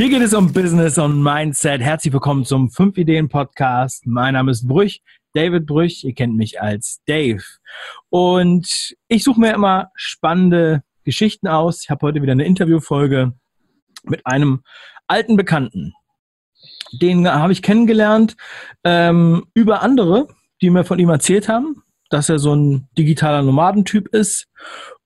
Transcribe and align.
Hier 0.00 0.08
geht 0.08 0.22
es 0.22 0.32
um 0.32 0.50
Business 0.50 0.96
und 0.96 1.22
Mindset. 1.22 1.82
Herzlich 1.82 2.10
willkommen 2.10 2.46
zum 2.46 2.70
5 2.70 2.96
Ideen 2.96 3.28
Podcast. 3.28 4.06
Mein 4.06 4.32
Name 4.32 4.50
ist 4.50 4.66
Brüch, 4.66 5.02
David 5.34 5.66
Brüch. 5.66 6.04
Ihr 6.04 6.14
kennt 6.14 6.36
mich 6.36 6.58
als 6.58 7.02
Dave. 7.06 7.44
Und 8.08 8.94
ich 9.08 9.22
suche 9.22 9.38
mir 9.38 9.52
immer 9.52 9.90
spannende 9.94 10.82
Geschichten 11.04 11.48
aus. 11.48 11.82
Ich 11.82 11.90
habe 11.90 12.06
heute 12.06 12.22
wieder 12.22 12.32
eine 12.32 12.46
Interviewfolge 12.46 13.34
mit 14.04 14.24
einem 14.24 14.62
alten 15.06 15.36
Bekannten. 15.36 15.92
Den 16.92 17.28
habe 17.28 17.52
ich 17.52 17.60
kennengelernt 17.60 18.38
ähm, 18.84 19.48
über 19.52 19.82
andere, 19.82 20.28
die 20.62 20.70
mir 20.70 20.84
von 20.84 20.98
ihm 20.98 21.10
erzählt 21.10 21.46
haben, 21.46 21.82
dass 22.08 22.30
er 22.30 22.38
so 22.38 22.54
ein 22.54 22.88
digitaler 22.96 23.42
Nomadentyp 23.42 24.08
ist. 24.14 24.48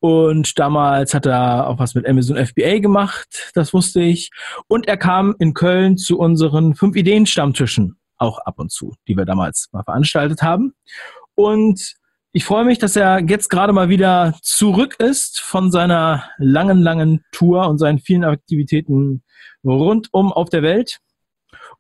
Und 0.05 0.59
damals 0.59 1.15
hat 1.15 1.25
er 1.25 1.67
auch 1.67 1.79
was 1.79 1.95
mit 1.95 2.07
Amazon 2.07 2.37
FBA 2.37 2.81
gemacht, 2.81 3.51
das 3.55 3.73
wusste 3.73 4.03
ich. 4.03 4.29
Und 4.69 4.87
er 4.87 4.99
kam 4.99 5.35
in 5.39 5.55
Köln 5.55 5.97
zu 5.97 6.19
unseren 6.19 6.75
fünf 6.75 6.95
Ideen-Stammtischen, 6.95 7.97
auch 8.19 8.39
ab 8.41 8.59
und 8.59 8.71
zu, 8.71 8.95
die 9.09 9.17
wir 9.17 9.25
damals 9.25 9.71
mal 9.73 9.83
veranstaltet 9.83 10.43
haben. 10.43 10.75
Und 11.35 11.95
ich 12.33 12.45
freue 12.45 12.67
mich, 12.67 12.79
dass 12.79 12.97
er 12.97 13.21
jetzt 13.21 13.49
gerade 13.49 13.73
mal 13.73 13.89
wieder 13.89 14.35
zurück 14.43 14.97
ist 14.99 15.41
von 15.41 15.73
seiner 15.73 16.29
langen, 16.37 16.83
langen 16.83 17.25
Tour 17.33 17.67
und 17.67 17.79
seinen 17.79 17.99
vielen 17.99 18.25
Aktivitäten 18.25 19.23
rundum 19.65 20.35
auf 20.35 20.51
der 20.51 20.63
Welt. 20.63 20.99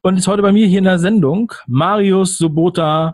Und 0.00 0.16
ist 0.16 0.28
heute 0.28 0.40
bei 0.40 0.52
mir 0.52 0.66
hier 0.66 0.78
in 0.78 0.84
der 0.84 0.98
Sendung 0.98 1.52
Marius 1.66 2.38
Sobota. 2.38 3.12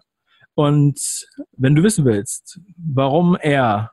Und 0.55 1.27
wenn 1.57 1.75
du 1.75 1.83
wissen 1.83 2.05
willst, 2.05 2.61
warum 2.77 3.35
er 3.35 3.91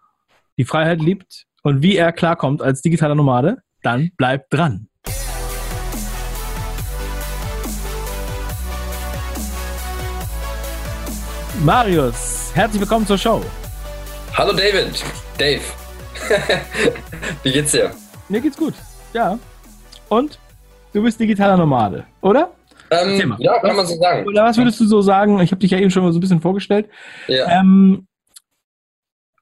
die 0.57 0.65
Freiheit 0.65 1.01
liebt 1.01 1.45
und 1.61 1.83
wie 1.83 1.95
er 1.95 2.11
klarkommt 2.11 2.63
als 2.63 2.81
digitaler 2.81 3.13
Nomade, 3.13 3.57
dann 3.83 4.09
bleib 4.17 4.49
dran. 4.49 4.87
Marius, 11.63 12.51
herzlich 12.55 12.81
willkommen 12.81 13.05
zur 13.05 13.19
Show. 13.19 13.43
Hallo 14.33 14.51
David, 14.51 15.03
Dave. 15.37 15.61
wie 17.43 17.51
geht's 17.51 17.71
dir? 17.71 17.91
Mir 18.27 18.41
geht's 18.41 18.57
gut, 18.57 18.73
ja. 19.13 19.37
Und 20.09 20.39
du 20.91 21.03
bist 21.03 21.19
digitaler 21.19 21.57
Nomade, 21.57 22.05
oder? 22.21 22.51
Ähm, 22.89 23.35
ja, 23.37 23.59
kann 23.59 23.75
man 23.75 23.85
so 23.85 23.95
sagen. 23.95 24.25
Oder 24.25 24.45
was 24.45 24.57
würdest 24.57 24.79
du 24.79 24.85
so 24.85 25.01
sagen? 25.01 25.39
Ich 25.41 25.51
habe 25.51 25.59
dich 25.59 25.69
ja 25.69 25.77
eben 25.77 25.91
schon 25.91 26.03
mal 26.03 26.11
so 26.11 26.17
ein 26.17 26.21
bisschen 26.21 26.41
vorgestellt. 26.41 26.89
Ja. 27.27 27.59
Ähm, 27.59 28.07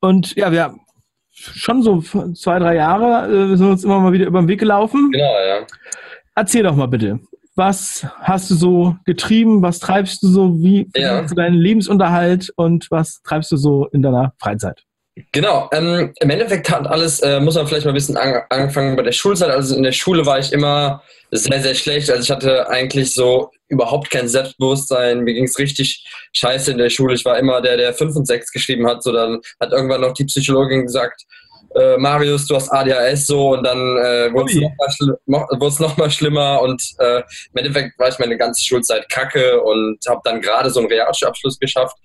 und 0.01 0.35
ja, 0.35 0.51
wir 0.51 0.75
schon 1.35 1.83
so 1.83 2.01
zwei, 2.33 2.59
drei 2.59 2.75
Jahre 2.75 3.27
äh, 3.53 3.57
sind 3.57 3.69
uns 3.69 3.83
immer 3.83 3.99
mal 3.99 4.13
wieder 4.13 4.25
über 4.25 4.41
den 4.41 4.47
Weg 4.47 4.59
gelaufen. 4.59 5.11
Genau, 5.11 5.23
ja. 5.45 5.65
Erzähl 6.35 6.63
doch 6.63 6.75
mal 6.75 6.87
bitte. 6.87 7.19
Was 7.57 8.05
hast 8.19 8.49
du 8.51 8.55
so 8.55 8.95
getrieben? 9.05 9.61
Was 9.61 9.79
treibst 9.79 10.23
du 10.23 10.27
so? 10.27 10.55
Wie 10.59 10.89
Ja. 10.95 11.21
du 11.21 11.35
deinen 11.35 11.55
Lebensunterhalt 11.55 12.51
und 12.55 12.89
was 12.91 13.21
treibst 13.21 13.51
du 13.51 13.57
so 13.57 13.87
in 13.93 14.01
deiner 14.01 14.33
Freizeit? 14.39 14.83
Genau, 15.31 15.69
ähm, 15.71 16.13
im 16.19 16.29
Endeffekt 16.29 16.69
hat 16.69 16.87
alles, 16.87 17.21
äh, 17.21 17.39
muss 17.39 17.55
man 17.55 17.65
vielleicht 17.67 17.85
mal 17.85 17.91
ein 17.93 17.95
bisschen 17.95 18.17
an, 18.17 18.41
anfangen 18.49 18.97
bei 18.97 19.03
der 19.03 19.13
Schulzeit. 19.13 19.49
Also 19.49 19.75
in 19.75 19.83
der 19.83 19.93
Schule 19.93 20.25
war 20.25 20.39
ich 20.39 20.51
immer 20.51 21.01
sehr, 21.31 21.61
sehr 21.61 21.73
schlecht. 21.73 22.09
Also 22.09 22.21
ich 22.21 22.29
hatte 22.31 22.67
eigentlich 22.69 23.13
so 23.13 23.49
überhaupt 23.69 24.09
kein 24.11 24.27
Selbstbewusstsein. 24.27 25.21
Mir 25.21 25.33
ging 25.33 25.45
es 25.45 25.57
richtig 25.57 26.05
scheiße 26.33 26.71
in 26.71 26.77
der 26.77 26.89
Schule. 26.89 27.13
Ich 27.15 27.23
war 27.23 27.39
immer 27.39 27.61
der, 27.61 27.77
der 27.77 27.93
5 27.93 28.13
und 28.15 28.25
6 28.27 28.51
geschrieben 28.51 28.85
hat. 28.87 29.03
So 29.03 29.13
dann 29.13 29.39
hat 29.61 29.71
irgendwann 29.71 30.01
noch 30.01 30.11
die 30.13 30.25
Psychologin 30.25 30.83
gesagt, 30.83 31.21
äh, 31.75 31.95
Marius, 31.97 32.45
du 32.47 32.55
hast 32.55 32.69
ADHS 32.69 33.27
so 33.27 33.53
und 33.53 33.63
dann 33.63 33.77
äh, 33.97 34.33
wurde 34.33 34.51
es 34.51 34.55
Ui. 34.57 34.61
noch, 34.63 34.71
mal 34.77 34.87
schli- 34.89 35.17
mo- 35.25 35.47
wurd's 35.59 35.79
noch 35.79 35.95
mal 35.97 36.09
schlimmer 36.09 36.61
und 36.61 36.81
äh, 36.99 37.17
im 37.19 37.23
Endeffekt 37.55 37.97
war 37.99 38.09
ich 38.09 38.19
meine 38.19 38.37
ganze 38.37 38.63
Schulzeit 38.65 39.07
kacke 39.09 39.61
und 39.61 39.97
habe 40.07 40.21
dann 40.25 40.41
gerade 40.41 40.69
so 40.69 40.79
einen 40.81 40.89
Realschulabschluss 40.89 41.57
geschafft. 41.59 41.95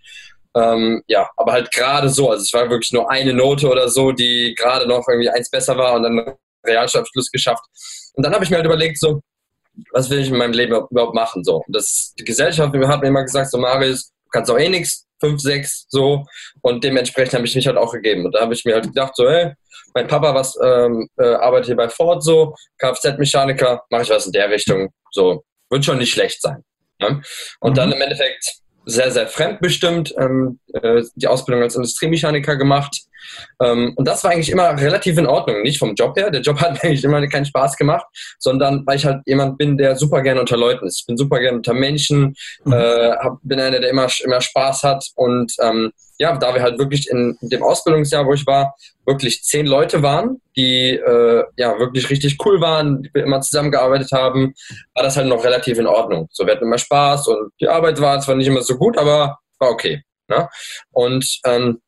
Ähm, 0.56 1.02
ja, 1.06 1.28
aber 1.36 1.52
halt 1.52 1.70
gerade 1.72 2.08
so. 2.08 2.30
Also 2.30 2.42
es 2.42 2.52
war 2.52 2.68
wirklich 2.70 2.92
nur 2.92 3.10
eine 3.10 3.32
Note 3.32 3.68
oder 3.68 3.88
so, 3.88 4.12
die 4.12 4.54
gerade 4.58 4.86
noch 4.86 5.06
irgendwie 5.08 5.30
eins 5.30 5.50
besser 5.50 5.76
war 5.76 5.94
und 5.94 6.02
dann 6.02 6.34
Realschulabschluss 6.66 7.30
geschafft. 7.30 7.64
Und 8.14 8.24
dann 8.24 8.34
habe 8.34 8.44
ich 8.44 8.50
mir 8.50 8.56
halt 8.56 8.66
überlegt, 8.66 8.98
so, 8.98 9.20
was 9.92 10.10
will 10.10 10.18
ich 10.18 10.28
in 10.28 10.36
meinem 10.36 10.52
Leben 10.52 10.74
überhaupt 10.90 11.14
machen? 11.14 11.44
So. 11.44 11.62
Und 11.66 11.74
das, 11.74 12.12
die 12.18 12.24
Gesellschaft 12.24 12.72
hat 12.74 13.00
mir 13.02 13.08
immer 13.08 13.22
gesagt, 13.22 13.50
so 13.50 13.58
Marius, 13.58 14.08
du 14.24 14.30
kannst 14.32 14.50
auch 14.50 14.58
eh 14.58 14.68
nichts, 14.68 15.06
fünf, 15.20 15.40
sechs, 15.40 15.86
so. 15.88 16.24
Und 16.62 16.82
dementsprechend 16.82 17.34
habe 17.34 17.46
ich 17.46 17.54
mich 17.54 17.66
halt 17.66 17.76
auch 17.76 17.92
gegeben. 17.92 18.26
Und 18.26 18.34
da 18.34 18.40
habe 18.40 18.54
ich 18.54 18.64
mir 18.64 18.74
halt 18.74 18.84
gedacht, 18.86 19.14
so, 19.14 19.28
hey, 19.30 19.52
mein 19.94 20.06
Papa 20.06 20.34
was 20.34 20.56
ähm, 20.62 21.08
äh, 21.18 21.34
arbeitet 21.34 21.66
hier 21.66 21.76
bei 21.76 21.88
Ford 21.88 22.22
so, 22.22 22.54
Kfz-Mechaniker, 22.78 23.82
mache 23.90 24.02
ich 24.02 24.10
was 24.10 24.26
in 24.26 24.32
der 24.32 24.50
Richtung. 24.50 24.90
So, 25.12 25.44
wird 25.70 25.84
schon 25.84 25.98
nicht 25.98 26.12
schlecht 26.12 26.40
sein. 26.42 26.62
Ne? 27.00 27.22
Und 27.60 27.70
Mhm. 27.70 27.74
dann 27.74 27.92
im 27.92 28.00
Endeffekt 28.00 28.60
sehr, 28.86 29.10
sehr 29.10 29.26
fremdbestimmt, 29.26 30.14
ähm, 30.18 30.58
äh, 30.72 31.02
die 31.14 31.28
Ausbildung 31.28 31.62
als 31.62 31.76
Industriemechaniker 31.76 32.56
gemacht. 32.56 33.02
Ähm, 33.60 33.92
und 33.96 34.08
das 34.08 34.24
war 34.24 34.32
eigentlich 34.32 34.50
immer 34.50 34.70
relativ 34.80 35.18
in 35.18 35.26
Ordnung, 35.26 35.62
nicht 35.62 35.78
vom 35.78 35.94
Job 35.94 36.16
her. 36.16 36.30
Der 36.30 36.40
Job 36.40 36.56
hat 36.60 36.82
eigentlich 36.82 37.04
immer 37.04 37.24
keinen 37.28 37.44
Spaß 37.44 37.76
gemacht, 37.76 38.06
sondern 38.38 38.84
weil 38.86 38.96
ich 38.96 39.04
halt 39.04 39.22
jemand 39.26 39.58
bin, 39.58 39.76
der 39.76 39.96
super 39.96 40.22
gerne 40.22 40.40
unter 40.40 40.56
Leuten 40.56 40.86
ist. 40.86 41.00
Ich 41.00 41.06
bin 41.06 41.16
super 41.16 41.38
gerne 41.40 41.58
unter 41.58 41.74
Menschen, 41.74 42.34
Mhm. 42.64 42.72
äh, 42.72 43.12
hab, 43.16 43.38
bin 43.42 43.60
einer, 43.60 43.80
der 43.80 43.90
immer, 43.90 44.08
immer 44.24 44.40
Spaß 44.40 44.82
hat. 44.82 45.04
Und 45.14 45.52
ähm, 45.60 45.92
ja, 46.20 46.36
da 46.36 46.54
wir 46.54 46.60
halt 46.60 46.78
wirklich 46.78 47.08
in 47.08 47.38
dem 47.40 47.62
Ausbildungsjahr, 47.62 48.26
wo 48.26 48.34
ich 48.34 48.46
war, 48.46 48.76
wirklich 49.06 49.42
zehn 49.42 49.66
Leute 49.66 50.02
waren, 50.02 50.42
die 50.54 50.90
äh, 50.90 51.44
ja 51.56 51.78
wirklich 51.78 52.10
richtig 52.10 52.36
cool 52.44 52.60
waren, 52.60 53.02
die 53.02 53.10
wir 53.14 53.24
immer 53.24 53.40
zusammengearbeitet 53.40 54.12
haben, 54.12 54.52
war 54.94 55.02
das 55.02 55.16
halt 55.16 55.28
noch 55.28 55.42
relativ 55.42 55.78
in 55.78 55.86
Ordnung. 55.86 56.28
So, 56.30 56.44
wir 56.44 56.52
hatten 56.52 56.66
immer 56.66 56.76
Spaß 56.76 57.26
und 57.28 57.52
die 57.58 57.68
Arbeit 57.68 58.02
war 58.02 58.20
zwar 58.20 58.34
nicht 58.34 58.48
immer 58.48 58.60
so 58.60 58.76
gut, 58.76 58.98
aber 58.98 59.38
war 59.58 59.70
okay. 59.70 60.02
Ne? 60.28 60.46
Und 60.90 61.40
ähm, 61.46 61.80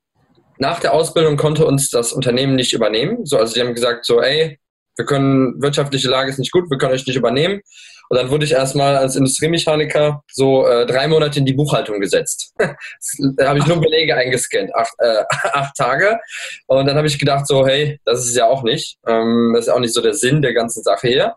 nach 0.56 0.81
der 0.81 0.94
Ausbildung 0.94 1.37
konnte 1.37 1.66
uns 1.66 1.91
das 1.91 2.15
Unternehmen 2.15 2.56
nicht 2.56 2.72
übernehmen. 2.72 3.26
So, 3.26 3.37
also 3.37 3.53
die 3.53 3.60
haben 3.60 3.75
gesagt, 3.75 4.06
so, 4.06 4.22
ey, 4.22 4.59
wir 4.97 5.04
können, 5.04 5.60
wirtschaftliche 5.62 6.08
Lage 6.08 6.30
ist 6.30 6.38
nicht 6.38 6.53
gut, 6.53 6.70
wir 6.70 6.78
können 6.78 6.92
euch 6.92 7.06
nicht 7.06 7.16
übernehmen. 7.16 7.60
Und 8.08 8.19
dann 8.19 8.30
wurde 8.30 8.44
ich 8.44 8.53
erstmal 8.53 8.97
als 8.97 9.16
Industriemechaniker 9.16 10.22
so 10.30 10.66
äh, 10.66 10.84
drei 10.84 11.08
Monate 11.08 11.38
in 11.38 11.47
die 11.47 11.54
Buchhaltung 11.54 11.98
gesetzt. 11.98 12.53
da 12.58 13.48
habe 13.48 13.58
ich 13.58 13.66
nur 13.66 13.80
Belege 13.80 14.14
eingescannt, 14.14 14.75
acht, 14.75 14.92
äh, 14.98 15.25
acht 15.30 15.75
Tage. 15.76 16.19
Und 16.66 16.86
dann 16.86 16.97
habe 16.97 17.06
ich 17.06 17.19
gedacht, 17.19 17.47
so, 17.47 17.66
hey, 17.66 17.98
das 18.04 18.26
ist 18.26 18.36
ja 18.36 18.47
auch 18.47 18.64
nicht. 18.64 18.98
Ähm, 19.06 19.53
das 19.54 19.66
ist 19.66 19.72
auch 19.72 19.80
nicht 19.80 19.94
so 19.94 20.03
der 20.03 20.12
Sinn 20.12 20.42
der 20.42 20.53
ganzen 20.53 20.82
Sache 20.82 21.09
hier. 21.09 21.34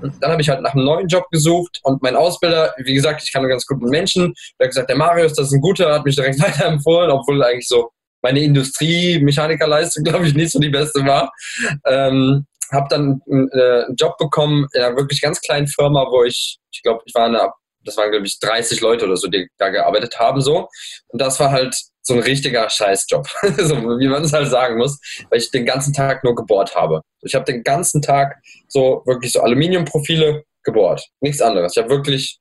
Und 0.00 0.14
dann 0.22 0.32
habe 0.32 0.40
ich 0.40 0.48
halt 0.48 0.62
nach 0.62 0.72
einem 0.72 0.84
neuen 0.84 1.08
Job 1.08 1.28
gesucht 1.30 1.80
und 1.82 2.02
mein 2.02 2.16
Ausbilder, 2.16 2.74
wie 2.78 2.94
gesagt, 2.94 3.22
ich 3.22 3.32
kann 3.32 3.46
ganz 3.48 3.66
gut 3.66 3.82
mit 3.82 3.90
Menschen, 3.90 4.32
der 4.58 4.66
hat 4.66 4.70
gesagt, 4.70 4.88
der 4.88 4.96
Marius, 4.96 5.34
das 5.34 5.48
ist 5.48 5.52
ein 5.52 5.60
guter, 5.60 5.92
hat 5.92 6.04
mich 6.04 6.16
direkt 6.16 6.40
weiterempfohlen, 6.42 7.10
obwohl 7.10 7.42
eigentlich 7.42 7.68
so 7.68 7.90
meine 8.22 8.40
Industrie-Mechanikerleistung, 8.40 10.04
glaube 10.04 10.26
ich, 10.26 10.34
nicht 10.34 10.50
so 10.50 10.58
die 10.58 10.70
beste 10.70 11.04
war. 11.04 11.30
Ähm, 11.84 12.46
habe 12.72 12.86
dann 12.90 13.20
äh, 13.26 13.84
einen 13.84 13.96
Job 13.96 14.16
bekommen 14.18 14.66
in 14.72 14.82
einer 14.82 14.96
wirklich 14.96 15.20
ganz 15.20 15.40
kleinen 15.40 15.66
Firma, 15.66 16.06
wo 16.10 16.24
ich, 16.24 16.58
ich 16.72 16.82
glaube, 16.82 17.02
ich 17.04 17.14
war 17.14 17.26
eine, 17.26 17.50
das 17.84 17.96
waren, 17.96 18.10
glaube 18.10 18.26
ich, 18.26 18.38
30 18.40 18.80
Leute 18.80 19.04
oder 19.04 19.16
so, 19.16 19.28
die 19.28 19.48
da 19.58 19.68
gearbeitet 19.68 20.18
haben, 20.18 20.40
so. 20.40 20.68
Und 21.08 21.20
das 21.20 21.38
war 21.40 21.50
halt 21.50 21.74
so 22.02 22.14
ein 22.14 22.20
richtiger 22.20 22.68
Scheißjob, 22.68 23.26
so, 23.58 23.76
wie 23.98 24.08
man 24.08 24.24
es 24.24 24.32
halt 24.32 24.48
sagen 24.48 24.78
muss, 24.78 24.98
weil 25.30 25.40
ich 25.40 25.50
den 25.50 25.66
ganzen 25.66 25.92
Tag 25.92 26.22
nur 26.24 26.34
gebohrt 26.34 26.74
habe. 26.74 27.00
Ich 27.22 27.34
habe 27.34 27.44
den 27.44 27.62
ganzen 27.64 28.00
Tag 28.02 28.36
so 28.68 29.02
wirklich 29.06 29.32
so 29.32 29.40
Aluminiumprofile 29.40 30.44
gebohrt, 30.62 31.04
nichts 31.20 31.40
anderes. 31.40 31.72
Ich 31.76 31.82
habe 31.82 31.90
wirklich 31.90 32.38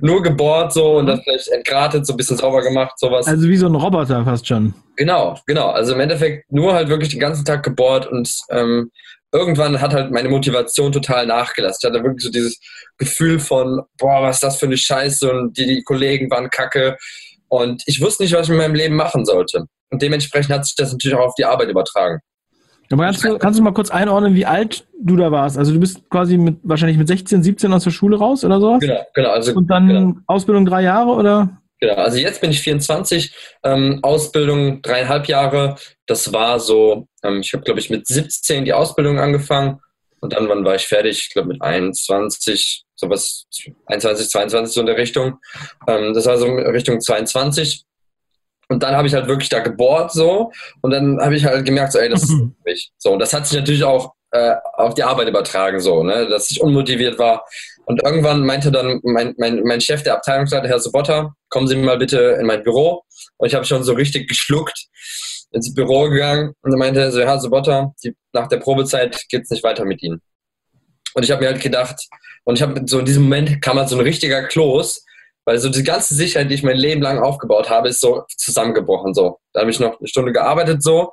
nur 0.00 0.22
gebohrt 0.22 0.72
so 0.72 0.96
und 0.98 1.06
das 1.06 1.20
vielleicht 1.22 1.48
entgratet, 1.48 2.06
so 2.06 2.12
ein 2.12 2.16
bisschen 2.16 2.36
sauber 2.36 2.62
gemacht, 2.62 2.98
sowas. 2.98 3.26
Also 3.26 3.48
wie 3.48 3.56
so 3.56 3.66
ein 3.66 3.74
Roboter 3.74 4.24
fast 4.24 4.46
schon. 4.46 4.74
Genau, 4.96 5.38
genau. 5.46 5.70
Also 5.70 5.94
im 5.94 6.00
Endeffekt 6.00 6.50
nur 6.52 6.74
halt 6.74 6.88
wirklich 6.88 7.10
den 7.10 7.20
ganzen 7.20 7.44
Tag 7.44 7.62
gebohrt 7.62 8.06
und 8.06 8.28
ähm, 8.50 8.90
irgendwann 9.32 9.80
hat 9.80 9.92
halt 9.92 10.10
meine 10.10 10.28
Motivation 10.28 10.92
total 10.92 11.26
nachgelassen. 11.26 11.78
Ich 11.82 11.88
hatte 11.88 12.04
wirklich 12.04 12.24
so 12.24 12.30
dieses 12.30 12.58
Gefühl 12.98 13.38
von, 13.38 13.82
boah, 13.98 14.22
was 14.22 14.36
ist 14.36 14.42
das 14.42 14.58
für 14.58 14.66
eine 14.66 14.76
Scheiße 14.76 15.30
und 15.30 15.56
die, 15.56 15.66
die 15.66 15.82
Kollegen 15.82 16.30
waren 16.30 16.50
kacke 16.50 16.96
und 17.48 17.82
ich 17.86 18.00
wusste 18.00 18.22
nicht, 18.22 18.34
was 18.34 18.44
ich 18.44 18.50
mit 18.50 18.58
meinem 18.58 18.74
Leben 18.74 18.96
machen 18.96 19.24
sollte. 19.24 19.66
Und 19.90 20.02
dementsprechend 20.02 20.52
hat 20.54 20.66
sich 20.66 20.74
das 20.74 20.92
natürlich 20.92 21.16
auch 21.16 21.26
auf 21.26 21.34
die 21.34 21.44
Arbeit 21.44 21.68
übertragen. 21.68 22.20
Aber 22.90 23.04
kannst 23.04 23.24
du, 23.24 23.38
kannst 23.38 23.58
du 23.58 23.62
mal 23.62 23.72
kurz 23.72 23.90
einordnen, 23.90 24.34
wie 24.34 24.46
alt 24.46 24.86
du 25.00 25.16
da 25.16 25.30
warst? 25.30 25.58
Also 25.58 25.72
du 25.72 25.80
bist 25.80 26.08
quasi 26.08 26.36
mit 26.36 26.58
wahrscheinlich 26.62 26.98
mit 26.98 27.08
16, 27.08 27.42
17 27.42 27.72
aus 27.72 27.84
der 27.84 27.90
Schule 27.90 28.16
raus 28.16 28.44
oder 28.44 28.60
sowas? 28.60 28.80
Genau, 28.80 29.00
genau. 29.14 29.30
Also 29.30 29.54
Und 29.54 29.68
dann 29.68 29.88
genau. 29.88 30.14
Ausbildung 30.26 30.66
drei 30.66 30.82
Jahre 30.82 31.10
oder? 31.10 31.60
Genau, 31.80 31.94
also 31.94 32.16
jetzt 32.16 32.40
bin 32.40 32.50
ich 32.50 32.60
24, 32.62 33.34
ähm, 33.64 34.00
Ausbildung 34.02 34.80
dreieinhalb 34.80 35.26
Jahre. 35.26 35.76
Das 36.06 36.32
war 36.32 36.58
so, 36.58 37.06
ähm, 37.22 37.40
ich 37.40 37.52
habe, 37.52 37.64
glaube 37.64 37.80
ich, 37.80 37.90
mit 37.90 38.06
17 38.06 38.64
die 38.64 38.72
Ausbildung 38.72 39.18
angefangen 39.18 39.80
und 40.20 40.32
dann 40.32 40.48
wann 40.48 40.64
war 40.64 40.74
ich 40.74 40.86
fertig? 40.86 41.20
Ich 41.20 41.32
glaube 41.32 41.48
mit 41.48 41.62
21, 41.62 42.84
sowas, 42.94 43.46
21, 43.86 44.28
22 44.28 44.74
so 44.74 44.80
in 44.80 44.86
der 44.86 44.96
Richtung. 44.96 45.38
Ähm, 45.86 46.14
das 46.14 46.26
war 46.26 46.38
so 46.38 46.46
in 46.46 46.58
Richtung 46.66 47.00
22. 47.00 47.84
Und 48.68 48.82
dann 48.82 48.96
habe 48.96 49.06
ich 49.06 49.14
halt 49.14 49.28
wirklich 49.28 49.48
da 49.48 49.60
gebohrt 49.60 50.12
so 50.12 50.50
und 50.82 50.90
dann 50.90 51.20
habe 51.20 51.36
ich 51.36 51.44
halt 51.44 51.64
gemerkt, 51.64 51.92
so, 51.92 51.98
ey, 51.98 52.08
das 52.08 52.24
ist 52.24 52.32
für 52.32 52.50
mich. 52.64 52.90
So, 52.98 53.12
und 53.12 53.20
das 53.20 53.32
hat 53.32 53.46
sich 53.46 53.56
natürlich 53.58 53.84
auch 53.84 54.14
äh, 54.32 54.54
auf 54.74 54.94
die 54.94 55.04
Arbeit 55.04 55.28
übertragen, 55.28 55.80
so, 55.80 56.02
ne? 56.02 56.28
dass 56.28 56.50
ich 56.50 56.60
unmotiviert 56.60 57.18
war. 57.18 57.44
Und 57.84 58.02
irgendwann 58.02 58.44
meinte 58.44 58.72
dann 58.72 59.00
mein, 59.04 59.34
mein, 59.38 59.62
mein 59.62 59.80
Chef 59.80 60.02
der 60.02 60.14
Abteilungsleiter, 60.14 60.68
Herr 60.68 60.80
Sobotta, 60.80 61.34
kommen 61.48 61.68
Sie 61.68 61.76
mal 61.76 61.98
bitte 61.98 62.36
in 62.40 62.46
mein 62.46 62.64
Büro. 62.64 63.02
Und 63.36 63.46
ich 63.46 63.54
habe 63.54 63.64
schon 63.64 63.84
so 63.84 63.92
richtig 63.92 64.28
geschluckt 64.28 64.88
ins 65.52 65.72
Büro 65.72 66.08
gegangen 66.08 66.52
und 66.62 66.72
er 66.72 66.78
meinte 66.78 67.12
so, 67.12 67.20
Herr 67.20 67.38
Sobotta, 67.38 67.92
die, 68.02 68.14
nach 68.32 68.48
der 68.48 68.58
Probezeit 68.58 69.24
geht 69.28 69.44
es 69.44 69.50
nicht 69.50 69.62
weiter 69.62 69.84
mit 69.84 70.02
Ihnen. 70.02 70.20
Und 71.14 71.22
ich 71.22 71.30
habe 71.30 71.42
mir 71.42 71.50
halt 71.50 71.62
gedacht, 71.62 71.96
und 72.44 72.56
ich 72.56 72.62
habe 72.62 72.82
so 72.86 72.98
in 72.98 73.04
diesem 73.04 73.24
Moment 73.24 73.62
kam 73.62 73.78
halt 73.78 73.88
so 73.88 73.96
ein 73.96 74.02
richtiger 74.02 74.42
Kloß, 74.44 75.04
weil 75.46 75.58
so 75.58 75.70
die 75.70 75.84
ganze 75.84 76.14
Sicherheit, 76.14 76.50
die 76.50 76.54
ich 76.54 76.62
mein 76.62 76.76
Leben 76.76 77.00
lang 77.00 77.18
aufgebaut 77.18 77.70
habe, 77.70 77.88
ist 77.88 78.00
so 78.00 78.24
zusammengebrochen. 78.36 79.14
So, 79.14 79.38
da 79.52 79.60
habe 79.60 79.70
ich 79.70 79.80
noch 79.80 79.98
eine 79.98 80.08
Stunde 80.08 80.32
gearbeitet, 80.32 80.82
so, 80.82 81.12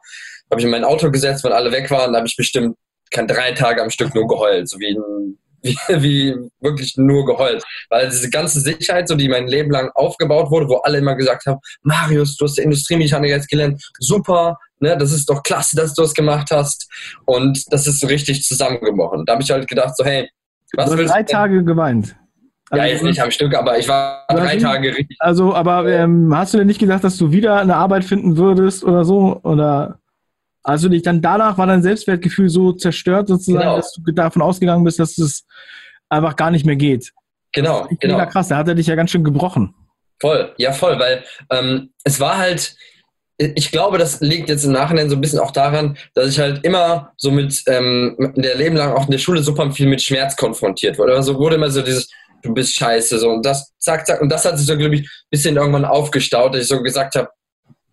habe 0.52 0.60
ich 0.60 0.66
in 0.66 0.72
mein 0.72 0.84
Auto 0.84 1.10
gesetzt, 1.12 1.44
wenn 1.44 1.54
alle 1.54 1.72
weg 1.72 1.90
waren, 1.92 2.12
da 2.12 2.18
habe 2.18 2.28
ich 2.28 2.36
bestimmt 2.36 2.76
kein 3.12 3.28
drei 3.28 3.52
Tage 3.52 3.82
am 3.82 3.92
Stück 3.92 4.14
nur 4.14 4.28
geheult, 4.28 4.68
so 4.68 4.80
wie 4.80 4.98
wie, 5.64 5.78
wie 5.88 6.36
wirklich 6.60 6.98
nur 6.98 7.26
geheult. 7.26 7.64
Weil 7.90 8.10
diese 8.10 8.30
ganze 8.30 8.60
Sicherheit, 8.60 9.08
so 9.08 9.16
die 9.16 9.30
mein 9.30 9.48
Leben 9.48 9.72
lang 9.72 9.90
aufgebaut 9.96 10.52
wurde, 10.52 10.68
wo 10.68 10.78
alle 10.78 10.98
immer 10.98 11.16
gesagt 11.16 11.46
haben, 11.46 11.60
Marius, 11.84 12.36
du 12.36 12.46
hast 12.46 12.60
Industriemechaniker 12.60 13.36
jetzt 13.36 13.48
gelernt, 13.48 13.82
super, 13.98 14.58
ne, 14.80 14.98
das 14.98 15.14
ist 15.14 15.30
doch 15.30 15.42
klasse, 15.42 15.78
dass 15.78 15.94
du 15.94 16.02
das 16.02 16.14
gemacht 16.14 16.52
hast. 16.52 16.90
Und 17.26 17.72
das 17.72 17.88
ist 17.88 18.02
so 18.02 18.08
richtig 18.08 18.44
zusammengebrochen. 18.44 19.26
Da 19.26 19.34
habe 19.34 19.44
ich 19.44 19.52
halt 19.52 19.68
gedacht, 19.68 19.96
so, 19.96 20.04
hey, 20.04 20.30
was 20.76 20.90
du 20.90 20.98
hast 20.98 21.10
drei 21.14 21.24
Tage 21.24 21.64
geweint. 21.64 22.16
Also, 22.74 22.86
ja, 22.86 22.92
jetzt 22.92 23.04
nicht 23.04 23.22
am 23.22 23.30
Stück, 23.30 23.56
aber 23.56 23.78
ich 23.78 23.88
war 23.88 24.26
drei 24.28 24.58
Tage 24.58 24.90
richtig. 24.90 25.16
Also, 25.20 25.54
aber 25.54 25.88
ähm, 25.88 26.36
hast 26.36 26.56
du 26.56 26.58
denn 26.58 26.66
nicht 26.66 26.80
gedacht, 26.80 27.04
dass 27.04 27.18
du 27.18 27.32
wieder 27.32 27.60
eine 27.60 27.76
Arbeit 27.76 28.04
finden 28.04 28.36
würdest 28.36 28.84
oder 28.84 29.06
so? 29.06 29.40
Oder 29.44 30.00
du 30.66 30.90
dich 30.90 31.04
dann 31.04 31.22
danach, 31.22 31.60
war 31.60 31.68
dein 31.68 31.84
Selbstwertgefühl 31.84 32.50
so 32.50 32.72
zerstört 32.72 33.28
sozusagen, 33.28 33.64
genau. 33.64 33.76
dass 33.76 33.94
du 33.94 34.12
davon 34.12 34.42
ausgegangen 34.42 34.84
bist, 34.84 34.98
dass 34.98 35.20
es 35.20 35.46
einfach 36.10 36.36
gar 36.36 36.50
nicht 36.50 36.66
mehr 36.66 36.76
geht? 36.76 37.12
Genau, 37.52 37.86
das 37.88 38.00
genau. 38.00 38.26
krass, 38.26 38.48
da 38.48 38.58
hat 38.58 38.68
er 38.68 38.74
dich 38.74 38.88
ja 38.88 38.96
ganz 38.96 39.12
schön 39.12 39.24
gebrochen. 39.24 39.76
Voll, 40.20 40.52
ja 40.58 40.72
voll, 40.72 40.98
weil 40.98 41.24
ähm, 41.52 41.92
es 42.04 42.20
war 42.20 42.40
halt, 42.40 42.76
ich 43.38 43.72
glaube, 43.72 44.00
das 44.00 44.20
liegt 44.22 44.50
jetzt 44.50 44.64
im 44.64 44.72
Nachhinein 44.72 45.12
so 45.12 45.16
ein 45.16 45.22
bisschen 45.22 45.40
auch 45.40 45.52
daran, 45.52 45.96
dass 46.16 46.30
ich 46.30 46.40
halt 46.40 46.66
immer 46.66 47.12
so 47.18 47.30
mit, 47.30 47.62
ähm, 47.68 48.16
in 48.36 48.42
der 48.42 48.56
Leben 48.56 48.76
lang 48.76 48.94
auch 48.94 49.06
in 49.06 49.12
der 49.12 49.20
Schule 49.20 49.44
super 49.44 49.72
viel 49.72 49.86
mit 49.86 50.02
Schmerz 50.02 50.36
konfrontiert 50.36 50.98
wurde. 50.98 51.14
Also 51.14 51.38
wurde 51.38 51.58
immer 51.58 51.70
so 51.70 51.84
dieses, 51.84 52.10
du 52.44 52.54
bist 52.54 52.76
scheiße, 52.76 53.18
so 53.20 53.30
und 53.30 53.46
das, 53.46 53.74
zack, 53.80 54.06
zack, 54.06 54.22
und 54.22 54.30
das 54.30 54.46
hat 54.46 54.58
sich 54.58 54.68
so, 54.68 54.78
glaube 54.78 54.96
ich, 54.96 55.02
ein 55.02 55.30
bisschen 55.32 55.56
irgendwann 55.56 55.86
aufgestaut, 55.86 56.54
dass 56.54 56.62
ich 56.62 56.68
so 56.68 56.82
gesagt 56.84 57.16
habe, 57.16 57.30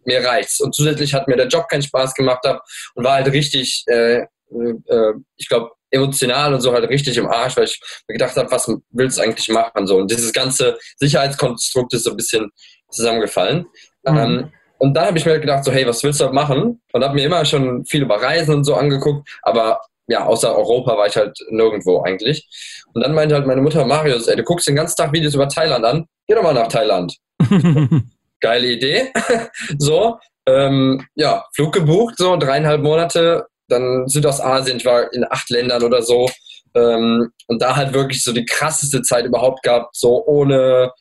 mir 0.04 0.24
reicht's. 0.24 0.60
Und 0.60 0.74
zusätzlich 0.74 1.14
hat 1.14 1.28
mir 1.28 1.36
der 1.36 1.48
Job 1.48 1.68
keinen 1.68 1.82
Spaß 1.82 2.14
gemacht 2.14 2.40
hab 2.44 2.62
und 2.94 3.04
war 3.04 3.14
halt 3.14 3.32
richtig, 3.32 3.84
äh, 3.86 4.20
äh, 4.20 5.12
ich 5.36 5.48
glaube, 5.48 5.70
emotional 5.90 6.54
und 6.54 6.60
so 6.60 6.72
halt 6.72 6.88
richtig 6.88 7.16
im 7.16 7.28
Arsch, 7.28 7.56
weil 7.56 7.64
ich 7.64 7.80
mir 8.08 8.14
gedacht 8.14 8.36
habe, 8.36 8.50
was 8.50 8.70
willst 8.90 9.18
du 9.18 9.22
eigentlich 9.22 9.48
machen? 9.48 9.86
So. 9.86 9.96
Und 9.96 10.10
dieses 10.10 10.32
ganze 10.32 10.78
Sicherheitskonstrukt 10.98 11.92
ist 11.94 12.04
so 12.04 12.10
ein 12.10 12.16
bisschen 12.16 12.50
zusammengefallen. 12.90 13.66
Mhm. 14.04 14.16
Ähm, 14.16 14.52
und 14.78 14.94
dann 14.94 15.06
habe 15.06 15.18
ich 15.18 15.26
mir 15.26 15.32
halt 15.32 15.42
gedacht, 15.42 15.64
so, 15.64 15.72
hey, 15.72 15.86
was 15.86 16.02
willst 16.02 16.20
du 16.20 16.30
machen? 16.30 16.80
Und 16.92 17.04
habe 17.04 17.14
mir 17.14 17.26
immer 17.26 17.44
schon 17.44 17.84
viel 17.84 18.02
über 18.02 18.22
Reisen 18.22 18.54
und 18.54 18.64
so 18.64 18.74
angeguckt, 18.74 19.28
aber 19.42 19.80
ja, 20.10 20.26
außer 20.26 20.54
Europa 20.56 20.96
war 20.96 21.06
ich 21.06 21.16
halt 21.16 21.38
nirgendwo 21.50 22.02
eigentlich. 22.02 22.46
Und 22.92 23.02
dann 23.02 23.14
meinte 23.14 23.34
halt 23.34 23.46
meine 23.46 23.60
Mutter, 23.60 23.84
Marius, 23.84 24.26
ey, 24.26 24.36
du 24.36 24.42
guckst 24.42 24.66
den 24.66 24.76
ganzen 24.76 24.96
Tag 24.96 25.12
Videos 25.12 25.34
über 25.34 25.48
Thailand 25.48 25.84
an, 25.84 26.06
geh 26.26 26.34
doch 26.34 26.42
mal 26.42 26.52
nach 26.52 26.68
Thailand. 26.68 27.16
geile 28.40 28.66
Idee. 28.66 29.12
so, 29.78 30.18
ähm, 30.46 31.06
ja, 31.14 31.44
Flug 31.54 31.72
gebucht, 31.72 32.16
so 32.18 32.36
dreieinhalb 32.36 32.82
Monate, 32.82 33.46
dann 33.68 34.08
Südostasien, 34.08 34.78
ich 34.78 34.84
war 34.84 35.12
in 35.12 35.24
acht 35.30 35.48
Ländern 35.50 35.84
oder 35.84 36.02
so. 36.02 36.28
Ähm, 36.74 37.30
und 37.46 37.62
da 37.62 37.76
halt 37.76 37.94
wirklich 37.94 38.22
so 38.22 38.32
die 38.32 38.44
krasseste 38.44 39.02
Zeit 39.02 39.26
überhaupt 39.26 39.62
gehabt, 39.62 39.96
so 39.96 40.24
ohne 40.26 40.92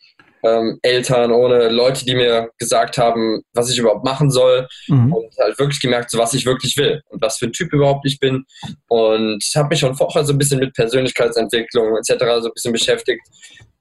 ähm, 0.44 0.80
Eltern, 0.82 1.32
ohne 1.32 1.70
Leute, 1.70 2.06
die 2.06 2.16
mir 2.16 2.50
gesagt 2.58 2.98
haben, 2.98 3.42
was 3.54 3.70
ich 3.70 3.78
überhaupt 3.78 4.06
machen 4.06 4.30
soll. 4.30 4.68
Mhm. 4.88 5.14
Und 5.14 5.36
halt 5.40 5.60
wirklich 5.60 5.80
gemerkt, 5.80 6.12
so, 6.12 6.18
was 6.18 6.34
ich 6.34 6.46
wirklich 6.46 6.78
will 6.78 7.02
und 7.10 7.22
was 7.22 7.38
für 7.38 7.46
ein 7.46 7.54
Typ 7.54 7.74
überhaupt 7.74 8.06
ich 8.06 8.20
bin. 8.20 8.46
Und 8.88 9.44
habe 9.56 9.70
mich 9.70 9.80
schon 9.80 9.96
vorher 9.96 10.24
so 10.24 10.34
ein 10.34 10.38
bisschen 10.38 10.60
mit 10.60 10.74
Persönlichkeitsentwicklung 10.74 11.98
etc. 11.98 12.14
so 12.42 12.48
ein 12.48 12.54
bisschen 12.54 12.74
beschäftigt. 12.74 13.22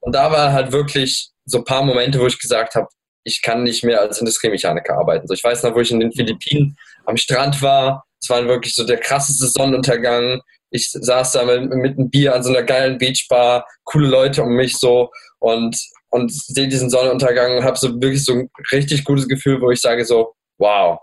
Und 0.01 0.15
da 0.15 0.31
war 0.31 0.53
halt 0.53 0.71
wirklich 0.71 1.29
so 1.45 1.59
ein 1.59 1.65
paar 1.65 1.83
Momente, 1.83 2.19
wo 2.19 2.27
ich 2.27 2.39
gesagt 2.39 2.75
habe, 2.75 2.87
ich 3.23 3.41
kann 3.41 3.63
nicht 3.63 3.83
mehr 3.83 4.01
als 4.01 4.19
Industriemechaniker 4.19 4.97
arbeiten. 4.97 5.27
So, 5.27 5.33
ich 5.33 5.43
weiß 5.43 5.63
noch, 5.63 5.75
wo 5.75 5.81
ich 5.81 5.91
in 5.91 5.99
den 5.99 6.11
Philippinen 6.11 6.75
am 7.05 7.17
Strand 7.17 7.61
war. 7.61 8.05
Es 8.21 8.29
war 8.29 8.45
wirklich 8.45 8.75
so 8.75 8.85
der 8.85 8.97
krasseste 8.97 9.47
Sonnenuntergang. 9.47 10.41
Ich 10.71 10.89
saß 10.91 11.33
da 11.33 11.45
mit, 11.45 11.73
mit 11.73 11.97
einem 11.97 12.09
Bier 12.09 12.35
an 12.35 12.43
so 12.43 12.49
einer 12.49 12.63
geilen 12.63 12.97
Beachbar, 12.97 13.65
coole 13.83 14.07
Leute 14.07 14.43
um 14.43 14.53
mich 14.53 14.77
so 14.77 15.09
und, 15.39 15.77
und 16.09 16.31
sehe 16.31 16.67
diesen 16.67 16.89
Sonnenuntergang 16.89 17.57
und 17.57 17.63
habe 17.63 17.77
so 17.77 17.89
wirklich 18.01 18.25
so 18.25 18.33
ein 18.33 18.49
richtig 18.71 19.03
gutes 19.03 19.27
Gefühl, 19.27 19.61
wo 19.61 19.71
ich 19.71 19.81
sage 19.81 20.05
so, 20.05 20.33
wow. 20.57 20.99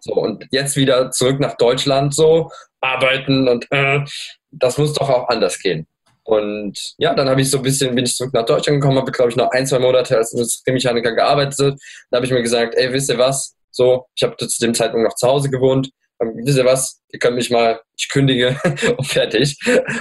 So, 0.00 0.14
und 0.14 0.46
jetzt 0.50 0.76
wieder 0.76 1.10
zurück 1.10 1.40
nach 1.40 1.56
Deutschland 1.56 2.14
so, 2.14 2.50
arbeiten 2.80 3.48
und 3.48 3.66
äh, 3.70 4.00
das 4.50 4.78
muss 4.78 4.92
doch 4.94 5.08
auch 5.08 5.28
anders 5.28 5.58
gehen. 5.58 5.86
Und 6.28 6.94
ja, 6.98 7.14
dann 7.14 7.28
habe 7.28 7.40
ich 7.40 7.50
so 7.50 7.56
ein 7.56 7.62
bisschen, 7.62 7.94
bin 7.94 8.04
ich 8.04 8.14
zurück 8.14 8.34
nach 8.34 8.44
Deutschland 8.44 8.80
gekommen, 8.80 8.98
habe, 8.98 9.10
glaube 9.10 9.30
ich, 9.30 9.36
noch 9.36 9.50
ein, 9.50 9.66
zwei 9.66 9.78
Monate 9.78 10.16
als 10.16 10.32
Industriemechaniker 10.32 11.14
gearbeitet. 11.14 11.80
Dann 12.10 12.18
habe 12.18 12.26
ich 12.26 12.32
mir 12.32 12.42
gesagt, 12.42 12.74
ey, 12.74 12.92
wisst 12.92 13.08
ihr 13.08 13.16
was? 13.16 13.56
So, 13.70 14.06
ich 14.14 14.22
habe 14.22 14.36
zu 14.36 14.60
dem 14.60 14.74
Zeitpunkt 14.74 15.08
noch 15.08 15.14
zu 15.14 15.26
Hause 15.26 15.48
gewohnt. 15.48 15.88
Ähm, 16.20 16.32
wisst 16.44 16.58
ihr 16.58 16.64
was? 16.64 17.00
Ihr 17.10 17.18
könnt 17.18 17.36
mich 17.36 17.50
mal, 17.50 17.80
ich 17.96 18.08
kündige 18.08 18.58
und 18.96 19.06
fertig. 19.06 19.56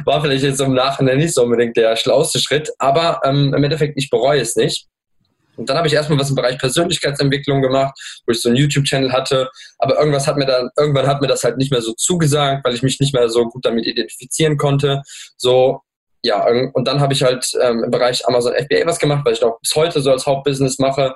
War 0.05 0.21
vielleicht 0.21 0.43
jetzt 0.43 0.61
im 0.61 0.73
Nachhinein 0.73 1.17
nicht 1.17 1.33
so 1.33 1.43
unbedingt 1.43 1.77
der 1.77 1.95
schlauste 1.95 2.39
Schritt, 2.39 2.71
aber 2.79 3.21
ähm, 3.23 3.53
im 3.55 3.63
Endeffekt, 3.63 3.97
ich 3.97 4.09
bereue 4.09 4.41
es 4.41 4.55
nicht. 4.55 4.87
Und 5.57 5.69
dann 5.69 5.77
habe 5.77 5.87
ich 5.87 5.93
erstmal 5.93 6.19
was 6.19 6.29
im 6.29 6.35
Bereich 6.35 6.59
Persönlichkeitsentwicklung 6.59 7.61
gemacht, 7.61 7.99
wo 8.25 8.31
ich 8.31 8.41
so 8.41 8.49
einen 8.49 8.57
YouTube-Channel 8.57 9.11
hatte. 9.11 9.49
Aber 9.79 9.97
irgendwas 9.97 10.27
hat 10.27 10.37
mir 10.37 10.45
dann, 10.45 10.69
irgendwann 10.77 11.07
hat 11.07 11.19
mir 11.19 11.27
das 11.27 11.43
halt 11.43 11.57
nicht 11.57 11.71
mehr 11.71 11.81
so 11.81 11.93
zugesagt, 11.93 12.63
weil 12.63 12.75
ich 12.75 12.83
mich 12.83 12.99
nicht 12.99 13.13
mehr 13.13 13.27
so 13.27 13.45
gut 13.45 13.65
damit 13.65 13.87
identifizieren 13.87 14.57
konnte. 14.57 15.01
So, 15.35 15.81
ja, 16.23 16.45
und 16.73 16.87
dann 16.87 16.99
habe 16.99 17.13
ich 17.13 17.23
halt 17.23 17.45
ähm, 17.61 17.83
im 17.83 17.91
Bereich 17.91 18.27
Amazon 18.27 18.53
FBA 18.53 18.85
was 18.85 18.99
gemacht, 18.99 19.25
weil 19.25 19.33
ich 19.33 19.43
auch 19.43 19.59
bis 19.59 19.75
heute 19.75 20.01
so 20.01 20.11
als 20.11 20.25
Hauptbusiness 20.25 20.77
mache. 20.77 21.15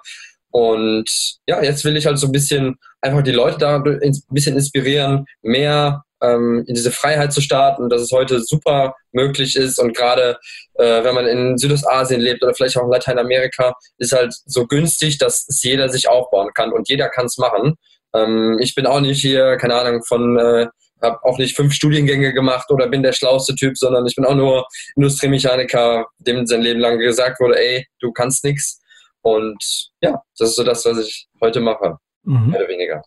Und 0.52 1.10
ja, 1.48 1.64
jetzt 1.64 1.84
will 1.86 1.98
ich 1.98 2.06
halt 2.06 2.20
so 2.20 2.28
ein 2.28 2.32
bisschen 2.32 2.76
einfach 3.02 3.24
die 3.24 3.32
Leute 3.32 3.58
da 3.58 3.78
ein 3.78 4.22
bisschen 4.30 4.56
inspirieren, 4.56 5.26
mehr 5.42 6.04
ähm, 6.22 6.64
in 6.68 6.76
diese 6.76 6.92
Freiheit 6.92 7.34
zu 7.34 7.42
starten, 7.42 7.90
dass 7.90 8.02
es 8.02 8.12
heute 8.12 8.42
super 8.42 8.96
möglich 9.12 9.56
ist. 9.56 9.80
Und 9.80 9.96
gerade 9.96 10.38
äh, 10.76 11.04
wenn 11.04 11.16
man 11.16 11.26
in 11.26 11.58
Südostasien 11.58 12.22
lebt 12.22 12.44
oder 12.44 12.54
vielleicht 12.54 12.78
auch 12.78 12.84
in 12.84 12.92
Lateinamerika, 12.92 13.74
ist 13.98 14.12
halt 14.12 14.34
so 14.46 14.68
günstig, 14.68 15.18
dass 15.18 15.46
es 15.48 15.64
jeder 15.64 15.90
sich 15.90 16.08
aufbauen 16.10 16.52
kann 16.54 16.72
und 16.72 16.90
jeder 16.90 17.10
kann 17.10 17.26
es 17.26 17.38
machen. 17.38 17.76
Ähm, 18.14 18.58
ich 18.62 18.76
bin 18.76 18.86
auch 18.86 19.00
nicht 19.00 19.22
hier, 19.22 19.58
keine 19.58 19.76
Ahnung, 19.76 20.04
von 20.04 20.38
äh, 20.38 20.68
habe 21.02 21.24
auch 21.24 21.38
nicht 21.38 21.56
fünf 21.56 21.74
Studiengänge 21.74 22.34
gemacht 22.34 22.70
oder 22.70 22.88
bin 22.88 23.04
der 23.04 23.14
schlauste 23.14 23.56
Typ, 23.56 23.78
sondern 23.78 24.06
ich 24.06 24.16
bin 24.16 24.26
auch 24.26 24.36
nur 24.36 24.68
Industriemechaniker, 24.96 26.06
dem 26.20 26.46
sein 26.46 26.62
Leben 26.62 26.80
lang 26.80 27.00
gesagt 27.00 27.40
wurde, 27.40 27.60
ey, 27.60 27.88
du 28.00 28.12
kannst 28.12 28.44
nichts. 28.44 28.81
Und 29.22 29.92
ja, 30.02 30.22
das 30.38 30.50
ist 30.50 30.56
so 30.56 30.64
das, 30.64 30.86
was 30.86 30.98
ich 31.00 31.28
heute 31.42 31.60
mache, 31.60 31.98
mhm. 32.24 32.50
mehr 32.50 32.60
oder 32.60 32.70
weniger. 32.70 33.02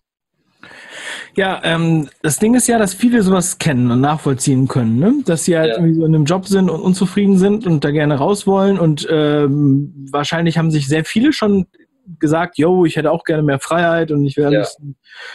Ja, 1.36 1.60
ähm, 1.64 2.08
das 2.22 2.38
Ding 2.38 2.54
ist 2.54 2.68
ja, 2.68 2.78
dass 2.78 2.94
viele 2.94 3.22
sowas 3.22 3.58
kennen 3.58 3.90
und 3.90 4.00
nachvollziehen 4.00 4.68
können, 4.68 4.98
ne? 4.98 5.14
dass 5.24 5.44
sie 5.44 5.58
halt 5.58 5.70
ja. 5.70 5.76
irgendwie 5.76 5.94
so 5.94 6.04
in 6.06 6.14
einem 6.14 6.24
Job 6.24 6.46
sind 6.46 6.70
und 6.70 6.80
unzufrieden 6.80 7.38
sind 7.38 7.66
und 7.66 7.84
da 7.84 7.90
gerne 7.90 8.16
raus 8.16 8.46
wollen 8.46 8.78
und 8.78 9.06
ähm, 9.10 10.08
wahrscheinlich 10.10 10.58
haben 10.58 10.70
sich 10.70 10.86
sehr 10.86 11.04
viele 11.04 11.32
schon 11.32 11.66
gesagt, 12.20 12.58
yo, 12.58 12.84
ich 12.84 12.96
hätte 12.96 13.10
auch 13.10 13.24
gerne 13.24 13.42
mehr 13.42 13.58
Freiheit 13.58 14.12
und 14.12 14.24
ich 14.24 14.36
will 14.36 14.52
ja. 14.52 14.66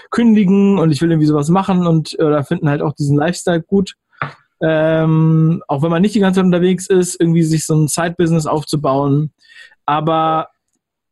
kündigen 0.09 0.79
und 0.79 0.91
ich 0.91 1.01
will 1.01 1.12
irgendwie 1.12 1.27
sowas 1.27 1.50
machen 1.50 1.86
und 1.86 2.17
oder 2.19 2.43
finden 2.43 2.69
halt 2.69 2.81
auch 2.81 2.93
diesen 2.93 3.17
Lifestyle 3.17 3.62
gut. 3.62 3.95
Ähm, 4.62 5.63
auch 5.67 5.81
wenn 5.81 5.89
man 5.89 6.01
nicht 6.01 6.15
die 6.15 6.19
ganze 6.19 6.39
Zeit 6.39 6.45
unterwegs 6.45 6.88
ist, 6.88 7.19
irgendwie 7.19 7.43
sich 7.43 7.65
so 7.65 7.75
ein 7.75 7.88
Side-Business 7.88 8.45
aufzubauen. 8.45 9.31
Aber 9.86 10.50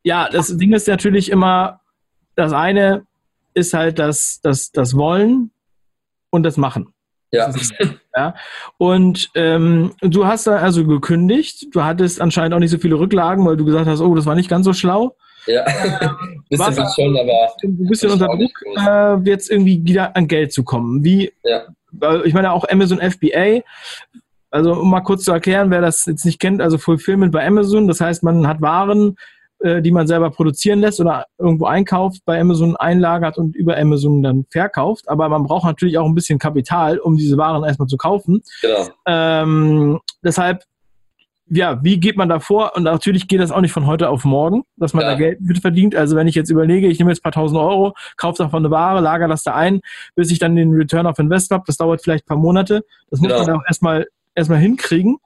ja, 0.04 0.30
das 0.30 0.56
Ding 0.58 0.74
ist 0.74 0.88
natürlich 0.88 1.30
immer, 1.30 1.82
das 2.36 2.54
eine 2.54 3.06
ist 3.54 3.74
halt 3.74 4.00
das, 4.00 4.40
das, 4.42 4.72
das 4.72 4.96
Wollen 4.96 5.52
und 6.30 6.44
das 6.44 6.58
Machen. 6.58 6.94
Ja. 7.32 7.54
ja. 8.16 8.36
Und 8.78 9.30
ähm, 9.36 9.92
du 10.02 10.26
hast 10.26 10.48
da 10.48 10.58
also 10.58 10.86
gekündigt. 10.86 11.68
Du 11.74 11.84
hattest 11.84 12.22
anscheinend 12.22 12.54
auch 12.54 12.60
nicht 12.60 12.72
so 12.72 12.78
viele 12.78 12.96
Rücklagen, 12.96 13.46
weil 13.46 13.58
du 13.58 13.66
gesagt 13.66 13.88
hast, 13.88 14.00
oh, 14.00 14.16
das 14.16 14.26
war 14.26 14.36
nicht 14.36 14.50
ganz 14.50 14.66
so 14.66 14.74
schlau. 14.74 15.16
Ja, 15.46 15.64
ein 15.66 16.44
bisschen 16.50 16.78
was, 16.78 16.96
schon, 16.96 17.18
aber. 17.18 17.54
Ein 17.64 17.88
bisschen 17.88 18.12
unter 18.12 18.28
Druck, 18.28 18.52
äh, 18.78 19.30
jetzt 19.30 19.50
irgendwie 19.50 19.84
wieder 19.84 20.16
an 20.16 20.28
Geld 20.28 20.52
zu 20.52 20.64
kommen. 20.64 21.04
Wie, 21.04 21.32
ja. 21.44 21.64
ich 22.26 22.34
meine 22.34 22.52
auch 22.52 22.68
Amazon 22.70 23.00
FBA, 23.00 23.62
also 24.52 24.74
um 24.74 24.90
mal 24.90 25.02
kurz 25.02 25.24
zu 25.24 25.32
erklären, 25.32 25.72
wer 25.72 25.82
das 25.82 26.06
jetzt 26.06 26.26
nicht 26.26 26.40
kennt, 26.40 26.62
also 26.62 26.78
Fulfillment 26.78 27.32
bei 27.32 27.46
Amazon, 27.46 27.88
das 27.88 28.02
heißt, 28.02 28.24
man 28.24 28.48
hat 28.48 28.62
Waren 28.62 29.18
äh, 29.60 29.82
die 29.82 29.92
man 29.92 30.08
selber 30.08 30.30
produzieren 30.30 30.80
lässt 30.80 31.00
oder 31.00 31.26
irgendwo 31.38 31.66
einkauft, 31.66 32.22
bei 32.26 32.40
Amazon 32.40 32.76
einlagert 32.76 33.38
und 33.38 33.56
über 33.56 33.78
Amazon 33.78 34.22
dann 34.22 34.46
verkauft. 34.50 35.10
Aber 35.10 35.30
man 35.30 35.44
braucht 35.44 35.66
natürlich 35.66 35.98
auch 35.98 36.06
ein 36.06 36.16
bisschen 36.16 36.40
Kapital, 36.40 37.00
um 37.00 37.18
diese 37.18 37.38
Waren 37.38 37.64
erstmal 37.64 37.88
zu 37.88 37.98
kaufen. 37.98 38.42
Genau. 38.62 38.88
Ähm, 39.06 40.00
deshalb 40.24 40.64
ja, 41.50 41.82
wie 41.84 42.00
geht 42.00 42.18
man 42.18 42.30
da 42.30 42.40
vor? 42.40 42.76
Und 42.76 42.84
natürlich 42.84 43.28
geht 43.28 43.40
das 43.40 43.52
auch 43.52 43.62
nicht 43.62 43.72
von 43.72 43.86
heute 43.86 44.10
auf 44.10 44.26
morgen, 44.26 44.64
dass 44.76 44.94
man 44.94 45.04
ja. 45.04 45.12
da 45.12 45.18
Geld 45.18 45.42
mit 45.42 45.60
verdient. 45.60 45.96
Also 45.96 46.16
wenn 46.16 46.28
ich 46.28 46.36
jetzt 46.36 46.50
überlege, 46.50 46.88
ich 46.88 47.00
nehme 47.00 47.12
jetzt 47.12 47.20
ein 47.20 47.24
paar 47.24 47.32
tausend 47.32 47.60
Euro, 47.60 47.94
kaufe 48.18 48.44
davon 48.44 48.66
eine 48.66 48.72
Ware, 48.72 49.00
lager 49.00 49.28
das 49.28 49.44
da 49.44 49.56
ein, 49.56 49.80
bis 50.16 50.30
ich 50.32 50.40
dann 50.40 50.56
den 50.56 50.74
Return 50.74 51.08
of 51.08 51.20
Invest 51.20 51.52
habe, 51.52 51.64
das 51.66 51.78
dauert 51.78 52.04
vielleicht 52.04 52.26
ein 52.26 52.28
paar 52.28 52.38
Monate. 52.38 52.84
Das 53.10 53.22
muss 53.22 53.32
genau. 53.32 53.46
man 53.46 53.56
auch 53.56 53.64
erstmal, 53.66 54.08
erstmal 54.36 54.60
hinkriegen. 54.60 55.18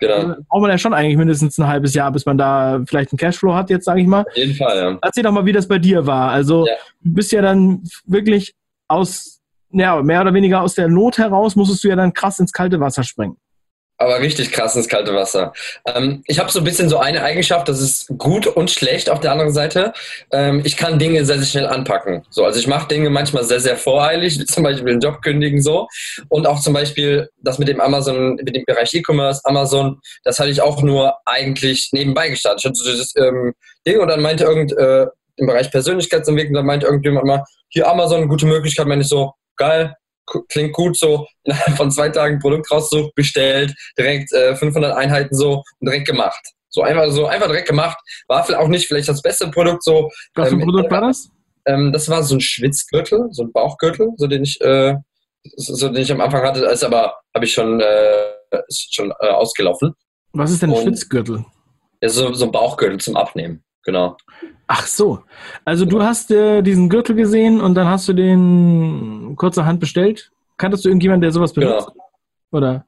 Genau. 0.00 0.14
Also 0.14 0.34
braucht 0.48 0.62
man 0.62 0.70
ja 0.70 0.78
schon 0.78 0.94
eigentlich 0.94 1.16
mindestens 1.16 1.58
ein 1.58 1.66
halbes 1.66 1.94
Jahr, 1.94 2.10
bis 2.10 2.26
man 2.26 2.38
da 2.38 2.80
vielleicht 2.86 3.12
einen 3.12 3.18
Cashflow 3.18 3.54
hat, 3.54 3.70
jetzt 3.70 3.84
sage 3.84 4.00
ich 4.00 4.06
mal. 4.06 4.22
Auf 4.22 4.36
jeden 4.36 4.54
Fall, 4.54 4.76
ja. 4.76 4.98
Erzähl 5.02 5.22
doch 5.22 5.32
mal, 5.32 5.44
wie 5.44 5.52
das 5.52 5.68
bei 5.68 5.78
dir 5.78 6.06
war. 6.06 6.30
Also 6.30 6.66
ja. 6.66 6.74
du 7.02 7.14
bist 7.14 7.32
ja 7.32 7.42
dann 7.42 7.82
wirklich 8.06 8.54
aus, 8.88 9.40
ja, 9.70 10.02
mehr 10.02 10.22
oder 10.22 10.34
weniger 10.34 10.62
aus 10.62 10.74
der 10.74 10.88
Not 10.88 11.18
heraus, 11.18 11.54
musstest 11.54 11.84
du 11.84 11.88
ja 11.88 11.96
dann 11.96 12.12
krass 12.12 12.38
ins 12.38 12.52
kalte 12.52 12.80
Wasser 12.80 13.04
springen 13.04 13.36
aber 14.00 14.18
richtig 14.20 14.50
krass 14.50 14.74
ins 14.74 14.88
kalte 14.88 15.14
Wasser. 15.14 15.52
Ähm, 15.86 16.22
ich 16.26 16.38
habe 16.38 16.50
so 16.50 16.60
ein 16.60 16.64
bisschen 16.64 16.88
so 16.88 16.98
eine 16.98 17.22
Eigenschaft, 17.22 17.68
das 17.68 17.80
ist 17.80 18.08
gut 18.16 18.46
und 18.46 18.70
schlecht 18.70 19.10
auf 19.10 19.20
der 19.20 19.30
anderen 19.30 19.52
Seite. 19.52 19.92
Ähm, 20.32 20.62
ich 20.64 20.78
kann 20.78 20.98
Dinge 20.98 21.24
sehr, 21.26 21.36
sehr 21.36 21.46
schnell 21.46 21.66
anpacken. 21.66 22.24
So, 22.30 22.44
also 22.44 22.58
ich 22.58 22.66
mache 22.66 22.88
Dinge 22.88 23.10
manchmal 23.10 23.44
sehr, 23.44 23.60
sehr 23.60 23.76
voreilig, 23.76 24.46
zum 24.46 24.64
Beispiel 24.64 24.86
den 24.86 25.00
Job 25.00 25.20
kündigen 25.20 25.60
so. 25.60 25.86
Und 26.30 26.46
auch 26.46 26.60
zum 26.60 26.72
Beispiel 26.72 27.28
das 27.42 27.58
mit 27.58 27.68
dem 27.68 27.80
Amazon, 27.80 28.36
mit 28.36 28.56
dem 28.56 28.64
Bereich 28.64 28.94
E-Commerce, 28.94 29.42
Amazon, 29.44 30.00
das 30.24 30.38
hatte 30.40 30.50
ich 30.50 30.62
auch 30.62 30.82
nur 30.82 31.14
eigentlich 31.26 31.90
nebenbei 31.92 32.30
gestartet. 32.30 32.60
Ich 32.60 32.64
hatte 32.64 32.76
so 32.76 32.96
das 32.96 33.14
ähm, 33.16 33.52
Ding 33.86 34.00
und 34.00 34.08
dann 34.08 34.22
meinte 34.22 34.44
irgend 34.44 34.72
äh, 34.78 35.06
im 35.36 35.46
Bereich 35.46 35.70
Persönlichkeitsentwicklung, 35.70 36.54
dann 36.54 36.66
meinte 36.66 36.86
irgendjemand 36.86 37.26
mal, 37.26 37.44
hier 37.68 37.86
Amazon, 37.86 38.28
gute 38.28 38.46
Möglichkeit, 38.46 38.86
meine 38.86 39.02
ich 39.02 39.08
so, 39.08 39.34
geil, 39.56 39.94
klingt 40.48 40.72
gut 40.72 40.96
so, 40.96 41.26
innerhalb 41.44 41.76
von 41.76 41.90
zwei 41.90 42.08
Tagen 42.08 42.38
Produkt 42.38 42.70
rausgesucht, 42.70 43.14
bestellt, 43.14 43.74
direkt 43.98 44.32
äh, 44.32 44.54
500 44.54 44.96
Einheiten 44.96 45.34
so 45.34 45.62
und 45.80 45.88
direkt 45.88 46.06
gemacht. 46.06 46.40
So 46.68 46.82
einfach 46.82 47.10
so 47.10 47.26
einfach 47.26 47.48
direkt 47.48 47.68
gemacht. 47.68 47.98
War 48.28 48.44
vielleicht 48.44 48.60
auch 48.60 48.68
nicht 48.68 48.86
vielleicht 48.86 49.08
das 49.08 49.22
beste 49.22 49.50
Produkt 49.50 49.82
so. 49.82 50.08
Was 50.34 50.48
für 50.48 50.54
ein 50.54 50.60
ähm, 50.60 50.66
Produkt 50.66 50.90
war 50.90 51.00
das? 51.00 51.28
Ähm, 51.66 51.92
das 51.92 52.08
war 52.08 52.22
so 52.22 52.36
ein 52.36 52.40
Schwitzgürtel, 52.40 53.28
so 53.32 53.42
ein 53.42 53.52
Bauchgürtel, 53.52 54.10
so 54.16 54.26
den 54.26 54.44
ich, 54.44 54.60
äh, 54.60 54.94
so, 55.56 55.88
den 55.88 56.02
ich 56.02 56.12
am 56.12 56.20
Anfang 56.20 56.42
hatte, 56.42 56.64
ist 56.66 56.84
aber 56.84 57.14
habe 57.34 57.44
ich 57.44 57.52
schon 57.52 57.80
äh, 57.80 58.32
schon 58.70 59.12
äh, 59.20 59.28
ausgelaufen. 59.28 59.94
Was 60.32 60.52
ist 60.52 60.62
denn 60.62 60.72
ein 60.72 60.82
Schwitzgürtel? 60.82 61.44
Ja, 62.00 62.08
so, 62.08 62.32
so 62.32 62.46
ein 62.46 62.52
Bauchgürtel 62.52 62.98
zum 62.98 63.16
Abnehmen, 63.16 63.62
genau. 63.84 64.16
Ach 64.66 64.86
so. 64.86 65.20
Also 65.64 65.84
du 65.84 66.02
hast 66.02 66.30
äh, 66.30 66.62
diesen 66.62 66.88
Gürtel 66.88 67.16
gesehen 67.16 67.60
und 67.60 67.74
dann 67.74 67.88
hast 67.88 68.08
du 68.08 68.12
den 68.12 69.34
kurzerhand 69.36 69.80
bestellt. 69.80 70.30
Kanntest 70.56 70.84
du 70.84 70.88
irgendjemanden, 70.88 71.22
der 71.22 71.32
sowas 71.32 71.52
benutzt? 71.52 71.88
Genau. 71.88 72.04
Oder? 72.52 72.84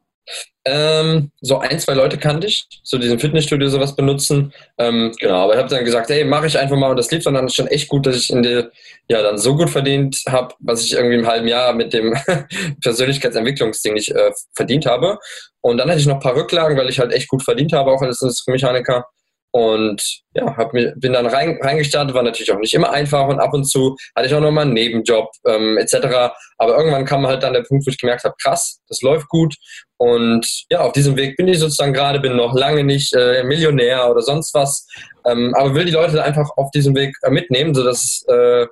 Ähm, 0.64 1.32
so 1.40 1.58
ein, 1.58 1.80
zwei 1.80 1.94
Leute 1.94 2.16
kannte 2.16 2.46
ich, 2.46 2.66
so 2.84 2.96
diesen 2.96 3.18
Fitnessstudio 3.18 3.68
sowas 3.68 3.96
benutzen. 3.96 4.52
Ähm, 4.78 5.12
genau, 5.18 5.42
aber 5.42 5.54
ich 5.54 5.58
habe 5.58 5.68
dann 5.68 5.84
gesagt, 5.84 6.08
hey, 6.10 6.24
mache 6.24 6.46
ich 6.46 6.56
einfach 6.56 6.76
mal 6.76 6.90
und 6.90 6.96
das 6.96 7.10
lief 7.10 7.24
dann 7.24 7.48
schon 7.48 7.66
echt 7.66 7.88
gut, 7.88 8.06
dass 8.06 8.16
ich 8.16 8.30
in 8.30 8.44
der, 8.44 8.70
ja, 9.08 9.22
dann 9.22 9.38
so 9.38 9.56
gut 9.56 9.70
verdient 9.70 10.22
habe, 10.28 10.54
was 10.60 10.84
ich 10.84 10.92
irgendwie 10.92 11.16
im 11.16 11.26
halben 11.26 11.48
Jahr 11.48 11.72
mit 11.72 11.92
dem 11.92 12.16
Persönlichkeitsentwicklungsding 12.80 13.94
nicht 13.94 14.10
äh, 14.10 14.30
verdient 14.54 14.86
habe. 14.86 15.18
Und 15.60 15.78
dann 15.78 15.88
hatte 15.88 15.98
ich 15.98 16.06
noch 16.06 16.14
ein 16.14 16.20
paar 16.20 16.36
Rücklagen, 16.36 16.76
weil 16.76 16.88
ich 16.88 17.00
halt 17.00 17.12
echt 17.12 17.28
gut 17.28 17.42
verdient 17.42 17.72
habe, 17.72 17.90
auch 17.90 18.02
als 18.02 18.44
Mechaniker. 18.46 19.06
Und 19.52 20.02
ja, 20.34 20.56
hab 20.56 20.72
mir, 20.72 20.94
bin 20.96 21.12
dann 21.12 21.26
rein, 21.26 21.58
reingestartet, 21.60 22.14
war 22.14 22.22
natürlich 22.22 22.50
auch 22.52 22.58
nicht 22.58 22.72
immer 22.72 22.90
einfach 22.90 23.28
und 23.28 23.38
ab 23.38 23.52
und 23.52 23.64
zu 23.64 23.96
hatte 24.16 24.26
ich 24.26 24.34
auch 24.34 24.40
nochmal 24.40 24.64
einen 24.64 24.72
Nebenjob 24.72 25.30
ähm, 25.46 25.76
etc. 25.76 26.32
Aber 26.56 26.78
irgendwann 26.78 27.04
kam 27.04 27.26
halt 27.26 27.42
dann 27.42 27.52
der 27.52 27.62
Punkt, 27.62 27.86
wo 27.86 27.90
ich 27.90 27.98
gemerkt 27.98 28.24
habe, 28.24 28.34
krass, 28.42 28.80
das 28.88 29.02
läuft 29.02 29.28
gut. 29.28 29.54
Und 29.98 30.46
ja, 30.70 30.80
auf 30.80 30.92
diesem 30.92 31.16
Weg 31.16 31.36
bin 31.36 31.48
ich 31.48 31.58
sozusagen 31.58 31.92
gerade, 31.92 32.18
bin 32.18 32.34
noch 32.34 32.54
lange 32.54 32.82
nicht 32.82 33.12
äh, 33.12 33.44
Millionär 33.44 34.10
oder 34.10 34.22
sonst 34.22 34.54
was, 34.54 34.86
ähm, 35.26 35.54
aber 35.54 35.74
will 35.74 35.84
die 35.84 35.92
Leute 35.92 36.24
einfach 36.24 36.48
auf 36.56 36.70
diesem 36.70 36.94
Weg 36.96 37.14
äh, 37.20 37.30
mitnehmen, 37.30 37.74
sodass 37.74 38.02
es 38.02 38.24
äh, 38.28 38.66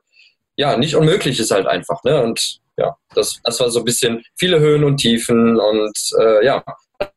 ja 0.57 0.79
nicht 0.79 0.97
unmöglich 0.97 1.39
ist 1.39 1.51
halt 1.51 1.67
einfach. 1.67 2.03
Ne? 2.05 2.23
Und 2.23 2.59
ja, 2.79 2.97
das, 3.15 3.39
das 3.45 3.61
war 3.61 3.71
so 3.71 3.81
ein 3.81 3.85
bisschen 3.85 4.23
viele 4.39 4.61
Höhen 4.61 4.85
und 4.85 4.97
Tiefen 4.97 5.61
und 5.61 5.99
äh, 6.19 6.45
ja, 6.45 6.65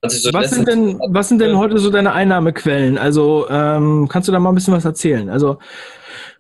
so 0.07 0.33
was, 0.33 0.51
sind 0.51 0.67
denn, 0.67 0.99
was 1.09 1.29
sind 1.29 1.39
denn 1.39 1.57
heute 1.57 1.77
so 1.77 1.89
deine 1.89 2.13
Einnahmequellen? 2.13 2.97
Also 2.97 3.47
ähm, 3.49 4.07
kannst 4.09 4.27
du 4.27 4.31
da 4.31 4.39
mal 4.39 4.49
ein 4.49 4.55
bisschen 4.55 4.73
was 4.73 4.85
erzählen? 4.85 5.29
Also 5.29 5.57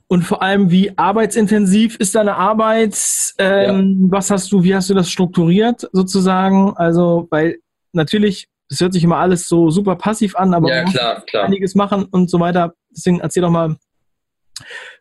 und 0.07 0.21
vor 0.21 0.43
allem, 0.43 0.69
wie 0.69 0.95
arbeitsintensiv 0.95 1.95
ist 1.95 2.13
deine 2.13 2.35
Arbeit? 2.35 2.95
Ähm, 3.39 3.99
ja. 4.03 4.11
Was 4.11 4.29
hast 4.29 4.51
du, 4.51 4.63
wie 4.63 4.75
hast 4.75 4.89
du 4.89 4.93
das 4.93 5.09
strukturiert 5.09 5.89
sozusagen? 5.91 6.73
Also, 6.75 7.27
weil 7.31 7.57
natürlich, 7.93 8.47
es 8.69 8.79
hört 8.79 8.93
sich 8.93 9.03
immer 9.03 9.17
alles 9.17 9.47
so 9.47 9.71
super 9.71 9.95
passiv 9.95 10.35
an, 10.35 10.53
aber 10.53 10.69
ja, 10.69 10.83
klar, 10.83 11.21
klar. 11.21 11.45
einiges 11.45 11.73
machen 11.73 12.05
und 12.05 12.29
so 12.29 12.39
weiter. 12.39 12.75
Deswegen 12.95 13.21
erzähl 13.21 13.41
doch 13.41 13.49
mal, 13.49 13.77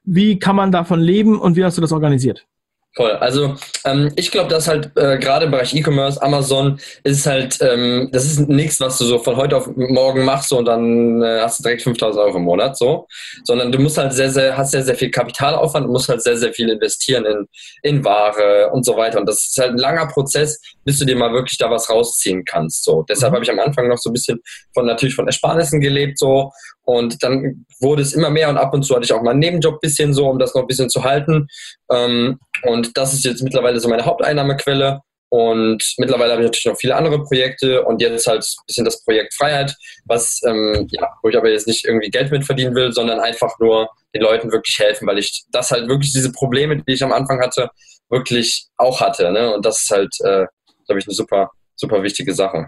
wie 0.04 0.38
kann 0.38 0.56
man 0.56 0.72
davon 0.72 1.00
leben 1.00 1.38
und 1.38 1.56
wie 1.56 1.64
hast 1.64 1.76
du 1.76 1.82
das 1.82 1.92
organisiert? 1.92 2.46
Voll. 2.94 3.12
Also 3.12 3.56
ähm, 3.86 4.12
ich 4.16 4.30
glaube, 4.30 4.50
dass 4.50 4.68
halt 4.68 4.90
äh, 4.96 5.16
gerade 5.16 5.46
im 5.46 5.50
Bereich 5.50 5.74
E-Commerce, 5.74 6.20
Amazon 6.20 6.78
ist 7.04 7.24
halt, 7.26 7.56
ähm, 7.62 8.10
das 8.12 8.26
ist 8.26 8.50
nichts, 8.50 8.80
was 8.80 8.98
du 8.98 9.06
so 9.06 9.18
von 9.18 9.36
heute 9.36 9.56
auf 9.56 9.70
morgen 9.74 10.26
machst 10.26 10.50
so, 10.50 10.58
und 10.58 10.66
dann 10.66 11.22
äh, 11.22 11.40
hast 11.40 11.58
du 11.58 11.62
direkt 11.62 11.80
5000 11.82 12.22
Euro 12.22 12.36
im 12.36 12.44
Monat 12.44 12.76
so, 12.76 13.06
sondern 13.44 13.72
du 13.72 13.78
musst 13.78 13.96
halt 13.96 14.12
sehr, 14.12 14.30
sehr, 14.30 14.58
hast 14.58 14.72
sehr, 14.72 14.82
sehr 14.82 14.94
viel 14.94 15.10
Kapitalaufwand 15.10 15.86
und 15.86 15.92
musst 15.92 16.10
halt 16.10 16.22
sehr, 16.22 16.36
sehr 16.36 16.52
viel 16.52 16.68
investieren 16.68 17.24
in, 17.24 17.46
in 17.82 18.04
Ware 18.04 18.70
und 18.72 18.84
so 18.84 18.94
weiter. 18.94 19.18
Und 19.20 19.26
das 19.26 19.46
ist 19.46 19.56
halt 19.56 19.70
ein 19.70 19.78
langer 19.78 20.08
Prozess, 20.08 20.60
bis 20.84 20.98
du 20.98 21.06
dir 21.06 21.16
mal 21.16 21.32
wirklich 21.32 21.56
da 21.56 21.70
was 21.70 21.88
rausziehen 21.88 22.44
kannst. 22.44 22.84
So. 22.84 23.06
Deshalb 23.08 23.32
mhm. 23.32 23.36
habe 23.36 23.44
ich 23.44 23.50
am 23.50 23.58
Anfang 23.58 23.88
noch 23.88 23.98
so 23.98 24.10
ein 24.10 24.12
bisschen 24.12 24.38
von 24.74 24.84
natürlich 24.84 25.14
von 25.14 25.26
Ersparnissen 25.26 25.80
gelebt 25.80 26.18
so 26.18 26.52
und 26.84 27.22
dann 27.22 27.64
wurde 27.80 28.02
es 28.02 28.12
immer 28.12 28.30
mehr 28.30 28.48
und 28.48 28.58
ab 28.58 28.74
und 28.74 28.82
zu 28.82 28.94
hatte 28.94 29.04
ich 29.04 29.12
auch 29.12 29.22
mal 29.22 29.30
einen 29.30 29.40
Nebenjob 29.40 29.80
bisschen 29.80 30.12
so, 30.12 30.28
um 30.28 30.38
das 30.38 30.54
noch 30.54 30.62
ein 30.62 30.66
bisschen 30.66 30.90
zu 30.90 31.04
halten. 31.04 31.46
Ähm, 31.90 32.38
und 32.64 32.96
das 32.96 33.12
ist 33.12 33.24
jetzt 33.24 33.42
mittlerweile 33.42 33.80
so 33.80 33.88
meine 33.88 34.04
Haupteinnahmequelle. 34.04 35.00
Und 35.30 35.82
mittlerweile 35.96 36.32
habe 36.32 36.42
ich 36.42 36.48
natürlich 36.48 36.66
noch 36.66 36.76
viele 36.76 36.94
andere 36.94 37.22
Projekte 37.24 37.82
und 37.84 38.02
jetzt 38.02 38.26
halt 38.26 38.42
ein 38.42 38.66
bisschen 38.66 38.84
das 38.84 39.02
Projekt 39.02 39.32
Freiheit, 39.32 39.74
was, 40.04 40.42
ähm, 40.46 40.86
ja, 40.90 41.08
wo 41.22 41.30
ich 41.30 41.36
aber 41.38 41.48
jetzt 41.48 41.66
nicht 41.66 41.86
irgendwie 41.86 42.10
Geld 42.10 42.30
mit 42.30 42.44
verdienen 42.44 42.74
will, 42.74 42.92
sondern 42.92 43.18
einfach 43.18 43.58
nur 43.58 43.88
den 44.14 44.20
Leuten 44.20 44.52
wirklich 44.52 44.78
helfen, 44.78 45.06
weil 45.06 45.18
ich 45.18 45.44
das 45.50 45.70
halt 45.70 45.88
wirklich 45.88 46.12
diese 46.12 46.32
Probleme, 46.32 46.76
die 46.76 46.92
ich 46.92 47.02
am 47.02 47.12
Anfang 47.12 47.40
hatte, 47.40 47.70
wirklich 48.10 48.66
auch 48.76 49.00
hatte. 49.00 49.32
Ne? 49.32 49.54
Und 49.54 49.64
das 49.64 49.80
ist 49.80 49.90
halt, 49.90 50.14
äh, 50.20 50.44
glaube 50.86 50.98
ich, 50.98 51.06
eine 51.06 51.14
super, 51.14 51.50
super 51.76 52.02
wichtige 52.02 52.34
Sache. 52.34 52.66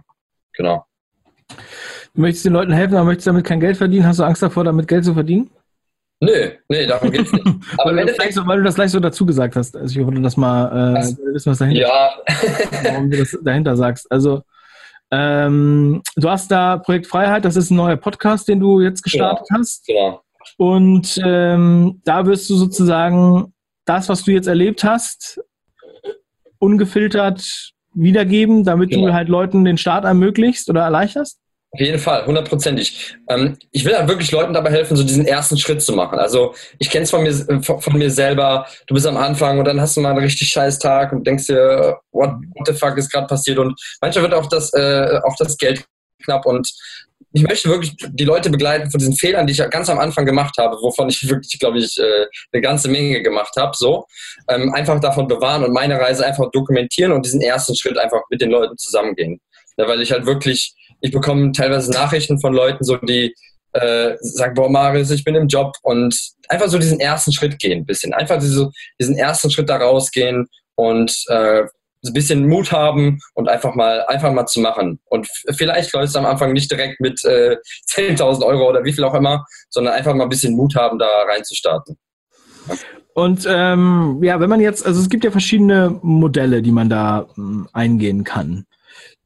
Genau. 0.55 0.87
Du 2.15 2.23
möchtest 2.23 2.47
den 2.47 2.55
Leuten 2.55 2.73
helfen, 2.73 2.95
aber 2.95 3.05
möchtest 3.05 3.27
damit 3.27 3.45
kein 3.45 3.61
Geld 3.61 3.77
verdienen? 3.77 4.07
Hast 4.07 4.21
du 4.21 4.25
Angst 4.25 4.43
davor, 4.43 4.65
damit 4.65 4.89
Geld 4.89 5.05
zu 5.05 5.13
verdienen? 5.13 5.51
Nö, 6.25 6.51
nee, 6.69 6.87
darum 6.87 7.11
geht's 7.11 7.33
nicht. 7.33 7.47
Aber 7.79 7.95
weil, 7.95 8.07
du 8.07 8.33
so, 8.33 8.47
weil 8.47 8.59
du 8.59 8.65
das 8.65 8.75
gleich 8.75 8.91
so 8.91 9.01
dazu 9.01 9.27
gesagt 9.27 9.57
hast. 9.57 9.77
Also 9.77 9.99
ich 9.99 10.05
hoffe, 10.05 10.21
das 10.21 10.37
mal 10.37 10.97
äh, 10.97 11.33
wissen, 11.33 11.51
was 11.51 11.59
dahinter 11.59 11.81
Ja. 11.81 12.11
warum 12.85 13.11
du 13.11 13.19
das 13.19 13.39
dahinter 13.43 13.77
sagst. 13.77 14.11
Also 14.11 14.43
ähm, 15.11 16.03
du 16.17 16.31
hast 16.31 16.51
da 16.51 16.79
Projekt 16.79 17.07
Freiheit, 17.07 17.45
das 17.45 17.57
ist 17.57 17.71
ein 17.71 17.77
neuer 17.77 17.97
Podcast, 17.97 18.49
den 18.49 18.61
du 18.61 18.81
jetzt 18.81 19.03
gestartet 19.03 19.47
genau. 19.49 19.61
hast. 19.61 19.87
Genau. 19.87 20.21
Und 20.57 21.21
ähm, 21.25 22.01
da 22.05 22.27
wirst 22.27 22.49
du 22.51 22.57
sozusagen 22.57 23.53
das, 23.85 24.09
was 24.09 24.25
du 24.25 24.33
jetzt 24.33 24.47
erlebt 24.47 24.85
hast, 24.85 25.41
ungefiltert 26.59 27.73
wiedergeben, 27.95 28.65
damit 28.65 28.91
genau. 28.91 29.07
du 29.07 29.13
halt 29.15 29.29
Leuten 29.29 29.65
den 29.65 29.79
Start 29.79 30.05
ermöglichst 30.05 30.69
oder 30.69 30.83
erleichterst? 30.83 31.39
Auf 31.75 31.81
jeden 31.81 31.99
Fall, 31.99 32.25
hundertprozentig. 32.25 33.17
Ähm, 33.29 33.59
ich 33.73 33.85
will 33.85 33.97
halt 33.97 34.09
wirklich 34.09 34.31
Leuten 34.31 34.53
dabei 34.53 34.71
helfen, 34.71 34.97
so 34.97 35.03
diesen 35.03 35.27
ersten 35.27 35.59
Schritt 35.59 35.83
zu 35.83 35.93
machen. 35.93 36.21
Also 36.21 36.55
ich 36.79 36.89
kenne 36.89 37.03
es 37.03 37.11
von 37.11 37.25
mir, 37.25 37.35
von, 37.63 37.99
mir 37.99 38.11
selber, 38.11 38.65
du 38.87 38.95
bist 38.95 39.09
am 39.09 39.17
Anfang 39.17 39.59
und 39.59 39.65
dann 39.65 39.81
hast 39.81 39.97
du 39.97 40.01
mal 40.01 40.11
einen 40.11 40.21
richtig 40.21 40.49
scheiß 40.51 40.79
Tag 40.79 41.13
und 41.13 41.27
denkst 41.27 41.49
dir, 41.49 41.99
what, 42.13 42.31
what 42.55 42.69
the 42.69 42.75
fuck 42.75 42.97
ist 42.97 43.11
gerade 43.11 43.27
passiert? 43.27 43.59
Und 43.59 43.75
manchmal 44.01 44.23
wird 44.23 44.35
auch 44.35 44.49
das, 44.49 44.73
äh, 44.73 45.19
auch 45.25 45.35
das 45.37 45.57
Geld 45.57 45.85
knapp 46.23 46.47
und 46.47 46.71
ich 47.33 47.43
möchte 47.43 47.69
wirklich 47.69 47.97
die 47.99 48.25
Leute 48.25 48.51
begleiten 48.51 48.89
von 48.93 48.99
diesen 48.99 49.17
Fehlern, 49.17 49.49
die 49.49 49.53
ich 49.53 49.71
ganz 49.71 49.91
am 49.91 49.99
Anfang 49.99 50.25
gemacht 50.25 50.55
habe, 50.57 50.77
wovon 50.81 51.09
ich 51.09 51.29
wirklich, 51.29 51.59
glaube 51.59 51.79
ich, 51.79 51.99
äh, 51.99 52.27
eine 52.53 52.63
ganze 52.63 52.89
Menge 52.89 53.21
gemacht 53.21 53.55
habe. 53.57 53.73
So 53.75 54.07
ähm, 54.49 54.73
einfach 54.73 55.01
davon 55.01 55.27
bewahren 55.27 55.65
und 55.65 55.73
meine 55.73 55.99
Reise 55.99 56.25
einfach 56.25 56.49
dokumentieren 56.53 57.11
und 57.11 57.27
diesen 57.27 57.41
ersten 57.41 57.75
Schritt 57.75 57.99
einfach 57.99 58.23
mit 58.31 58.41
den 58.41 58.51
Leuten 58.51 58.79
zusammengehen. 58.79 59.41
Ja, 59.77 59.89
weil 59.89 60.01
ich 60.03 60.13
halt 60.13 60.27
wirklich 60.27 60.73
ich 61.01 61.13
bekomme 61.13 61.53
teilweise 61.53 61.91
Nachrichten 61.91 62.41
von 62.41 62.53
Leuten, 62.53 62.85
so 62.85 62.97
die 62.97 63.35
äh, 63.73 64.17
sagen, 64.21 64.55
boah, 64.55 64.71
Marius, 64.71 65.11
ich 65.11 65.25
bin 65.25 65.35
im 65.35 65.49
Job 65.49 65.77
und 65.83 66.17
einfach 66.49 66.69
so 66.69 66.79
diesen 66.79 67.01
ersten 67.01 67.33
Schritt 67.33 67.59
gehen, 67.59 67.81
ein 67.81 67.87
bisschen. 67.87 68.15
Einfach 68.15 68.39
diese, 68.39 68.71
diesen 69.01 69.17
ersten 69.17 69.51
Schritt 69.51 69.69
da 69.69 69.77
rausgehen 69.77 70.49
und 70.77 71.13
äh, 71.29 71.65
ein 72.07 72.13
bisschen 72.13 72.47
Mut 72.49 72.71
haben 72.71 73.19
und 73.35 73.49
einfach 73.49 73.75
mal, 73.75 74.05
einfach 74.07 74.33
mal 74.33 74.47
zu 74.47 74.61
machen. 74.61 75.01
Und 75.07 75.27
vielleicht 75.57 75.93
läuft 75.93 76.09
es 76.09 76.17
am 76.17 76.27
Anfang 76.27 76.53
nicht 76.53 76.71
direkt 76.71 77.01
mit 77.01 77.25
äh, 77.25 77.57
10.000 77.91 78.45
Euro 78.45 78.69
oder 78.69 78.85
wie 78.85 78.93
viel 78.93 79.05
auch 79.05 79.15
immer, 79.15 79.45
sondern 79.71 79.95
einfach 79.95 80.15
mal 80.15 80.25
ein 80.25 80.31
bisschen 80.31 80.55
Mut 80.55 80.75
haben, 80.77 80.99
da 80.99 81.09
reinzustarten. 81.29 81.97
Und 83.15 83.47
ähm, 83.49 84.21
ja, 84.23 84.41
wenn 84.41 84.51
man 84.51 84.61
jetzt, 84.61 84.85
also 84.85 85.01
es 85.01 85.09
gibt 85.09 85.25
ja 85.25 85.31
verschiedene 85.31 85.99
Modelle, 86.03 86.63
die 86.63 86.73
man 86.73 86.89
da 86.89 87.27
ähm, 87.39 87.69
eingehen 87.73 88.25
kann. 88.25 88.67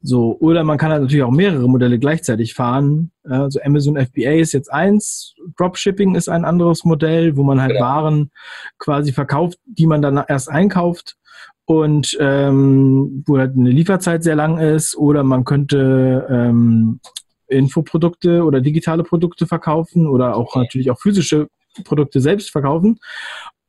So, 0.01 0.37
oder 0.39 0.63
man 0.63 0.77
kann 0.77 0.91
halt 0.91 1.01
natürlich 1.01 1.23
auch 1.23 1.31
mehrere 1.31 1.67
Modelle 1.67 1.99
gleichzeitig 1.99 2.53
fahren. 2.53 3.11
Also 3.23 3.59
Amazon 3.61 3.97
FBA 3.97 4.39
ist 4.39 4.53
jetzt 4.53 4.71
eins, 4.71 5.35
Dropshipping 5.57 6.15
ist 6.15 6.29
ein 6.29 6.45
anderes 6.45 6.85
Modell, 6.85 7.35
wo 7.35 7.43
man 7.43 7.61
halt 7.61 7.75
ja. 7.75 7.81
Waren 7.81 8.31
quasi 8.77 9.11
verkauft, 9.11 9.59
die 9.65 9.87
man 9.87 10.01
dann 10.01 10.23
erst 10.27 10.49
einkauft 10.49 11.17
und 11.65 12.17
ähm, 12.19 13.23
wo 13.27 13.37
halt 13.37 13.55
eine 13.55 13.69
Lieferzeit 13.69 14.23
sehr 14.23 14.35
lang 14.35 14.57
ist. 14.57 14.95
Oder 14.95 15.23
man 15.23 15.43
könnte 15.43 16.27
ähm, 16.29 16.99
Infoprodukte 17.47 18.43
oder 18.43 18.61
digitale 18.61 19.03
Produkte 19.03 19.47
verkaufen 19.47 20.07
oder 20.07 20.35
auch 20.35 20.55
natürlich 20.55 20.89
auch 20.91 20.99
physische 20.99 21.47
Produkte 21.83 22.21
selbst 22.21 22.51
verkaufen. 22.51 22.99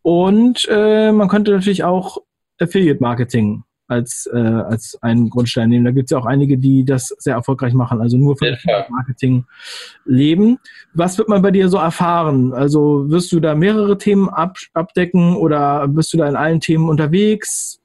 Und 0.02 0.66
äh, 0.70 1.12
man 1.12 1.28
könnte 1.28 1.50
natürlich 1.50 1.84
auch 1.84 2.18
Affiliate 2.58 3.02
Marketing 3.02 3.64
als, 3.90 4.28
äh, 4.32 4.38
als 4.38 4.96
einen 5.02 5.30
Grundstein 5.30 5.68
nehmen. 5.68 5.84
Da 5.84 5.90
gibt 5.90 6.06
es 6.06 6.10
ja 6.10 6.18
auch 6.18 6.26
einige, 6.26 6.58
die 6.58 6.84
das 6.84 7.08
sehr 7.18 7.34
erfolgreich 7.34 7.74
machen, 7.74 8.00
also 8.00 8.16
nur 8.16 8.36
von 8.36 8.56
ja. 8.64 8.86
Marketing 8.88 9.44
leben. 10.04 10.58
Was 10.94 11.18
wird 11.18 11.28
man 11.28 11.42
bei 11.42 11.50
dir 11.50 11.68
so 11.68 11.78
erfahren? 11.78 12.52
Also 12.52 13.10
wirst 13.10 13.32
du 13.32 13.40
da 13.40 13.54
mehrere 13.54 13.98
Themen 13.98 14.28
ab, 14.28 14.56
abdecken 14.74 15.34
oder 15.34 15.88
bist 15.88 16.12
du 16.12 16.18
da 16.18 16.28
in 16.28 16.36
allen 16.36 16.60
Themen 16.60 16.88
unterwegs? 16.88 17.79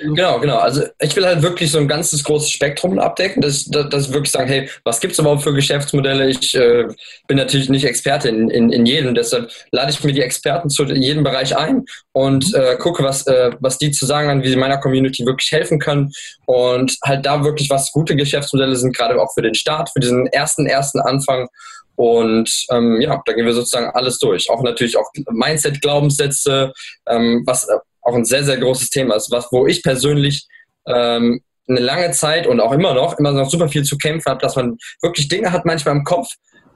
Genau, 0.00 0.40
genau. 0.40 0.56
Also 0.58 0.84
ich 1.00 1.14
will 1.16 1.26
halt 1.26 1.42
wirklich 1.42 1.70
so 1.70 1.78
ein 1.78 1.88
ganzes 1.88 2.24
großes 2.24 2.50
Spektrum 2.50 2.98
abdecken, 2.98 3.42
dass, 3.42 3.66
dass, 3.66 3.88
dass 3.90 4.12
wirklich 4.12 4.30
sagen, 4.30 4.48
hey, 4.48 4.70
was 4.84 5.00
gibt 5.00 5.12
es 5.12 5.18
überhaupt 5.18 5.42
für 5.42 5.52
Geschäftsmodelle? 5.52 6.30
Ich 6.30 6.54
äh, 6.54 6.86
bin 7.26 7.36
natürlich 7.36 7.68
nicht 7.68 7.84
Experte 7.84 8.30
in, 8.30 8.48
in, 8.48 8.72
in 8.72 8.86
jedem, 8.86 9.14
deshalb 9.14 9.50
lade 9.72 9.90
ich 9.90 10.02
mir 10.02 10.12
die 10.12 10.22
Experten 10.22 10.70
zu 10.70 10.84
jedem 10.84 11.24
Bereich 11.24 11.56
ein 11.56 11.84
und 12.12 12.48
mhm. 12.48 12.60
äh, 12.60 12.76
gucke, 12.76 13.02
was, 13.04 13.26
äh, 13.26 13.50
was 13.60 13.76
die 13.76 13.90
zu 13.90 14.06
sagen 14.06 14.30
haben, 14.30 14.42
wie 14.42 14.48
sie 14.48 14.56
meiner 14.56 14.78
Community 14.78 15.26
wirklich 15.26 15.52
helfen 15.52 15.78
können 15.78 16.10
und 16.46 16.96
halt 17.04 17.26
da 17.26 17.44
wirklich, 17.44 17.68
was 17.68 17.92
gute 17.92 18.16
Geschäftsmodelle 18.16 18.76
sind, 18.76 18.96
gerade 18.96 19.20
auch 19.20 19.32
für 19.34 19.42
den 19.42 19.54
Start, 19.54 19.90
für 19.90 20.00
diesen 20.00 20.26
ersten, 20.28 20.66
ersten 20.66 21.00
Anfang 21.00 21.48
und 21.96 22.50
ähm, 22.70 23.00
ja, 23.00 23.22
da 23.24 23.32
gehen 23.32 23.46
wir 23.46 23.54
sozusagen 23.54 23.90
alles 23.94 24.18
durch. 24.18 24.50
Auch 24.50 24.62
natürlich 24.62 24.96
auch 24.96 25.10
Mindset, 25.30 25.80
Glaubenssätze, 25.80 26.72
ähm, 27.08 27.42
was 27.46 27.66
auch 28.06 28.14
ein 28.14 28.24
sehr, 28.24 28.44
sehr 28.44 28.56
großes 28.56 28.90
Thema 28.90 29.16
ist, 29.16 29.30
was, 29.30 29.48
wo 29.50 29.66
ich 29.66 29.82
persönlich 29.82 30.46
ähm, 30.86 31.40
eine 31.68 31.80
lange 31.80 32.12
Zeit 32.12 32.46
und 32.46 32.60
auch 32.60 32.72
immer 32.72 32.94
noch, 32.94 33.18
immer 33.18 33.32
noch 33.32 33.50
super 33.50 33.68
viel 33.68 33.82
zu 33.82 33.98
kämpfen 33.98 34.30
habe, 34.30 34.40
dass 34.40 34.54
man 34.54 34.76
wirklich 35.02 35.28
Dinge 35.28 35.50
hat 35.52 35.64
manchmal 35.64 35.96
im 35.96 36.04
Kopf. 36.04 36.28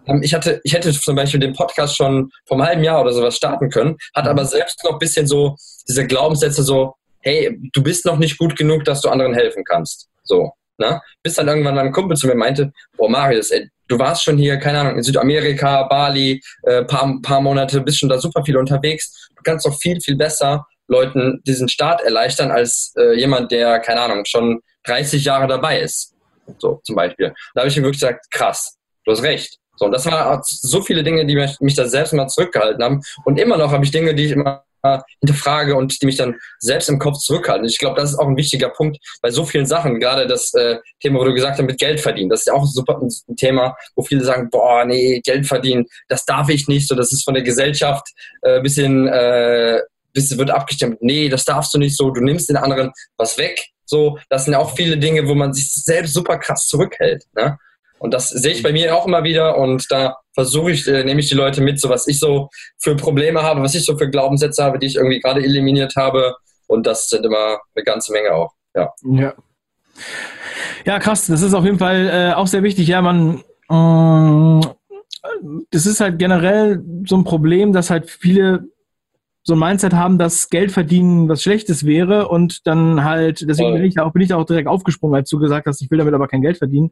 Ähm, 0.06 0.22
ich, 0.22 0.34
hatte, 0.34 0.60
ich 0.64 0.74
hätte 0.74 0.92
zum 0.92 1.14
Beispiel 1.14 1.40
den 1.40 1.52
Podcast 1.52 1.96
schon 1.96 2.30
vor 2.46 2.56
einem 2.56 2.66
halben 2.66 2.84
Jahr 2.84 3.00
oder 3.00 3.12
sowas 3.12 3.36
starten 3.36 3.70
können, 3.70 3.96
hat 4.14 4.26
aber 4.26 4.44
selbst 4.44 4.82
noch 4.84 4.94
ein 4.94 4.98
bisschen 4.98 5.26
so 5.26 5.54
diese 5.88 6.06
Glaubenssätze 6.06 6.64
so, 6.64 6.94
hey, 7.20 7.56
du 7.72 7.82
bist 7.82 8.04
noch 8.04 8.18
nicht 8.18 8.36
gut 8.36 8.56
genug, 8.56 8.84
dass 8.84 9.00
du 9.00 9.08
anderen 9.08 9.34
helfen 9.34 9.64
kannst. 9.64 10.08
So. 10.24 10.52
Ne? 10.78 11.00
Bis 11.22 11.34
dann 11.34 11.46
irgendwann 11.46 11.74
mein 11.74 11.92
Kumpel 11.92 12.16
zu 12.16 12.26
mir 12.26 12.34
meinte, 12.34 12.72
boah 12.96 13.08
Marius, 13.08 13.50
ey, 13.50 13.68
du 13.86 13.98
warst 13.98 14.24
schon 14.24 14.38
hier, 14.38 14.56
keine 14.56 14.80
Ahnung, 14.80 14.96
in 14.96 15.02
Südamerika, 15.02 15.82
Bali, 15.84 16.40
äh, 16.62 16.84
paar, 16.84 17.14
paar 17.22 17.40
Monate, 17.42 17.82
bist 17.82 17.98
schon 17.98 18.08
da 18.08 18.18
super 18.18 18.42
viel 18.42 18.56
unterwegs. 18.56 19.28
Du 19.36 19.42
kannst 19.44 19.66
doch 19.66 19.78
viel, 19.78 20.00
viel 20.00 20.16
besser 20.16 20.64
Leuten 20.90 21.40
diesen 21.46 21.68
Start 21.68 22.02
erleichtern 22.02 22.50
als 22.50 22.92
äh, 22.96 23.18
jemand, 23.18 23.52
der, 23.52 23.78
keine 23.78 24.00
Ahnung, 24.02 24.24
schon 24.26 24.60
30 24.84 25.24
Jahre 25.24 25.46
dabei 25.46 25.80
ist. 25.80 26.14
So 26.58 26.80
zum 26.84 26.96
Beispiel. 26.96 27.32
Da 27.54 27.60
habe 27.60 27.68
ich 27.68 27.76
mir 27.76 27.82
wirklich 27.82 28.00
gesagt, 28.00 28.26
krass, 28.30 28.76
du 29.04 29.12
hast 29.12 29.22
recht. 29.22 29.56
So, 29.76 29.86
und 29.86 29.92
das 29.92 30.04
waren 30.04 30.40
so 30.44 30.82
viele 30.82 31.02
Dinge, 31.02 31.24
die 31.24 31.36
mich, 31.36 31.58
mich 31.60 31.74
da 31.74 31.86
selbst 31.86 32.12
mal 32.12 32.28
zurückgehalten 32.28 32.82
haben. 32.82 33.00
Und 33.24 33.38
immer 33.38 33.56
noch 33.56 33.70
habe 33.70 33.84
ich 33.84 33.90
Dinge, 33.90 34.14
die 34.14 34.26
ich 34.26 34.32
immer 34.32 34.64
hinterfrage 35.20 35.76
und 35.76 36.00
die 36.00 36.06
mich 36.06 36.16
dann 36.16 36.36
selbst 36.58 36.88
im 36.88 36.98
Kopf 36.98 37.18
zurückhalten. 37.18 37.66
Ich 37.66 37.78
glaube, 37.78 38.00
das 38.00 38.12
ist 38.12 38.18
auch 38.18 38.26
ein 38.26 38.36
wichtiger 38.36 38.70
Punkt 38.70 38.98
bei 39.20 39.30
so 39.30 39.44
vielen 39.44 39.66
Sachen. 39.66 40.00
Gerade 40.00 40.26
das 40.26 40.54
äh, 40.54 40.78
Thema, 41.00 41.20
wo 41.20 41.24
du 41.24 41.34
gesagt 41.34 41.58
hast, 41.58 41.66
mit 41.66 41.78
Geld 41.78 42.00
verdienen. 42.00 42.30
Das 42.30 42.40
ist 42.40 42.46
ja 42.46 42.54
auch 42.54 42.66
super 42.66 42.98
ein 43.00 43.36
Thema, 43.36 43.76
wo 43.94 44.02
viele 44.02 44.24
sagen, 44.24 44.48
boah, 44.50 44.84
nee, 44.84 45.20
Geld 45.20 45.46
verdienen, 45.46 45.86
das 46.08 46.24
darf 46.24 46.48
ich 46.48 46.66
nicht. 46.68 46.88
So, 46.88 46.94
das 46.94 47.12
ist 47.12 47.24
von 47.24 47.34
der 47.34 47.42
Gesellschaft 47.42 48.08
äh, 48.42 48.60
bisschen 48.60 49.06
äh, 49.08 49.80
bist, 50.12 50.36
wird 50.36 50.50
abgestimmt, 50.50 50.98
nee, 51.00 51.28
das 51.28 51.44
darfst 51.44 51.74
du 51.74 51.78
nicht 51.78 51.96
so, 51.96 52.10
du 52.10 52.20
nimmst 52.20 52.48
den 52.48 52.56
anderen 52.56 52.92
was 53.16 53.38
weg. 53.38 53.60
So, 53.84 54.18
das 54.28 54.44
sind 54.44 54.52
ja 54.52 54.60
auch 54.60 54.76
viele 54.76 54.98
Dinge, 54.98 55.26
wo 55.26 55.34
man 55.34 55.52
sich 55.52 55.72
selbst 55.72 56.14
super 56.14 56.38
krass 56.38 56.66
zurückhält. 56.68 57.24
Ne? 57.34 57.58
Und 57.98 58.14
das 58.14 58.30
sehe 58.30 58.52
ich 58.52 58.62
bei 58.62 58.72
mir 58.72 58.96
auch 58.96 59.06
immer 59.06 59.24
wieder 59.24 59.58
und 59.58 59.84
da 59.90 60.16
versuche 60.32 60.70
ich, 60.70 60.86
äh, 60.88 61.04
nehme 61.04 61.20
ich 61.20 61.28
die 61.28 61.34
Leute 61.34 61.60
mit, 61.60 61.80
so 61.80 61.90
was 61.90 62.06
ich 62.06 62.18
so 62.18 62.48
für 62.78 62.96
Probleme 62.96 63.42
habe, 63.42 63.62
was 63.62 63.74
ich 63.74 63.84
so 63.84 63.98
für 63.98 64.08
Glaubenssätze 64.08 64.64
habe, 64.64 64.78
die 64.78 64.86
ich 64.86 64.96
irgendwie 64.96 65.20
gerade 65.20 65.42
eliminiert 65.42 65.96
habe. 65.96 66.34
Und 66.66 66.86
das 66.86 67.08
sind 67.08 67.26
immer 67.26 67.58
eine 67.74 67.84
ganze 67.84 68.12
Menge 68.12 68.32
auch. 68.32 68.52
Ja. 68.74 68.90
Ja, 69.02 69.34
ja 70.86 70.98
krass. 70.98 71.26
Das 71.26 71.42
ist 71.42 71.52
auf 71.52 71.64
jeden 71.64 71.78
Fall 71.78 72.08
äh, 72.08 72.34
auch 72.34 72.46
sehr 72.46 72.62
wichtig. 72.62 72.88
Ja, 72.88 73.02
man, 73.02 73.42
äh, 73.68 74.66
das 75.70 75.84
ist 75.84 76.00
halt 76.00 76.18
generell 76.18 76.82
so 77.06 77.16
ein 77.16 77.24
Problem, 77.24 77.72
dass 77.72 77.90
halt 77.90 78.08
viele 78.08 78.68
so 79.42 79.54
ein 79.54 79.58
Mindset 79.58 79.94
haben, 79.94 80.18
dass 80.18 80.50
Geld 80.50 80.70
verdienen 80.70 81.28
was 81.28 81.42
Schlechtes 81.42 81.86
wäre 81.86 82.28
und 82.28 82.66
dann 82.66 83.04
halt, 83.04 83.48
deswegen 83.48 83.72
bin 83.72 83.84
ich 83.84 83.98
auch, 83.98 84.12
bin 84.12 84.22
ich 84.22 84.34
auch 84.34 84.44
direkt 84.44 84.68
aufgesprungen, 84.68 85.16
als 85.16 85.30
du 85.30 85.38
gesagt 85.38 85.66
hast, 85.66 85.80
ich 85.80 85.90
will 85.90 85.98
damit 85.98 86.12
aber 86.12 86.28
kein 86.28 86.42
Geld 86.42 86.58
verdienen. 86.58 86.90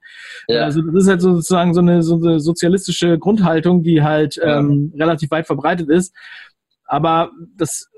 Ja. 0.48 0.64
Also 0.64 0.80
das 0.80 1.04
ist 1.04 1.08
halt 1.08 1.20
sozusagen 1.20 1.74
so 1.74 1.80
eine, 1.80 2.02
so 2.02 2.16
eine 2.16 2.40
sozialistische 2.40 3.18
Grundhaltung, 3.18 3.82
die 3.82 4.02
halt 4.02 4.36
ja. 4.36 4.60
ähm, 4.60 4.92
relativ 4.98 5.30
weit 5.30 5.46
verbreitet 5.46 5.90
ist. 5.90 6.14
Aber 6.86 7.30
das, 7.56 7.88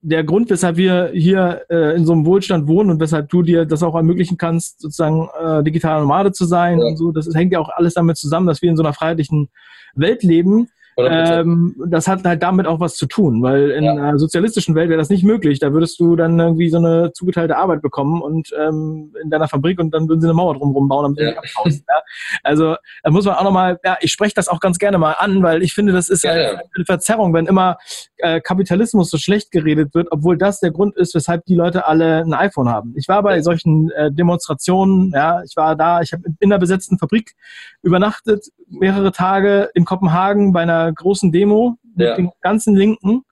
der 0.00 0.24
Grund, 0.24 0.50
weshalb 0.50 0.76
wir 0.76 1.10
hier 1.14 1.62
äh, 1.70 1.96
in 1.96 2.04
so 2.04 2.12
einem 2.12 2.26
Wohlstand 2.26 2.66
wohnen 2.66 2.90
und 2.90 3.00
weshalb 3.00 3.28
du 3.28 3.42
dir 3.42 3.64
das 3.64 3.84
auch 3.84 3.94
ermöglichen 3.94 4.36
kannst, 4.36 4.80
sozusagen 4.80 5.28
äh, 5.40 5.62
digitaler 5.62 6.00
Nomade 6.00 6.32
zu 6.32 6.46
sein 6.46 6.80
ja. 6.80 6.84
und 6.84 6.96
so, 6.96 7.12
das 7.12 7.32
hängt 7.32 7.52
ja 7.52 7.60
auch 7.60 7.70
alles 7.70 7.94
damit 7.94 8.16
zusammen, 8.16 8.48
dass 8.48 8.60
wir 8.60 8.70
in 8.70 8.76
so 8.76 8.82
einer 8.82 8.92
freiheitlichen 8.92 9.50
Welt 9.94 10.24
leben 10.24 10.68
ähm, 10.96 11.74
das 11.88 12.08
hat 12.08 12.24
halt 12.24 12.42
damit 12.42 12.66
auch 12.66 12.80
was 12.80 12.94
zu 12.96 13.06
tun, 13.06 13.42
weil 13.42 13.70
in 13.70 13.84
ja. 13.84 13.92
einer 13.92 14.18
sozialistischen 14.18 14.74
Welt 14.74 14.88
wäre 14.88 14.98
das 14.98 15.10
nicht 15.10 15.24
möglich. 15.24 15.58
Da 15.58 15.72
würdest 15.72 15.98
du 16.00 16.16
dann 16.16 16.38
irgendwie 16.38 16.68
so 16.68 16.78
eine 16.78 17.12
zugeteilte 17.12 17.56
Arbeit 17.56 17.82
bekommen 17.82 18.22
und 18.22 18.50
ähm, 18.58 19.14
in 19.22 19.30
deiner 19.30 19.48
Fabrik 19.48 19.80
und 19.80 19.92
dann 19.92 20.08
würden 20.08 20.20
sie 20.20 20.26
eine 20.26 20.34
Mauer 20.34 20.54
drumherum 20.54 20.88
bauen, 20.88 21.02
damit 21.16 21.36
ja. 21.36 21.40
du. 21.64 21.70
Ja? 21.70 22.02
Also 22.42 22.76
da 23.02 23.10
muss 23.10 23.24
man 23.24 23.34
auch 23.34 23.44
nochmal, 23.44 23.78
ja, 23.84 23.96
ich 24.00 24.12
spreche 24.12 24.34
das 24.34 24.48
auch 24.48 24.60
ganz 24.60 24.78
gerne 24.78 24.98
mal 24.98 25.12
an, 25.12 25.42
weil 25.42 25.62
ich 25.62 25.74
finde, 25.74 25.92
das 25.92 26.08
ist 26.08 26.24
ja, 26.24 26.30
halt 26.30 26.58
eine 26.74 26.84
Verzerrung, 26.84 27.34
wenn 27.34 27.46
immer 27.46 27.78
äh, 28.18 28.40
Kapitalismus 28.40 29.10
so 29.10 29.18
schlecht 29.18 29.50
geredet 29.50 29.94
wird, 29.94 30.08
obwohl 30.10 30.38
das 30.38 30.60
der 30.60 30.70
Grund 30.70 30.96
ist, 30.96 31.14
weshalb 31.14 31.44
die 31.46 31.54
Leute 31.54 31.86
alle 31.86 32.18
ein 32.18 32.34
iPhone 32.34 32.68
haben. 32.68 32.94
Ich 32.96 33.08
war 33.08 33.22
bei 33.22 33.40
solchen 33.42 33.90
äh, 33.90 34.10
Demonstrationen, 34.12 35.10
ja, 35.14 35.42
ich 35.42 35.56
war 35.56 35.76
da, 35.76 36.00
ich 36.00 36.12
habe 36.12 36.22
in 36.40 36.52
einer 36.52 36.58
besetzten 36.58 36.98
Fabrik 36.98 37.34
übernachtet, 37.82 38.46
mehrere 38.68 39.12
Tage 39.12 39.70
in 39.74 39.84
Kopenhagen 39.84 40.52
bei 40.52 40.62
einer 40.62 40.83
großen 40.92 41.32
Demo 41.32 41.76
mit 41.94 42.06
ja. 42.06 42.16
den 42.16 42.30
ganzen 42.40 42.74
Linken, 42.74 43.22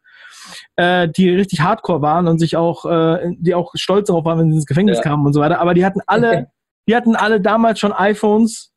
äh, 0.77 1.09
die 1.09 1.31
richtig 1.31 1.61
hardcore 1.61 2.03
waren 2.03 2.29
und 2.29 2.39
sich 2.39 2.57
auch, 2.57 2.85
äh, 2.85 3.33
die 3.39 3.55
auch 3.55 3.73
stolz 3.75 4.09
darauf 4.09 4.25
waren, 4.25 4.39
wenn 4.39 4.51
sie 4.51 4.57
ins 4.57 4.67
Gefängnis 4.67 4.99
ja. 4.99 5.03
kamen 5.03 5.27
und 5.27 5.33
so 5.33 5.41
weiter. 5.41 5.61
Aber 5.61 5.75
die 5.75 5.85
hatten 5.85 6.01
alle, 6.07 6.49
die 6.89 6.97
hatten 6.97 7.17
alle 7.17 7.41
damals 7.41 7.79
schon 7.79 7.93
iPhones 7.93 8.73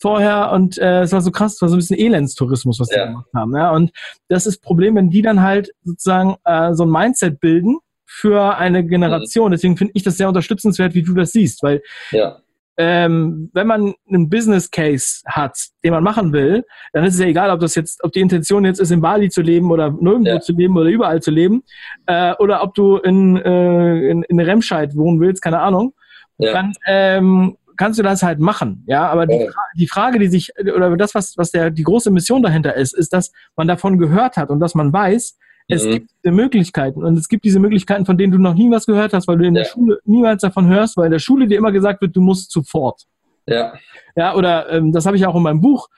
vorher 0.00 0.52
und 0.52 0.78
äh, 0.78 1.02
es 1.02 1.12
war 1.12 1.20
so 1.20 1.30
krass, 1.30 1.54
es 1.54 1.62
war 1.62 1.68
so 1.68 1.74
ein 1.74 1.78
bisschen 1.78 1.98
Elendstourismus, 1.98 2.78
was 2.78 2.88
die 2.88 2.96
gemacht 2.96 3.28
haben. 3.34 3.56
Ja? 3.56 3.72
Und 3.72 3.90
das 4.28 4.46
ist 4.46 4.56
das 4.56 4.60
Problem, 4.60 4.94
wenn 4.94 5.10
die 5.10 5.22
dann 5.22 5.42
halt 5.42 5.70
sozusagen 5.82 6.36
äh, 6.44 6.72
so 6.74 6.84
ein 6.84 6.90
Mindset 6.90 7.40
bilden 7.40 7.78
für 8.06 8.56
eine 8.56 8.84
Generation. 8.84 9.48
Mhm. 9.48 9.52
Deswegen 9.52 9.76
finde 9.76 9.92
ich 9.94 10.04
das 10.04 10.16
sehr 10.16 10.28
unterstützenswert, 10.28 10.94
wie 10.94 11.02
du 11.02 11.14
das 11.14 11.32
siehst, 11.32 11.62
weil 11.62 11.82
ja 12.12 12.38
ähm, 12.78 13.50
wenn 13.52 13.66
man 13.66 13.92
einen 14.08 14.30
Business 14.30 14.70
Case 14.70 15.20
hat, 15.26 15.58
den 15.84 15.92
man 15.92 16.04
machen 16.04 16.32
will, 16.32 16.64
dann 16.92 17.04
ist 17.04 17.14
es 17.14 17.20
ja 17.20 17.26
egal, 17.26 17.50
ob 17.50 17.58
das 17.58 17.74
jetzt, 17.74 18.02
ob 18.04 18.12
die 18.12 18.20
Intention 18.20 18.64
jetzt 18.64 18.78
ist, 18.78 18.92
in 18.92 19.00
Bali 19.00 19.30
zu 19.30 19.42
leben 19.42 19.70
oder 19.72 19.90
nirgendwo 19.90 20.30
ja. 20.30 20.40
zu 20.40 20.52
leben 20.52 20.76
oder 20.76 20.88
überall 20.88 21.20
zu 21.20 21.32
leben, 21.32 21.64
äh, 22.06 22.34
oder 22.38 22.62
ob 22.62 22.74
du 22.74 22.98
in, 22.98 23.36
äh, 23.36 24.08
in, 24.08 24.22
in 24.22 24.38
Remscheid 24.38 24.94
wohnen 24.94 25.20
willst, 25.20 25.42
keine 25.42 25.58
Ahnung, 25.58 25.92
ja. 26.38 26.52
dann 26.52 26.72
ähm, 26.86 27.56
kannst 27.76 27.98
du 27.98 28.04
das 28.04 28.22
halt 28.22 28.38
machen. 28.38 28.84
Ja, 28.86 29.08
aber 29.08 29.26
die, 29.26 29.48
die, 29.76 29.88
Frage, 29.88 30.20
die 30.20 30.28
sich, 30.28 30.52
oder 30.58 30.96
das, 30.96 31.16
was, 31.16 31.36
was 31.36 31.50
der, 31.50 31.70
die 31.70 31.82
große 31.84 32.12
Mission 32.12 32.42
dahinter 32.42 32.74
ist, 32.74 32.94
ist, 32.94 33.12
dass 33.12 33.32
man 33.56 33.66
davon 33.66 33.98
gehört 33.98 34.36
hat 34.36 34.50
und 34.50 34.60
dass 34.60 34.76
man 34.76 34.92
weiß, 34.92 35.36
es 35.68 35.84
mhm. 35.84 35.90
gibt 35.90 36.10
diese 36.24 36.34
Möglichkeiten 36.34 37.04
und 37.04 37.18
es 37.18 37.28
gibt 37.28 37.44
diese 37.44 37.60
Möglichkeiten, 37.60 38.06
von 38.06 38.16
denen 38.16 38.32
du 38.32 38.38
noch 38.38 38.54
nie 38.54 38.70
was 38.70 38.86
gehört 38.86 39.12
hast, 39.12 39.28
weil 39.28 39.36
du 39.36 39.46
in 39.46 39.54
ja. 39.54 39.62
der 39.62 39.68
Schule 39.68 39.98
niemals 40.04 40.42
davon 40.42 40.66
hörst, 40.66 40.96
weil 40.96 41.06
in 41.06 41.12
der 41.12 41.18
Schule 41.18 41.46
dir 41.46 41.58
immer 41.58 41.72
gesagt 41.72 42.00
wird, 42.00 42.16
du 42.16 42.20
musst 42.20 42.50
sofort. 42.50 43.02
Ja. 43.46 43.74
Ja, 44.16 44.34
oder 44.34 44.70
ähm, 44.70 44.92
das 44.92 45.06
habe 45.06 45.16
ich 45.16 45.26
auch 45.26 45.36
in 45.36 45.42
meinem 45.42 45.60
Buch 45.60 45.88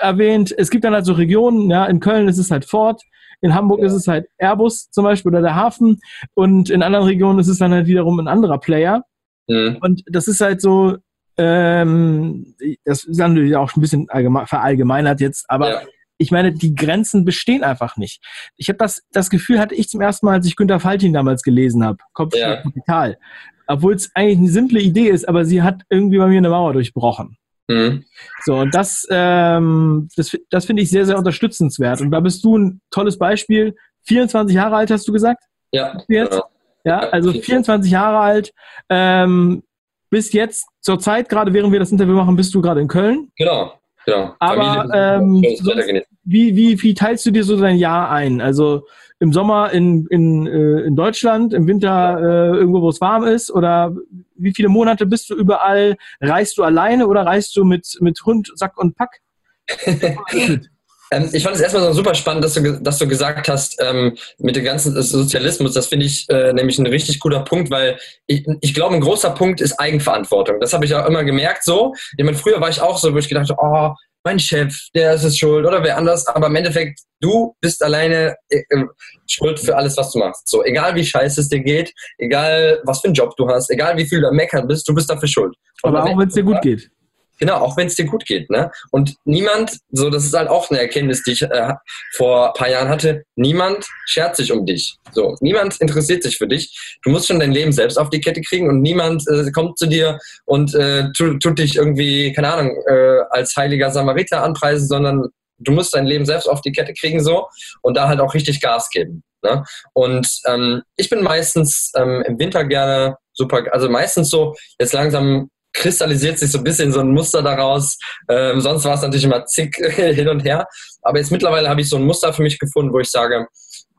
erwähnt. 0.00 0.54
Es 0.56 0.70
gibt 0.70 0.84
dann 0.84 0.94
halt 0.94 1.04
so 1.04 1.12
Regionen, 1.12 1.70
ja, 1.70 1.84
in 1.86 2.00
Köln 2.00 2.28
ist 2.28 2.38
es 2.38 2.50
halt 2.50 2.64
Fort, 2.64 3.02
In 3.40 3.54
Hamburg 3.54 3.80
ja. 3.80 3.86
ist 3.86 3.92
es 3.92 4.08
halt 4.08 4.28
Airbus 4.38 4.90
zum 4.90 5.04
Beispiel 5.04 5.30
oder 5.32 5.42
der 5.42 5.54
Hafen 5.54 6.00
und 6.34 6.70
in 6.70 6.82
anderen 6.82 7.06
Regionen 7.06 7.38
ist 7.38 7.48
es 7.48 7.58
dann 7.58 7.72
halt 7.72 7.86
wiederum 7.86 8.18
ein 8.20 8.28
anderer 8.28 8.58
Player. 8.58 9.04
Mhm. 9.48 9.78
Und 9.80 10.02
das 10.06 10.28
ist 10.28 10.40
halt 10.40 10.60
so, 10.60 10.96
ähm, 11.36 12.54
das 12.84 13.04
ist 13.04 13.18
natürlich 13.18 13.56
auch 13.56 13.74
ein 13.76 13.80
bisschen 13.80 14.06
verallgemeinert 14.46 15.20
jetzt, 15.20 15.44
aber 15.48 15.70
ja. 15.70 15.80
Ich 16.18 16.30
meine, 16.30 16.52
die 16.52 16.74
Grenzen 16.74 17.24
bestehen 17.24 17.62
einfach 17.62 17.96
nicht. 17.96 18.22
Ich 18.56 18.68
habe 18.68 18.78
das, 18.78 19.02
das 19.12 19.30
Gefühl, 19.30 19.58
hatte 19.58 19.74
ich 19.74 19.88
zum 19.88 20.00
ersten 20.00 20.26
Mal, 20.26 20.34
als 20.34 20.46
ich 20.46 20.56
Günter 20.56 20.80
Faltin 20.80 21.12
damals 21.12 21.42
gelesen 21.42 21.84
habe, 21.84 21.98
Kopf 22.12 22.34
ja. 22.34 22.62
Kapital. 22.62 23.18
Obwohl 23.66 23.94
es 23.94 24.10
eigentlich 24.14 24.38
eine 24.38 24.48
simple 24.48 24.80
Idee 24.80 25.08
ist, 25.08 25.28
aber 25.28 25.44
sie 25.44 25.62
hat 25.62 25.82
irgendwie 25.90 26.18
bei 26.18 26.28
mir 26.28 26.38
eine 26.38 26.50
Mauer 26.50 26.72
durchbrochen. 26.72 27.36
Mhm. 27.68 28.04
So, 28.44 28.56
und 28.56 28.74
das, 28.74 29.06
ähm, 29.10 30.08
das, 30.16 30.36
das 30.50 30.66
finde 30.66 30.82
ich 30.82 30.90
sehr, 30.90 31.04
sehr 31.04 31.18
unterstützenswert. 31.18 32.00
Und 32.00 32.12
da 32.12 32.20
bist 32.20 32.44
du 32.44 32.56
ein 32.56 32.80
tolles 32.90 33.18
Beispiel. 33.18 33.74
24 34.04 34.54
Jahre 34.54 34.76
alt, 34.76 34.90
hast 34.90 35.06
du 35.08 35.12
gesagt? 35.12 35.42
Ja. 35.72 36.00
Jetzt? 36.08 36.40
Ja, 36.84 37.00
also 37.00 37.32
24 37.32 37.90
Jahre 37.90 38.18
alt. 38.18 38.52
Ähm, 38.88 39.64
bis 40.10 40.32
jetzt, 40.32 40.66
zur 40.80 41.00
Zeit, 41.00 41.28
gerade 41.28 41.52
während 41.52 41.72
wir 41.72 41.80
das 41.80 41.90
Interview 41.90 42.14
machen, 42.14 42.36
bist 42.36 42.54
du 42.54 42.60
gerade 42.60 42.80
in 42.80 42.86
Köln. 42.86 43.32
Genau, 43.36 43.72
genau. 44.06 44.34
Aber 44.38 44.88
ähm, 44.94 45.44
sonst, 45.60 45.88
wie, 46.24 46.56
wie, 46.56 46.82
wie 46.82 46.94
teilst 46.94 47.26
du 47.26 47.30
dir 47.30 47.44
so 47.44 47.60
dein 47.60 47.76
Jahr 47.76 48.10
ein? 48.10 48.40
Also 48.40 48.86
im 49.18 49.32
Sommer 49.32 49.72
in, 49.72 50.06
in, 50.08 50.46
äh, 50.46 50.80
in 50.82 50.96
Deutschland, 50.96 51.54
im 51.54 51.66
Winter 51.66 52.18
äh, 52.18 52.56
irgendwo, 52.56 52.82
wo 52.82 52.88
es 52.88 53.00
warm 53.00 53.24
ist? 53.24 53.50
Oder 53.50 53.94
wie 54.36 54.52
viele 54.54 54.68
Monate 54.68 55.06
bist 55.06 55.30
du 55.30 55.34
überall? 55.34 55.96
Reist 56.20 56.58
du 56.58 56.62
alleine 56.64 57.06
oder 57.06 57.24
reist 57.24 57.56
du 57.56 57.64
mit, 57.64 57.98
mit 58.00 58.20
Hund, 58.24 58.50
Sack 58.54 58.78
und 58.78 58.96
Pack? 58.96 59.20
Ähm, 61.10 61.30
ich 61.32 61.42
fand 61.42 61.56
es 61.56 61.62
erstmal 61.62 61.82
so 61.84 61.92
super 61.92 62.14
spannend, 62.14 62.44
dass 62.44 62.54
du, 62.54 62.80
dass 62.80 62.98
du 62.98 63.06
gesagt 63.06 63.48
hast, 63.48 63.76
ähm, 63.80 64.16
mit 64.38 64.56
dem 64.56 64.64
ganzen 64.64 65.00
Sozialismus, 65.00 65.74
das 65.74 65.86
finde 65.86 66.06
ich 66.06 66.26
äh, 66.28 66.52
nämlich 66.52 66.78
ein 66.78 66.86
richtig 66.86 67.20
guter 67.20 67.40
Punkt, 67.40 67.70
weil 67.70 67.98
ich, 68.26 68.44
ich 68.60 68.74
glaube, 68.74 68.94
ein 68.94 69.00
großer 69.00 69.30
Punkt 69.30 69.60
ist 69.60 69.78
Eigenverantwortung. 69.78 70.60
Das 70.60 70.72
habe 70.72 70.84
ich 70.84 70.94
auch 70.94 71.06
immer 71.06 71.24
gemerkt 71.24 71.64
so. 71.64 71.94
Ich 72.16 72.24
meine, 72.24 72.36
früher 72.36 72.60
war 72.60 72.70
ich 72.70 72.80
auch 72.80 72.98
so, 72.98 73.12
wo 73.12 73.18
ich 73.18 73.28
gedacht 73.28 73.50
habe, 73.50 73.60
oh, 73.62 73.94
mein 74.26 74.40
Chef, 74.40 74.76
der 74.92 75.14
ist 75.14 75.22
es 75.22 75.38
schuld 75.38 75.64
oder 75.64 75.84
wer 75.84 75.96
anders, 75.96 76.26
aber 76.26 76.48
im 76.48 76.56
Endeffekt, 76.56 76.98
du 77.20 77.54
bist 77.60 77.82
alleine 77.84 78.34
äh, 78.48 78.58
äh, 78.70 78.84
schuld 79.28 79.60
für 79.60 79.76
alles, 79.76 79.96
was 79.96 80.10
du 80.10 80.18
machst. 80.18 80.48
So, 80.48 80.64
egal 80.64 80.96
wie 80.96 81.04
scheiße 81.04 81.40
es 81.40 81.48
dir 81.48 81.60
geht, 81.60 81.94
egal 82.18 82.80
was 82.84 83.00
für 83.00 83.06
einen 83.06 83.14
Job 83.14 83.36
du 83.36 83.48
hast, 83.48 83.70
egal 83.70 83.96
wie 83.96 84.04
viel 84.04 84.20
du 84.20 84.26
am 84.26 84.34
Meckern 84.34 84.66
bist, 84.66 84.88
du 84.88 84.94
bist 84.94 85.08
dafür 85.08 85.28
schuld. 85.28 85.54
Und 85.82 85.94
aber 85.94 86.10
auch 86.10 86.18
wenn 86.18 86.26
es 86.26 86.34
dir 86.34 86.42
gut 86.42 86.60
geht. 86.60 86.90
Genau, 87.38 87.56
auch 87.56 87.76
wenn 87.76 87.86
es 87.86 87.94
dir 87.94 88.06
gut 88.06 88.24
geht. 88.24 88.50
Ne? 88.50 88.70
Und 88.90 89.14
niemand, 89.24 89.78
so 89.90 90.10
das 90.10 90.24
ist 90.24 90.34
halt 90.34 90.48
auch 90.48 90.70
eine 90.70 90.80
Erkenntnis, 90.80 91.22
die 91.22 91.32
ich 91.32 91.42
äh, 91.42 91.74
vor 92.14 92.48
ein 92.48 92.52
paar 92.54 92.68
Jahren 92.68 92.88
hatte, 92.88 93.24
niemand 93.34 93.86
schert 94.06 94.36
sich 94.36 94.52
um 94.52 94.64
dich. 94.64 94.96
So, 95.12 95.36
niemand 95.40 95.80
interessiert 95.80 96.22
sich 96.22 96.38
für 96.38 96.48
dich. 96.48 96.96
Du 97.02 97.10
musst 97.10 97.26
schon 97.26 97.40
dein 97.40 97.52
Leben 97.52 97.72
selbst 97.72 97.98
auf 97.98 98.10
die 98.10 98.20
Kette 98.20 98.40
kriegen 98.40 98.68
und 98.68 98.80
niemand 98.80 99.24
äh, 99.28 99.50
kommt 99.50 99.78
zu 99.78 99.86
dir 99.86 100.18
und 100.44 100.74
äh, 100.74 101.04
tut, 101.16 101.42
tut, 101.42 101.58
dich 101.58 101.76
irgendwie, 101.76 102.32
keine 102.32 102.52
Ahnung, 102.52 102.76
äh, 102.88 103.20
als 103.30 103.56
heiliger 103.56 103.90
Samariter 103.90 104.42
anpreisen, 104.42 104.88
sondern 104.88 105.28
du 105.58 105.72
musst 105.72 105.94
dein 105.94 106.06
Leben 106.06 106.26
selbst 106.26 106.48
auf 106.48 106.60
die 106.60 106.72
Kette 106.72 106.92
kriegen 106.92 107.22
so 107.22 107.48
und 107.82 107.96
da 107.96 108.08
halt 108.08 108.20
auch 108.20 108.34
richtig 108.34 108.60
Gas 108.60 108.90
geben. 108.90 109.22
Ne? 109.42 109.64
Und 109.92 110.28
ähm, 110.46 110.82
ich 110.96 111.08
bin 111.08 111.22
meistens 111.22 111.92
ähm, 111.96 112.22
im 112.26 112.38
Winter 112.38 112.64
gerne 112.64 113.16
super, 113.32 113.64
also 113.72 113.88
meistens 113.88 114.30
so 114.30 114.54
jetzt 114.78 114.92
langsam 114.92 115.50
kristallisiert 115.76 116.38
sich 116.38 116.50
so 116.50 116.58
ein 116.58 116.64
bisschen 116.64 116.92
so 116.92 117.00
ein 117.00 117.12
Muster 117.12 117.42
daraus. 117.42 117.98
Ähm, 118.28 118.60
sonst 118.60 118.84
war 118.84 118.94
es 118.94 119.02
natürlich 119.02 119.24
immer 119.24 119.44
zick 119.46 119.76
hin 119.96 120.28
und 120.28 120.44
her. 120.44 120.66
Aber 121.02 121.18
jetzt 121.18 121.30
mittlerweile 121.30 121.68
habe 121.68 121.80
ich 121.80 121.88
so 121.88 121.96
ein 121.96 122.04
Muster 122.04 122.32
für 122.32 122.42
mich 122.42 122.58
gefunden, 122.58 122.92
wo 122.92 122.98
ich 122.98 123.10
sage, 123.10 123.46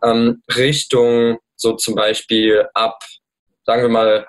ähm, 0.04 0.42
Richtung 0.56 1.38
so 1.56 1.74
zum 1.74 1.96
Beispiel 1.96 2.66
ab, 2.74 3.00
sagen 3.66 3.82
wir 3.84 3.90
mal, 3.90 4.28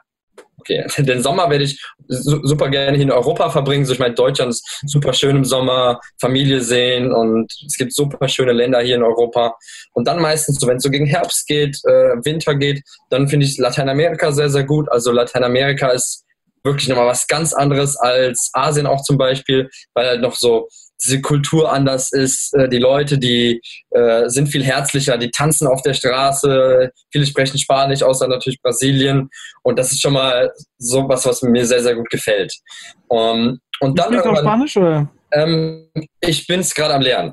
okay, 0.58 0.84
den 1.02 1.22
Sommer 1.22 1.50
werde 1.50 1.64
ich 1.64 1.82
super 2.08 2.68
gerne 2.68 2.96
hier 2.96 3.06
in 3.06 3.12
Europa 3.12 3.50
verbringen. 3.50 3.84
So, 3.84 3.92
ich 3.92 3.98
meine, 3.98 4.14
Deutschland 4.14 4.50
ist 4.50 4.82
super 4.86 5.12
schön 5.12 5.36
im 5.36 5.44
Sommer, 5.44 6.00
Familie 6.20 6.60
sehen 6.60 7.12
und 7.12 7.52
es 7.66 7.76
gibt 7.76 7.94
super 7.94 8.28
schöne 8.28 8.52
Länder 8.52 8.80
hier 8.80 8.96
in 8.96 9.02
Europa. 9.02 9.54
Und 9.92 10.06
dann 10.06 10.20
meistens, 10.20 10.58
so 10.58 10.66
wenn 10.66 10.78
es 10.78 10.82
so 10.82 10.90
gegen 10.90 11.06
Herbst 11.06 11.46
geht, 11.46 11.78
äh, 11.84 12.16
Winter 12.24 12.54
geht, 12.54 12.82
dann 13.10 13.28
finde 13.28 13.46
ich 13.46 13.58
Lateinamerika 13.58 14.32
sehr, 14.32 14.50
sehr 14.50 14.64
gut. 14.64 14.90
Also 14.90 15.12
Lateinamerika 15.12 15.88
ist 15.88 16.24
wirklich 16.68 16.88
nochmal 16.88 17.06
was 17.06 17.26
ganz 17.26 17.52
anderes 17.52 17.96
als 17.96 18.50
Asien 18.52 18.86
auch 18.86 19.02
zum 19.02 19.18
Beispiel, 19.18 19.68
weil 19.94 20.06
halt 20.08 20.20
noch 20.20 20.34
so 20.34 20.68
diese 21.04 21.20
Kultur 21.20 21.72
anders 21.72 22.12
ist. 22.12 22.54
Äh, 22.54 22.68
die 22.68 22.78
Leute, 22.78 23.18
die 23.18 23.60
äh, 23.90 24.28
sind 24.28 24.48
viel 24.48 24.64
herzlicher, 24.64 25.16
die 25.16 25.30
tanzen 25.30 25.68
auf 25.68 25.82
der 25.82 25.94
Straße, 25.94 26.90
viele 27.12 27.26
sprechen 27.26 27.58
Spanisch, 27.58 28.02
außer 28.02 28.26
natürlich 28.28 28.60
Brasilien. 28.62 29.28
Und 29.62 29.78
das 29.78 29.92
ist 29.92 30.00
schon 30.00 30.14
mal 30.14 30.52
so 30.78 31.08
was, 31.08 31.24
was 31.26 31.42
mir 31.42 31.66
sehr, 31.66 31.82
sehr 31.82 31.94
gut 31.94 32.10
gefällt. 32.10 32.52
Um, 33.08 33.58
und 33.80 33.98
dann. 33.98 34.06
Sprichst 34.06 34.26
du 34.26 34.30
auch 34.30 34.38
Spanisch 34.38 34.76
oder? 34.76 35.08
Ähm, 35.32 35.90
ich 36.20 36.46
bin 36.46 36.60
es 36.60 36.74
gerade 36.74 36.94
am 36.94 37.02
Lernen. 37.02 37.32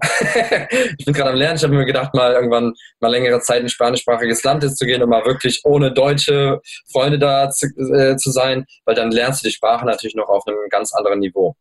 ich 0.98 1.06
bin 1.06 1.14
gerade 1.14 1.32
am 1.32 1.36
Lernen. 1.36 1.58
Ich 1.58 1.64
habe 1.64 1.74
mir 1.74 1.86
gedacht, 1.86 2.14
mal 2.14 2.34
irgendwann 2.34 2.74
mal 3.00 3.10
längere 3.10 3.40
Zeit 3.42 3.62
in 3.62 3.70
spanischsprachiges 3.70 4.44
Land 4.44 4.64
jetzt 4.64 4.78
zu 4.78 4.86
gehen 4.86 5.02
und 5.02 5.10
mal 5.10 5.26
wirklich 5.26 5.62
ohne 5.64 5.92
deutsche 5.92 6.60
Freunde 6.92 7.20
da 7.20 7.50
zu, 7.50 7.68
äh, 7.94 8.18
zu 8.18 8.32
sein, 8.32 8.66
weil 8.86 8.96
dann 8.96 9.12
lernst 9.12 9.44
du 9.44 9.48
die 9.48 9.54
Sprache 9.54 9.86
natürlich 9.86 10.16
noch 10.16 10.28
auf 10.28 10.46
einem 10.48 10.58
ganz 10.70 10.94
anderen 10.94 11.20
Niveau. 11.20 11.56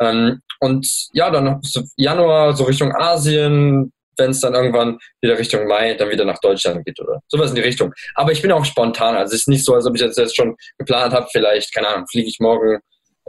Ähm, 0.00 0.40
und 0.60 0.86
ja, 1.12 1.30
dann 1.30 1.60
Januar 1.96 2.54
so 2.54 2.64
Richtung 2.64 2.94
Asien, 2.94 3.92
wenn 4.16 4.30
es 4.30 4.40
dann 4.40 4.54
irgendwann 4.54 4.98
wieder 5.22 5.38
Richtung 5.38 5.66
Mai 5.66 5.94
dann 5.94 6.10
wieder 6.10 6.24
nach 6.24 6.38
Deutschland 6.40 6.84
geht 6.84 7.00
oder 7.00 7.20
sowas 7.28 7.50
in 7.50 7.56
die 7.56 7.62
Richtung. 7.62 7.92
Aber 8.14 8.32
ich 8.32 8.42
bin 8.42 8.52
auch 8.52 8.64
spontan. 8.64 9.16
Also 9.16 9.34
es 9.34 9.42
ist 9.42 9.48
nicht 9.48 9.64
so, 9.64 9.74
als 9.74 9.86
ob 9.86 9.94
ich 9.94 10.02
das 10.02 10.16
jetzt 10.16 10.36
schon 10.36 10.56
geplant 10.78 11.14
habe, 11.14 11.26
vielleicht, 11.32 11.74
keine 11.74 11.88
Ahnung, 11.88 12.06
fliege 12.06 12.28
ich 12.28 12.38
morgen 12.38 12.80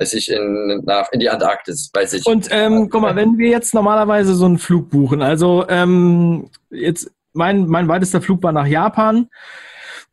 weiß 0.02 0.14
ich, 0.14 0.32
in, 0.32 0.82
nach, 0.84 1.12
in 1.12 1.20
die 1.20 1.30
Antarktis, 1.30 1.92
weiß 1.94 2.14
ich. 2.14 2.26
Und 2.26 2.48
ähm, 2.52 2.90
guck 2.90 3.02
mal, 3.02 3.16
wenn 3.16 3.38
wir 3.38 3.50
jetzt 3.50 3.74
normalerweise 3.74 4.34
so 4.34 4.46
einen 4.46 4.58
Flug 4.58 4.90
buchen, 4.90 5.22
also 5.22 5.66
ähm, 5.70 6.50
jetzt 6.72 7.12
mein, 7.34 7.68
mein 7.68 7.88
weitester 7.88 8.22
Flug 8.22 8.42
war 8.44 8.52
nach 8.52 8.66
Japan. 8.66 9.28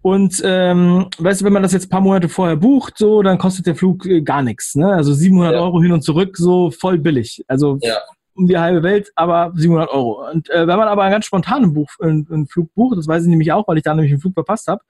Und 0.00 0.40
ähm, 0.44 1.08
weißt 1.18 1.40
du, 1.40 1.44
wenn 1.44 1.52
man 1.52 1.62
das 1.62 1.72
jetzt 1.72 1.86
ein 1.86 1.90
paar 1.90 2.00
Monate 2.00 2.28
vorher 2.28 2.56
bucht, 2.56 2.98
so, 2.98 3.22
dann 3.22 3.38
kostet 3.38 3.66
der 3.66 3.74
Flug 3.74 4.06
äh, 4.06 4.20
gar 4.20 4.42
nichts. 4.42 4.76
Ne? 4.76 4.92
Also 4.92 5.12
700 5.12 5.54
ja. 5.54 5.60
Euro 5.60 5.82
hin 5.82 5.90
und 5.90 6.02
zurück, 6.02 6.36
so 6.36 6.70
voll 6.70 6.98
billig. 6.98 7.44
Also 7.48 7.78
ja. 7.80 7.96
um 8.34 8.46
die 8.46 8.58
halbe 8.58 8.84
Welt, 8.84 9.10
aber 9.16 9.52
700 9.56 9.90
Euro. 9.90 10.24
Und 10.30 10.48
äh, 10.50 10.68
wenn 10.68 10.76
man 10.76 10.86
aber 10.86 11.02
einen 11.02 11.12
ganz 11.12 11.24
spontanen 11.24 11.72
Buch, 11.72 11.88
einen, 12.00 12.28
einen 12.30 12.46
Flug 12.46 12.72
bucht, 12.74 12.96
das 12.96 13.08
weiß 13.08 13.24
ich 13.24 13.28
nämlich 13.28 13.52
auch, 13.52 13.66
weil 13.66 13.78
ich 13.78 13.82
da 13.82 13.94
nämlich 13.94 14.12
einen 14.12 14.20
Flug 14.20 14.34
verpasst 14.34 14.68
habe, 14.68 14.82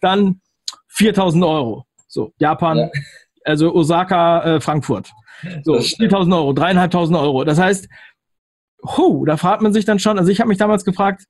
dann 0.00 0.40
4000 0.88 1.42
Euro. 1.42 1.86
So, 2.06 2.34
Japan, 2.38 2.76
ja 2.78 2.90
also 3.44 3.74
Osaka, 3.74 4.56
äh, 4.56 4.60
Frankfurt. 4.60 5.10
So, 5.62 5.74
4.000 5.74 6.36
Euro, 6.36 6.50
3.500 6.50 7.20
Euro. 7.20 7.44
Das 7.44 7.58
heißt, 7.58 7.88
hu, 8.82 9.24
da 9.24 9.36
fragt 9.36 9.62
man 9.62 9.72
sich 9.72 9.84
dann 9.84 9.98
schon, 9.98 10.18
also 10.18 10.30
ich 10.30 10.40
habe 10.40 10.48
mich 10.48 10.58
damals 10.58 10.84
gefragt, 10.84 11.24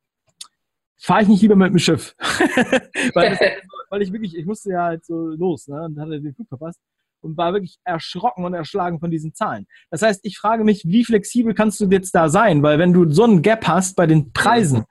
fahre 0.98 1.22
ich 1.22 1.28
nicht 1.28 1.42
lieber 1.42 1.56
mit 1.56 1.70
dem 1.70 1.78
Schiff? 1.78 2.14
weil, 3.14 3.30
das, 3.30 3.40
weil, 3.90 4.02
ich 4.02 4.12
wirklich, 4.12 4.36
ich 4.36 4.46
musste 4.46 4.70
ja 4.72 4.84
halt 4.84 5.04
so 5.04 5.28
los 5.28 5.68
ne, 5.68 5.82
und 5.84 5.98
hatte 5.98 6.20
den 6.20 6.34
Flug 6.34 6.48
verpasst 6.48 6.80
und 7.22 7.36
war 7.36 7.52
wirklich 7.52 7.78
erschrocken 7.84 8.44
und 8.44 8.54
erschlagen 8.54 9.00
von 9.00 9.10
diesen 9.10 9.34
Zahlen. 9.34 9.66
Das 9.90 10.02
heißt, 10.02 10.20
ich 10.24 10.38
frage 10.38 10.64
mich, 10.64 10.82
wie 10.86 11.04
flexibel 11.04 11.54
kannst 11.54 11.80
du 11.80 11.86
jetzt 11.86 12.14
da 12.14 12.28
sein? 12.28 12.62
Weil 12.62 12.78
wenn 12.78 12.92
du 12.92 13.10
so 13.10 13.24
einen 13.24 13.42
Gap 13.42 13.66
hast 13.66 13.96
bei 13.96 14.06
den 14.06 14.32
Preisen, 14.32 14.84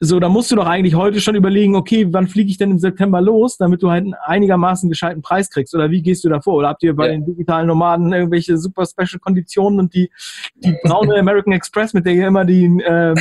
so, 0.00 0.20
da 0.20 0.28
musst 0.28 0.50
du 0.50 0.56
doch 0.56 0.66
eigentlich 0.66 0.94
heute 0.94 1.20
schon 1.20 1.34
überlegen, 1.34 1.76
okay, 1.76 2.06
wann 2.10 2.28
fliege 2.28 2.50
ich 2.50 2.58
denn 2.58 2.70
im 2.70 2.78
September 2.78 3.20
los, 3.20 3.56
damit 3.56 3.82
du 3.82 3.90
halt 3.90 4.04
einen 4.04 4.14
einigermaßen 4.14 4.88
gescheiten 4.88 5.22
Preis 5.22 5.48
kriegst? 5.50 5.74
Oder 5.74 5.90
wie 5.90 6.02
gehst 6.02 6.24
du 6.24 6.28
da 6.28 6.40
vor? 6.40 6.54
Oder 6.54 6.68
habt 6.68 6.82
ihr 6.82 6.94
bei 6.94 7.06
ja. 7.06 7.12
den 7.12 7.24
digitalen 7.24 7.68
Nomaden 7.68 8.12
irgendwelche 8.12 8.58
super 8.58 8.84
Special 8.86 9.18
Konditionen 9.20 9.78
und 9.78 9.94
die, 9.94 10.10
die 10.56 10.76
braune 10.84 11.16
American 11.16 11.52
Express, 11.52 11.94
mit 11.94 12.06
der 12.06 12.14
ihr 12.14 12.26
immer 12.26 12.44
die, 12.44 12.64
ähm, 12.86 13.14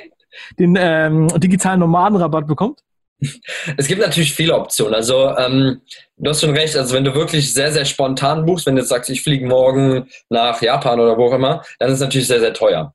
den 0.58 0.76
ähm, 0.78 1.28
digitalen 1.38 1.80
Nomadenrabatt 1.80 2.46
bekommt? 2.46 2.80
Es 3.76 3.86
gibt 3.86 4.00
natürlich 4.00 4.34
viele 4.34 4.54
Optionen. 4.54 4.94
Also 4.94 5.36
ähm, 5.36 5.82
du 6.16 6.30
hast 6.30 6.40
schon 6.40 6.56
recht, 6.56 6.76
also 6.76 6.94
wenn 6.94 7.04
du 7.04 7.14
wirklich 7.14 7.52
sehr, 7.52 7.72
sehr 7.72 7.84
spontan 7.84 8.44
buchst, 8.44 8.66
wenn 8.66 8.76
du 8.76 8.80
jetzt 8.82 8.88
sagst, 8.88 9.10
ich 9.10 9.22
fliege 9.22 9.46
morgen 9.46 10.08
nach 10.28 10.60
Japan 10.62 11.00
oder 11.00 11.16
wo 11.16 11.26
auch 11.26 11.34
immer, 11.34 11.62
dann 11.78 11.88
ist 11.88 11.96
es 11.96 12.00
natürlich 12.00 12.28
sehr, 12.28 12.40
sehr 12.40 12.54
teuer. 12.54 12.94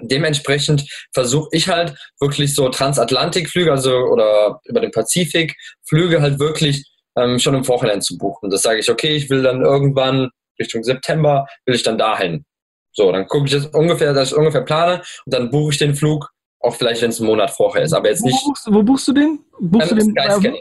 Dementsprechend 0.00 0.84
versuche 1.12 1.48
ich 1.52 1.68
halt 1.68 1.94
wirklich 2.18 2.54
so 2.54 2.68
Transatlantikflüge, 2.68 3.70
also 3.70 3.96
oder 3.96 4.60
über 4.64 4.80
den 4.80 4.90
Pazifik, 4.90 5.54
Flüge 5.88 6.20
halt 6.20 6.40
wirklich 6.40 6.84
ähm, 7.16 7.38
schon 7.38 7.54
im 7.54 7.64
Vorhinein 7.64 8.02
zu 8.02 8.18
buchen. 8.18 8.50
Das 8.50 8.62
sage 8.62 8.80
ich, 8.80 8.90
okay, 8.90 9.14
ich 9.14 9.30
will 9.30 9.42
dann 9.42 9.62
irgendwann 9.62 10.30
Richtung 10.58 10.82
September, 10.82 11.46
will 11.64 11.76
ich 11.76 11.84
dann 11.84 11.98
dahin. 11.98 12.44
So, 12.92 13.10
dann 13.10 13.26
gucke 13.26 13.46
ich 13.46 13.52
das 13.52 13.66
ungefähr, 13.66 14.12
dass 14.12 14.30
ich 14.30 14.36
ungefähr 14.36 14.62
plane 14.62 15.02
und 15.26 15.34
dann 15.34 15.50
buche 15.50 15.72
ich 15.72 15.78
den 15.78 15.94
Flug, 15.94 16.30
auch 16.64 16.74
vielleicht, 16.74 17.02
wenn 17.02 17.10
es 17.10 17.20
einen 17.20 17.28
Monat 17.28 17.50
vorher 17.50 17.82
ist, 17.82 17.92
aber 17.92 18.08
jetzt 18.08 18.24
nicht. 18.24 18.38
Wo 18.42 18.48
buchst, 18.48 18.66
wo 18.70 18.82
buchst 18.82 19.08
du 19.08 19.12
den? 19.12 19.40
Buchst 19.60 19.92
ähm, 19.92 19.98
du 19.98 20.04
den? 20.04 20.14
Skyscanner. 20.14 20.56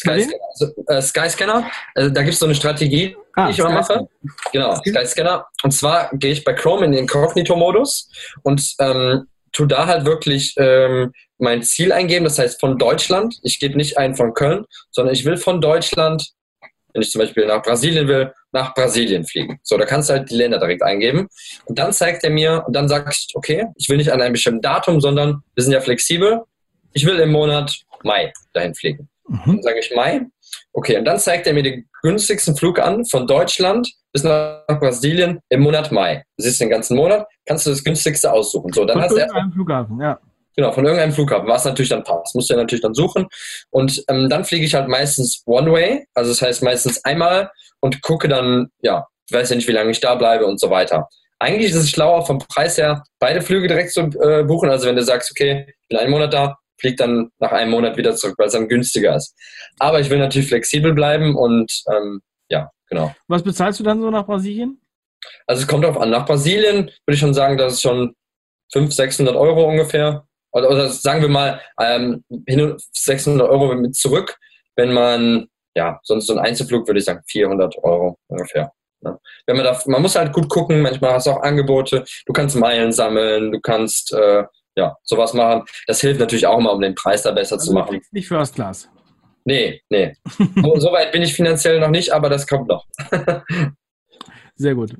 Skyscanner. 0.00 0.40
Also, 0.52 0.72
äh, 0.86 1.02
Skyscanner, 1.02 1.70
also, 1.94 2.10
da 2.10 2.22
gibt 2.22 2.34
es 2.34 2.38
so 2.38 2.46
eine 2.46 2.54
Strategie, 2.54 3.16
ah, 3.34 3.46
die 3.46 3.52
ich 3.52 3.58
immer 3.58 3.70
mache. 3.70 4.08
Genau, 4.52 4.76
Skyscanner. 4.76 5.46
Und 5.62 5.72
zwar 5.72 6.10
gehe 6.12 6.32
ich 6.32 6.44
bei 6.44 6.52
Chrome 6.52 6.84
in 6.84 6.92
den 6.92 7.00
Incognito-Modus 7.00 8.10
und 8.42 8.62
ähm, 8.80 9.26
tu 9.52 9.66
da 9.66 9.86
halt 9.86 10.04
wirklich 10.04 10.54
ähm, 10.58 11.12
mein 11.38 11.62
Ziel 11.62 11.92
eingeben, 11.92 12.24
das 12.24 12.38
heißt 12.38 12.60
von 12.60 12.78
Deutschland. 12.78 13.38
Ich 13.42 13.58
gebe 13.58 13.76
nicht 13.76 13.98
ein 13.98 14.14
von 14.14 14.34
Köln, 14.34 14.64
sondern 14.90 15.14
ich 15.14 15.24
will 15.24 15.36
von 15.36 15.60
Deutschland, 15.60 16.30
wenn 16.98 17.02
ich 17.02 17.12
zum 17.12 17.20
Beispiel 17.20 17.46
nach 17.46 17.62
Brasilien 17.62 18.08
will, 18.08 18.32
nach 18.50 18.74
Brasilien 18.74 19.24
fliegen. 19.24 19.60
So, 19.62 19.76
da 19.76 19.84
kannst 19.84 20.10
du 20.10 20.14
halt 20.14 20.28
die 20.30 20.34
Länder 20.34 20.58
direkt 20.58 20.82
eingeben. 20.82 21.28
Und 21.66 21.78
dann 21.78 21.92
zeigt 21.92 22.24
er 22.24 22.30
mir, 22.30 22.64
und 22.66 22.74
dann 22.74 22.88
sagst 22.88 23.30
du, 23.32 23.38
okay, 23.38 23.66
ich 23.76 23.88
will 23.88 23.98
nicht 23.98 24.12
an 24.12 24.20
einem 24.20 24.32
bestimmten 24.32 24.62
Datum, 24.62 25.00
sondern 25.00 25.42
wir 25.54 25.62
sind 25.62 25.72
ja 25.72 25.80
flexibel. 25.80 26.42
Ich 26.92 27.06
will 27.06 27.20
im 27.20 27.30
Monat 27.30 27.72
Mai 28.02 28.32
dahin 28.52 28.74
fliegen. 28.74 29.08
Mhm. 29.28 29.42
Dann 29.46 29.62
sage 29.62 29.78
ich 29.78 29.94
Mai. 29.94 30.22
Okay, 30.72 30.98
und 30.98 31.04
dann 31.04 31.18
zeigt 31.18 31.46
er 31.46 31.52
mir 31.52 31.62
den 31.62 31.88
günstigsten 32.02 32.56
Flug 32.56 32.80
an 32.80 33.04
von 33.04 33.26
Deutschland 33.26 33.88
bis 34.12 34.24
nach 34.24 34.64
Brasilien 34.66 35.38
im 35.50 35.60
Monat 35.60 35.92
Mai. 35.92 36.24
Du 36.36 36.44
siehst 36.44 36.60
den 36.60 36.70
ganzen 36.70 36.96
Monat, 36.96 37.28
kannst 37.46 37.66
du 37.66 37.70
das 37.70 37.84
günstigste 37.84 38.32
aussuchen. 38.32 38.72
So, 38.72 38.84
dann 38.84 38.96
von 38.96 39.04
hast 39.04 39.16
du 39.16 39.52
Flughafen, 39.52 40.00
ja. 40.00 40.18
Genau, 40.58 40.72
von 40.72 40.84
irgendeinem 40.84 41.12
Flughafen, 41.12 41.46
was 41.46 41.64
natürlich 41.64 41.90
dann 41.90 42.02
passt. 42.02 42.34
Musst 42.34 42.50
du 42.50 42.54
ja 42.54 42.58
natürlich 42.58 42.82
dann 42.82 42.92
suchen. 42.92 43.28
Und 43.70 44.02
ähm, 44.08 44.28
dann 44.28 44.44
fliege 44.44 44.66
ich 44.66 44.74
halt 44.74 44.88
meistens 44.88 45.44
One-Way, 45.46 46.08
also 46.14 46.32
das 46.32 46.42
heißt 46.42 46.64
meistens 46.64 47.04
einmal 47.04 47.52
und 47.78 48.02
gucke 48.02 48.26
dann, 48.26 48.66
ja, 48.82 49.06
ich 49.28 49.36
weiß 49.36 49.50
ja 49.50 49.54
nicht, 49.54 49.68
wie 49.68 49.72
lange 49.72 49.92
ich 49.92 50.00
da 50.00 50.16
bleibe 50.16 50.46
und 50.46 50.58
so 50.58 50.68
weiter. 50.68 51.08
Eigentlich 51.38 51.70
ist 51.70 51.76
es 51.76 51.90
schlauer, 51.90 52.26
vom 52.26 52.40
Preis 52.40 52.76
her 52.76 53.04
beide 53.20 53.40
Flüge 53.40 53.68
direkt 53.68 53.92
zu 53.92 54.00
äh, 54.20 54.42
buchen. 54.42 54.68
Also 54.68 54.88
wenn 54.88 54.96
du 54.96 55.02
sagst, 55.04 55.30
okay, 55.30 55.64
ich 55.68 55.88
bin 55.90 55.98
einen 55.98 56.10
Monat 56.10 56.34
da, 56.34 56.56
fliegt 56.80 56.98
dann 56.98 57.30
nach 57.38 57.52
einem 57.52 57.70
Monat 57.70 57.96
wieder 57.96 58.16
zurück, 58.16 58.34
weil 58.36 58.48
es 58.48 58.54
dann 58.54 58.66
günstiger 58.66 59.14
ist. 59.14 59.36
Aber 59.78 60.00
ich 60.00 60.10
will 60.10 60.18
natürlich 60.18 60.48
flexibel 60.48 60.92
bleiben 60.92 61.36
und 61.36 61.70
ähm, 61.88 62.20
ja, 62.50 62.68
genau. 62.88 63.14
Was 63.28 63.44
bezahlst 63.44 63.78
du 63.78 63.84
dann 63.84 64.00
so 64.00 64.10
nach 64.10 64.26
Brasilien? 64.26 64.80
Also 65.46 65.62
es 65.62 65.68
kommt 65.68 65.84
darauf 65.84 66.02
an. 66.02 66.10
Nach 66.10 66.26
Brasilien 66.26 66.86
würde 66.86 67.14
ich 67.14 67.20
schon 67.20 67.34
sagen, 67.34 67.56
dass 67.56 67.74
es 67.74 67.80
schon 67.80 68.16
500, 68.72 68.96
600 68.96 69.36
Euro 69.36 69.68
ungefähr. 69.68 70.27
Oder, 70.58 70.70
oder 70.70 70.88
sagen 70.88 71.22
wir 71.22 71.28
mal 71.28 71.60
ähm, 71.80 72.24
600 72.92 73.48
Euro 73.48 73.74
mit 73.74 73.94
zurück, 73.94 74.36
wenn 74.76 74.92
man, 74.92 75.46
ja, 75.74 75.98
sonst 76.02 76.26
so 76.26 76.34
ein 76.34 76.38
Einzelflug 76.38 76.86
würde 76.86 77.00
ich 77.00 77.06
sagen 77.06 77.22
400 77.26 77.76
Euro 77.82 78.18
ungefähr. 78.28 78.72
Ja. 79.02 79.18
Wenn 79.46 79.56
man 79.56 79.64
da, 79.64 79.80
man 79.86 80.02
muss 80.02 80.16
halt 80.16 80.32
gut 80.32 80.48
gucken, 80.48 80.80
manchmal 80.82 81.12
hast 81.12 81.26
du 81.26 81.30
auch 81.30 81.42
Angebote, 81.42 82.04
du 82.26 82.32
kannst 82.32 82.56
Meilen 82.56 82.92
sammeln, 82.92 83.52
du 83.52 83.60
kannst 83.60 84.12
äh, 84.12 84.44
ja, 84.76 84.96
sowas 85.02 85.34
machen. 85.34 85.64
Das 85.86 86.00
hilft 86.00 86.20
natürlich 86.20 86.46
auch 86.46 86.58
mal, 86.60 86.70
um 86.70 86.80
den 86.80 86.94
Preis 86.94 87.22
da 87.22 87.32
besser 87.32 87.56
also 87.56 87.66
zu 87.66 87.72
machen. 87.74 88.00
Nicht 88.12 88.28
First 88.28 88.54
Class. 88.54 88.88
Nee, 89.44 89.80
nee. 89.88 90.14
so 90.76 90.92
weit 90.92 91.12
bin 91.12 91.22
ich 91.22 91.34
finanziell 91.34 91.80
noch 91.80 91.90
nicht, 91.90 92.12
aber 92.12 92.28
das 92.28 92.46
kommt 92.46 92.68
noch. 92.68 92.86
Sehr 94.56 94.74
gut. 94.74 94.94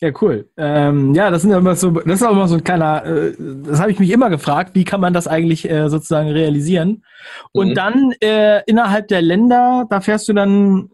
Ja, 0.00 0.10
cool. 0.20 0.50
Ähm, 0.58 1.14
ja, 1.14 1.30
das 1.30 1.42
sind 1.42 1.52
immer 1.52 1.74
so, 1.74 1.90
das 1.90 2.20
ist 2.20 2.22
auch 2.22 2.32
immer 2.32 2.48
so 2.48 2.56
ein 2.56 2.64
kleiner, 2.64 3.04
äh, 3.04 3.32
das 3.64 3.80
habe 3.80 3.90
ich 3.90 3.98
mich 3.98 4.10
immer 4.10 4.28
gefragt, 4.28 4.74
wie 4.74 4.84
kann 4.84 5.00
man 5.00 5.14
das 5.14 5.26
eigentlich 5.26 5.68
äh, 5.70 5.88
sozusagen 5.88 6.28
realisieren? 6.28 7.02
Und 7.52 7.70
mhm. 7.70 7.74
dann 7.74 8.12
äh, 8.20 8.62
innerhalb 8.66 9.08
der 9.08 9.22
Länder, 9.22 9.86
da 9.88 10.00
fährst 10.00 10.28
du 10.28 10.34
dann 10.34 10.90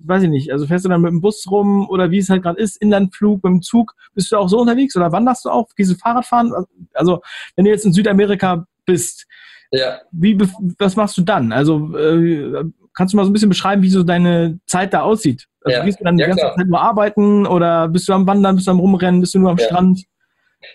weiß 0.00 0.22
ich 0.22 0.28
nicht, 0.28 0.52
also 0.52 0.66
fährst 0.66 0.84
du 0.84 0.88
dann 0.88 1.02
mit 1.02 1.10
dem 1.10 1.20
Bus 1.20 1.44
rum 1.50 1.88
oder 1.88 2.10
wie 2.10 2.18
es 2.18 2.30
halt 2.30 2.42
gerade 2.42 2.60
ist, 2.60 2.76
Inlandflug, 2.80 3.42
mit 3.44 3.50
dem 3.50 3.62
Zug, 3.62 3.94
bist 4.14 4.32
du 4.32 4.36
auch 4.36 4.48
so 4.48 4.60
unterwegs 4.60 4.96
oder 4.96 5.12
wanderst 5.12 5.44
du 5.44 5.50
auch, 5.50 5.66
gehst 5.76 5.90
du 5.90 5.96
Fahrradfahren? 5.96 6.52
Also, 6.94 7.20
wenn 7.56 7.64
du 7.64 7.70
jetzt 7.70 7.84
in 7.84 7.92
Südamerika 7.92 8.66
bist, 8.86 9.26
ja. 9.70 9.98
wie, 10.12 10.38
was 10.78 10.96
machst 10.96 11.16
du 11.18 11.22
dann? 11.22 11.52
Also, 11.52 11.96
äh, 11.96 12.64
kannst 12.94 13.12
du 13.12 13.16
mal 13.16 13.24
so 13.24 13.30
ein 13.30 13.32
bisschen 13.32 13.48
beschreiben, 13.48 13.82
wie 13.82 13.90
so 13.90 14.02
deine 14.02 14.60
Zeit 14.66 14.94
da 14.94 15.02
aussieht? 15.02 15.47
Also, 15.68 15.78
ja. 15.78 15.84
gehst 15.84 16.00
du 16.00 16.04
dann 16.04 16.16
die 16.16 16.22
ja, 16.22 16.28
ganze 16.28 16.44
klar. 16.44 16.56
Zeit 16.56 16.66
nur 16.66 16.80
arbeiten 16.80 17.46
oder 17.46 17.88
bist 17.88 18.08
du 18.08 18.12
am 18.12 18.26
Wandern, 18.26 18.56
bist 18.56 18.66
du 18.66 18.70
am 18.72 18.80
Rumrennen, 18.80 19.20
bist 19.20 19.34
du 19.34 19.38
nur 19.38 19.50
am 19.50 19.58
ja. 19.58 19.66
Strand? 19.66 20.04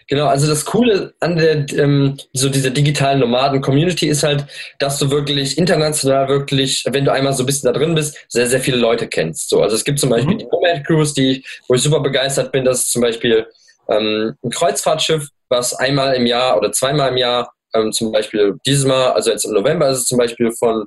Genau, 0.08 0.28
also 0.28 0.48
das 0.48 0.64
Coole 0.64 1.14
an 1.20 1.36
der 1.36 1.70
ähm, 1.78 2.18
so 2.32 2.48
dieser 2.48 2.70
digitalen 2.70 3.20
Nomaden-Community 3.20 4.08
ist 4.08 4.24
halt, 4.24 4.46
dass 4.80 4.98
du 4.98 5.12
wirklich 5.12 5.58
international 5.58 6.30
wirklich, 6.30 6.86
wenn 6.90 7.04
du 7.04 7.12
einmal 7.12 7.34
so 7.34 7.44
ein 7.44 7.46
bisschen 7.46 7.72
da 7.72 7.78
drin 7.78 7.94
bist, 7.94 8.18
sehr, 8.30 8.48
sehr 8.48 8.62
viele 8.62 8.78
Leute 8.78 9.08
kennst. 9.08 9.50
So, 9.50 9.62
also 9.62 9.76
es 9.76 9.84
gibt 9.84 10.00
zum 10.00 10.10
Beispiel 10.10 10.36
mhm. 10.36 10.40
die 10.40 10.46
Nomad 10.46 10.86
Cruise, 10.86 11.14
die, 11.14 11.44
wo 11.68 11.76
ich 11.76 11.82
super 11.82 12.00
begeistert 12.00 12.52
bin, 12.52 12.64
das 12.64 12.84
ist 12.84 12.92
zum 12.92 13.02
Beispiel 13.02 13.46
ähm, 13.90 14.36
ein 14.44 14.50
Kreuzfahrtschiff, 14.50 15.28
was 15.50 15.74
einmal 15.74 16.14
im 16.16 16.26
Jahr 16.26 16.58
oder 16.58 16.72
zweimal 16.72 17.12
im 17.12 17.18
Jahr, 17.18 17.52
ähm, 17.74 17.92
zum 17.92 18.12
Beispiel 18.12 18.56
dieses 18.66 18.86
Mal, 18.86 19.12
also 19.12 19.32
jetzt 19.32 19.44
im 19.44 19.52
November 19.52 19.90
ist 19.90 20.00
es 20.00 20.06
zum 20.06 20.18
Beispiel 20.18 20.52
von 20.54 20.86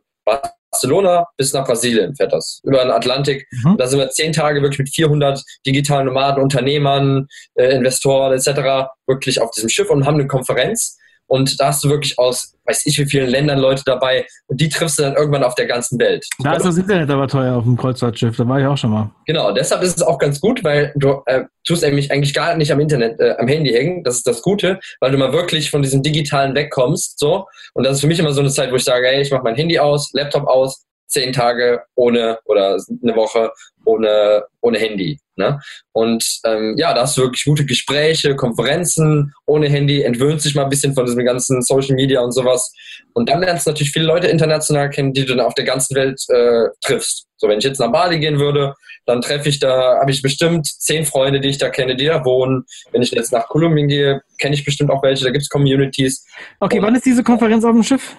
Barcelona 0.77 1.27
bis 1.37 1.53
nach 1.53 1.67
Brasilien 1.67 2.15
fährt 2.15 2.33
das, 2.33 2.61
über 2.63 2.83
den 2.83 2.91
Atlantik. 2.91 3.47
Mhm. 3.51 3.77
Da 3.79 3.87
sind 3.87 3.99
wir 3.99 4.11
zehn 4.11 4.33
Tage 4.33 4.61
wirklich 4.61 4.79
mit 4.79 4.91
400 4.91 5.43
digitalen 5.67 6.07
Nomaden, 6.07 6.43
Unternehmern, 6.43 7.27
äh, 7.55 7.75
Investoren 7.75 8.33
etc. 8.35 8.91
wirklich 9.07 9.41
auf 9.41 9.51
diesem 9.53 9.71
Schiff 9.71 9.91
und 9.91 10.07
haben 10.07 10.15
eine 10.15 10.27
Konferenz. 10.27 10.99
Und 11.27 11.61
da 11.61 11.69
hast 11.69 11.83
du 11.85 11.89
wirklich 11.89 12.19
aus, 12.19 12.55
weiß 12.65 12.87
ich 12.87 12.99
wie 12.99 13.07
vielen 13.07 13.29
Ländern 13.29 13.59
Leute 13.59 13.83
dabei. 13.85 14.27
Und 14.47 14.61
die 14.61 14.69
triffst 14.69 14.99
du 14.99 15.03
dann 15.03 15.15
irgendwann 15.15 15.43
auf 15.43 15.55
der 15.55 15.67
ganzen 15.67 15.99
Welt. 15.99 16.27
Da 16.39 16.55
ist 16.55 16.65
das 16.65 16.77
Internet 16.77 17.11
aber 17.11 17.29
teuer 17.29 17.57
auf 17.57 17.65
dem 17.65 17.77
Kreuzfahrtschiff. 17.77 18.37
Da 18.37 18.47
war 18.49 18.61
ich 18.61 18.67
auch 18.67 18.77
schon 18.77 18.91
mal. 18.91 19.11
Genau, 19.27 19.53
deshalb 19.53 19.83
ist 19.83 19.97
es 19.97 20.03
auch 20.03 20.19
ganz 20.19 20.41
gut, 20.41 20.63
weil 20.63 20.93
du 20.97 21.23
äh, 21.27 21.45
tust 21.65 21.83
nämlich 21.83 22.11
eigentlich 22.11 22.35
gar 22.35 22.57
nicht 22.57 22.73
am 22.73 22.81
Internet, 22.81 23.19
äh, 23.21 23.35
am 23.39 23.49
Handy 23.49 23.73
hängen. 23.73 24.05
Das 24.05 24.17
ist 24.17 24.27
das 24.27 24.43
Gute, 24.43 24.79
weil 25.01 25.11
du 25.11 25.19
mal 25.19 25.33
wirklich 25.33 25.71
von 25.71 25.83
diesem 25.83 26.03
Digitalen 26.03 26.55
wegkommst. 26.55 27.19
So. 27.19 27.47
Und 27.75 27.85
das 27.85 27.95
ist 27.95 28.01
für 28.01 28.07
mich 28.07 28.19
immer 28.19 28.33
so 28.33 28.41
eine 28.41 28.51
Zeit, 28.51 28.71
wo 28.71 28.77
ich 28.77 28.85
sage, 28.85 29.07
hey, 29.07 29.23
ich 29.23 29.31
mache 29.31 29.43
mein 29.43 29.57
Handy 29.57 29.79
aus, 29.79 30.11
Laptop 30.13 30.47
aus, 30.47 30.87
zehn 31.09 31.33
Tage 31.33 31.83
ohne 31.95 32.39
oder 32.45 32.79
eine 33.03 33.17
Woche 33.17 33.51
ohne, 33.87 34.45
ohne 34.61 34.79
Handy. 34.79 35.19
Ne? 35.37 35.61
Und 35.93 36.25
ähm, 36.45 36.75
ja, 36.79 36.95
da 36.95 37.03
hast 37.03 37.17
du 37.17 37.23
wirklich 37.23 37.45
gute 37.45 37.67
Gespräche, 37.67 38.37
Konferenzen 38.37 39.35
ohne 39.47 39.69
Handy, 39.69 40.03
entwöhnt 40.03 40.41
sich 40.41 40.55
mal 40.55 40.65
ein 40.65 40.71
bisschen 40.71 40.95
von 40.95 41.05
diesem 41.05 41.25
ganzen 41.25 41.63
Social 41.63 41.95
Media 41.95 42.21
und 42.21 42.33
sowas. 42.33 42.73
Und 43.13 43.29
dann 43.29 43.41
lernst 43.41 43.67
du 43.67 43.71
natürlich 43.71 43.93
viele 43.93 44.07
Leute 44.07 44.29
international 44.29 44.89
kennen, 44.91 45.13
die 45.13 45.25
du 45.25 45.37
dann 45.37 45.47
auf 45.47 45.55
der 45.55 45.65
ganzen 45.65 45.95
Welt 45.95 46.21
äh, 46.29 46.69
triffst. 46.81 47.27
So, 47.37 47.49
wenn 47.49 47.59
ich 47.59 47.65
jetzt 47.65 47.79
nach 47.79 47.93
Bali 47.93 48.19
gehen 48.19 48.39
würde, 48.39 48.75
dann 49.05 49.21
treffe 49.21 49.49
ich 49.49 49.61
da, 49.61 49.99
habe 50.01 50.11
ich 50.11 50.23
bestimmt 50.23 50.67
zehn 50.67 51.05
Freunde, 51.05 51.41
die 51.41 51.51
ich 51.51 51.59
da 51.59 51.69
kenne, 51.69 51.97
die 51.97 52.07
da 52.07 52.25
wohnen. 52.25 52.65
Wenn 52.93 53.03
ich 53.03 53.11
jetzt 53.11 53.33
nach 53.33 53.49
Kolumbien 53.49 53.89
gehe, 53.89 54.23
kenne 54.41 54.55
ich 54.55 54.65
bestimmt 54.65 54.91
auch 54.91 55.03
welche, 55.03 55.25
da 55.25 55.31
gibt 55.31 55.43
es 55.43 55.49
Communities. 55.49 56.27
Okay, 56.61 56.79
und, 56.79 56.85
wann 56.85 56.95
ist 56.95 57.05
diese 57.05 57.23
Konferenz 57.23 57.65
auf 57.65 57.73
dem 57.73 57.83
Schiff? 57.83 58.17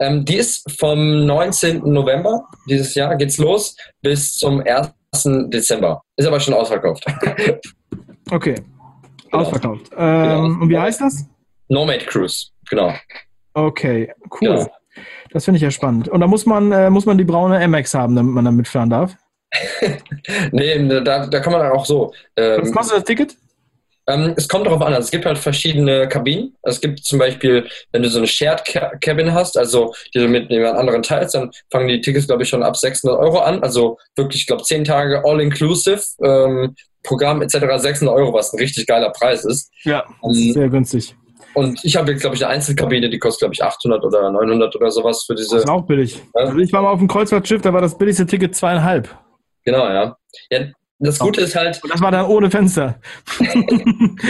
Ähm, 0.00 0.24
die 0.24 0.36
ist 0.36 0.68
vom 0.78 1.24
19. 1.24 1.82
November 1.84 2.48
dieses 2.68 2.94
Jahr, 2.94 3.16
geht's 3.16 3.38
los, 3.38 3.76
bis 4.02 4.34
zum 4.36 4.60
1. 4.60 4.92
Dezember. 5.22 6.02
Ist 6.16 6.26
aber 6.26 6.40
schon 6.40 6.54
ausverkauft. 6.54 7.04
okay. 8.30 8.56
Genau. 9.30 9.44
Ausverkauft. 9.44 9.90
Ähm, 9.96 10.22
genau. 10.22 10.44
Und 10.44 10.68
wie 10.68 10.78
heißt 10.78 11.00
das? 11.00 11.26
Nomad 11.68 12.06
Cruise, 12.06 12.48
genau. 12.68 12.92
Okay, 13.54 14.12
cool. 14.40 14.48
Genau. 14.48 14.70
Das 15.30 15.44
finde 15.44 15.56
ich 15.56 15.62
ja 15.62 15.70
spannend. 15.70 16.08
Und 16.08 16.20
da 16.20 16.26
muss 16.26 16.46
man, 16.46 16.70
äh, 16.70 16.90
muss 16.90 17.06
man 17.06 17.18
die 17.18 17.24
braune 17.24 17.66
MX 17.66 17.94
haben, 17.94 18.14
damit 18.14 18.34
man 18.34 18.44
da 18.44 18.50
mitfahren 18.50 18.90
darf? 18.90 19.16
nee, 20.52 20.88
da, 20.88 21.26
da 21.26 21.40
kann 21.40 21.52
man 21.52 21.70
auch 21.70 21.84
so. 21.84 22.12
Ähm, 22.36 22.62
Was 22.62 22.72
kostet 22.72 22.98
das 22.98 23.04
Ticket? 23.04 23.36
Ähm, 24.06 24.34
es 24.36 24.48
kommt 24.48 24.66
darauf 24.66 24.82
an. 24.82 24.92
Also 24.92 25.06
es 25.06 25.10
gibt 25.10 25.24
halt 25.24 25.38
verschiedene 25.38 26.08
Kabinen. 26.08 26.54
Es 26.62 26.80
gibt 26.80 27.04
zum 27.04 27.18
Beispiel, 27.18 27.68
wenn 27.92 28.02
du 28.02 28.08
so 28.08 28.18
eine 28.18 28.26
Shared 28.26 28.62
Cabin 29.00 29.32
hast, 29.32 29.56
also 29.56 29.94
die 30.14 30.18
du 30.18 30.28
mit 30.28 30.50
jemand 30.50 30.76
anderen 30.76 31.02
teilst, 31.02 31.34
dann 31.34 31.50
fangen 31.70 31.88
die 31.88 32.00
Tickets, 32.00 32.26
glaube 32.26 32.42
ich, 32.42 32.48
schon 32.48 32.62
ab 32.62 32.76
600 32.76 33.18
Euro 33.18 33.38
an. 33.38 33.62
Also 33.62 33.98
wirklich, 34.16 34.42
ich 34.42 34.46
glaube, 34.46 34.62
10 34.62 34.84
Tage 34.84 35.24
all-inclusive. 35.24 36.02
Ähm, 36.22 36.74
Programm 37.02 37.42
etc. 37.42 37.58
600 37.76 38.14
Euro, 38.16 38.32
was 38.32 38.52
ein 38.52 38.58
richtig 38.58 38.86
geiler 38.86 39.10
Preis 39.10 39.44
ist. 39.44 39.70
Ja, 39.82 40.04
ähm, 40.24 40.52
sehr 40.52 40.68
günstig. 40.68 41.14
Und 41.54 41.84
ich 41.84 41.96
habe 41.96 42.10
jetzt, 42.10 42.22
glaube 42.22 42.34
ich, 42.34 42.44
eine 42.44 42.54
Einzelkabine, 42.54 43.08
die 43.08 43.18
kostet, 43.18 43.40
glaube 43.40 43.54
ich, 43.54 43.62
800 43.62 44.02
oder 44.02 44.30
900 44.30 44.74
oder 44.74 44.90
sowas 44.90 45.22
für 45.24 45.34
diese. 45.34 45.56
Das 45.56 45.64
ist 45.64 45.70
auch 45.70 45.86
billig. 45.86 46.16
Ja? 46.16 46.46
Also 46.46 46.58
ich 46.58 46.72
war 46.72 46.82
mal 46.82 46.90
auf 46.90 46.98
dem 46.98 47.06
Kreuzfahrtschiff, 47.06 47.62
da 47.62 47.72
war 47.72 47.80
das 47.80 47.96
billigste 47.96 48.26
Ticket 48.26 48.56
zweieinhalb. 48.56 49.08
Genau, 49.64 49.86
ja. 49.86 50.16
ja 50.50 50.66
das 51.06 51.18
Gute 51.18 51.42
ist 51.42 51.54
halt. 51.54 51.82
Und 51.82 51.92
das 51.92 52.00
war 52.00 52.10
dann 52.10 52.26
ohne 52.26 52.50
Fenster. 52.50 53.00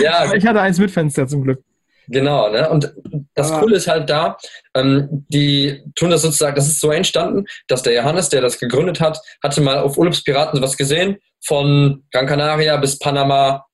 ja. 0.03 0.33
ich 0.35 0.47
hatte 0.47 0.61
eins 0.61 0.79
mit 0.79 0.91
Fenster 0.91 1.27
zum 1.27 1.43
Glück. 1.43 1.63
Genau, 2.09 2.51
ne? 2.51 2.69
Und 2.69 2.93
das 3.35 3.51
Aber 3.51 3.63
Coole 3.63 3.77
ist 3.77 3.89
halt 3.89 4.11
da, 4.11 4.37
ähm, 4.75 5.25
die 5.29 5.83
tun 5.95 6.11
das 6.11 6.23
sozusagen, 6.23 6.55
das 6.55 6.67
ist 6.67 6.81
so 6.81 6.91
entstanden, 6.91 7.47
dass 7.67 7.83
der 7.83 7.95
Johannes, 7.95 8.29
der 8.29 8.43
das 8.43 8.59
gegründet 8.59 9.01
hat, 9.01 9.19
hatte 9.43 9.61
mal 9.61 9.79
auf 9.79 9.97
Urlaubspiraten 9.97 10.61
was 10.61 10.77
gesehen, 10.77 11.17
von 11.43 12.05
Gran 12.13 12.27
Canaria 12.27 12.77
bis 12.77 12.99
Panama 12.99 13.65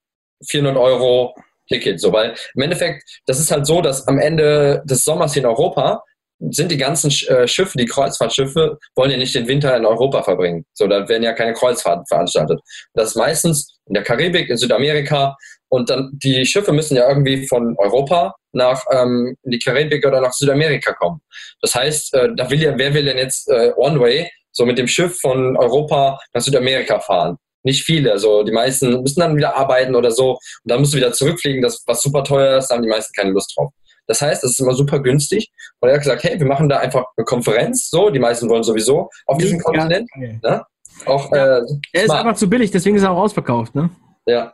400 0.47 0.77
Euro 0.77 1.35
Ticket, 1.69 2.01
so, 2.01 2.13
weil 2.13 2.35
im 2.55 2.63
Endeffekt, 2.63 3.05
das 3.27 3.39
ist 3.39 3.51
halt 3.51 3.67
so, 3.67 3.81
dass 3.81 4.07
am 4.09 4.19
Ende 4.19 4.83
des 4.85 5.05
Sommers 5.05 5.35
hier 5.35 5.43
in 5.43 5.49
Europa 5.49 6.03
sind 6.48 6.70
die 6.72 6.79
ganzen 6.79 7.11
äh, 7.29 7.46
Schiffe, 7.46 7.76
die 7.76 7.87
Kreuzfahrtschiffe, 7.87 8.79
wollen 8.96 9.11
ja 9.11 9.16
nicht 9.16 9.35
den 9.35 9.46
Winter 9.46 9.76
in 9.76 9.85
Europa 9.85 10.22
verbringen. 10.22 10.64
So, 10.72 10.87
da 10.87 11.09
werden 11.09 11.22
ja 11.22 11.33
keine 11.33 11.53
Kreuzfahrten 11.53 12.07
veranstaltet. 12.07 12.61
Das 12.94 13.09
ist 13.11 13.16
meistens 13.16 13.79
in 13.87 13.94
der 13.94 14.03
Karibik, 14.03 14.48
in 14.48 14.57
Südamerika. 14.57 15.37
Und 15.68 15.90
dann 15.90 16.11
die 16.14 16.44
Schiffe 16.46 16.72
müssen 16.72 16.96
ja 16.96 17.09
irgendwie 17.09 17.46
von 17.46 17.76
Europa 17.79 18.35
nach 18.53 18.85
ähm, 18.90 19.37
in 19.42 19.50
die 19.53 19.59
Karibik 19.59 20.05
oder 20.07 20.20
nach 20.20 20.33
Südamerika 20.33 20.92
kommen. 20.94 21.20
Das 21.61 21.74
heißt, 21.74 22.14
äh, 22.14 22.29
da 22.35 22.50
will 22.50 22.61
ja, 22.61 22.76
wer 22.76 22.92
will 22.94 23.05
denn 23.05 23.18
jetzt 23.18 23.48
äh, 23.48 23.72
One 23.76 24.00
Way 24.00 24.31
so 24.50 24.66
mit 24.66 24.79
dem 24.79 24.88
Schiff 24.88 25.20
von 25.20 25.57
Europa 25.57 26.18
nach 26.35 26.42
Südamerika 26.42 26.98
fahren? 26.98 27.37
Nicht 27.62 27.85
viele. 27.85 28.12
Also 28.12 28.42
die 28.42 28.53
meisten 28.53 29.03
müssen 29.03 29.20
dann 29.20 29.37
wieder 29.37 29.55
arbeiten 29.55 29.94
oder 29.94 30.11
so. 30.11 30.31
Und 30.33 30.40
dann 30.64 30.83
du 30.83 30.92
wieder 30.94 31.12
zurückfliegen, 31.12 31.62
das 31.62 31.85
was 31.87 32.03
super 32.03 32.24
teuer 32.24 32.59
ist, 32.59 32.70
haben 32.70 32.83
die 32.83 32.88
meisten 32.88 33.12
keine 33.12 33.31
Lust 33.31 33.55
drauf. 33.57 33.70
Das 34.11 34.20
heißt, 34.20 34.42
es 34.42 34.51
ist 34.51 34.61
immer 34.61 34.73
super 34.73 34.99
günstig. 34.99 35.53
Und 35.79 35.88
er 35.88 35.94
hat 35.94 36.03
gesagt, 36.03 36.25
hey, 36.25 36.37
wir 36.37 36.46
machen 36.49 36.68
da 36.68 36.79
einfach 36.79 37.05
eine 37.16 37.25
Konferenz. 37.25 37.90
So, 37.90 38.11
die 38.11 38.18
meisten 38.18 38.51
wollen 38.51 38.64
sowieso 38.64 39.09
auf 39.25 39.38
diesem 39.38 39.59
ja. 39.59 39.62
Kontinent. 39.62 40.11
Ne? 40.42 40.64
Auch, 41.07 41.31
ja. 41.31 41.59
äh, 41.59 41.62
er 41.92 42.05
ist 42.05 42.11
einfach 42.11 42.35
zu 42.35 42.51
billig, 42.51 42.73
deswegen 42.73 42.96
ist 42.96 43.05
er 43.05 43.12
auch 43.12 43.18
ausverkauft. 43.18 43.77
Ne? 43.77 43.88
Ja. 44.27 44.53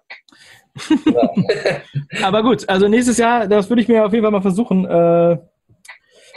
ja. 1.07 1.31
Aber 2.23 2.42
gut, 2.42 2.69
also 2.69 2.87
nächstes 2.87 3.16
Jahr, 3.16 3.49
das 3.49 3.71
würde 3.71 3.81
ich 3.81 3.88
mir 3.88 4.05
auf 4.05 4.12
jeden 4.12 4.25
Fall 4.25 4.31
mal 4.31 4.42
versuchen. 4.42 4.85
Äh, 4.85 5.38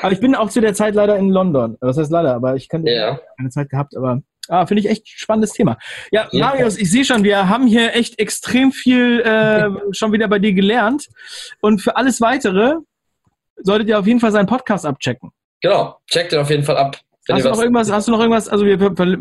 aber 0.01 0.13
ich 0.13 0.21
bin 0.21 0.34
auch 0.34 0.49
zu 0.49 0.62
der 0.62 0.73
Zeit 0.73 0.95
leider 0.95 1.17
in 1.17 1.29
London. 1.29 1.75
Das 1.82 1.97
heißt 1.97 2.10
leider, 2.10 2.34
aber 2.34 2.55
ich 2.55 2.69
kann 2.69 2.86
ja. 2.86 3.19
keine 3.36 3.49
Zeit 3.49 3.69
gehabt, 3.69 3.97
aber 3.97 4.21
ah, 4.47 4.65
finde 4.65 4.79
ich 4.79 4.89
echt 4.89 5.10
spannendes 5.10 5.51
Thema. 5.51 5.77
Ja, 6.10 6.29
ja, 6.32 6.45
Marius, 6.45 6.77
ich 6.77 6.89
sehe 6.89 7.03
schon, 7.03 7.25
wir 7.25 7.49
haben 7.49 7.67
hier 7.67 7.93
echt 7.93 8.17
extrem 8.17 8.71
viel 8.71 9.19
äh, 9.19 9.67
schon 9.91 10.13
wieder 10.13 10.29
bei 10.29 10.39
dir 10.39 10.53
gelernt. 10.53 11.10
Und 11.60 11.82
für 11.82 11.97
alles 11.97 12.21
weitere 12.21 12.75
solltet 13.63 13.89
ihr 13.89 14.00
auf 14.00 14.08
jeden 14.08 14.19
Fall 14.19 14.32
seinen 14.32 14.48
Podcast 14.48 14.86
abchecken. 14.86 15.32
Genau, 15.62 15.98
checkt 16.08 16.34
ihn 16.34 16.39
auf 16.39 16.50
jeden 16.50 16.63
Fall 16.63 16.78
ab. 16.78 16.98
Hast 17.32 17.45
du 17.45 17.50
noch 17.50 17.62
irgendwas, 17.62 17.91
hast 17.91 18.08
du 18.08 18.12
noch 18.12 18.19
irgendwas, 18.19 18.50
also 18.50 18.65
wir, 18.65 18.78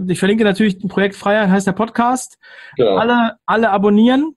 ich 0.08 0.18
verlinke 0.18 0.44
natürlich 0.44 0.82
ein 0.82 0.88
Projekt 0.88 1.14
Freiheit, 1.14 1.50
heißt 1.50 1.66
der 1.66 1.72
Podcast. 1.72 2.38
Genau. 2.76 2.96
Alle, 2.96 3.36
alle 3.44 3.70
abonnieren, 3.70 4.34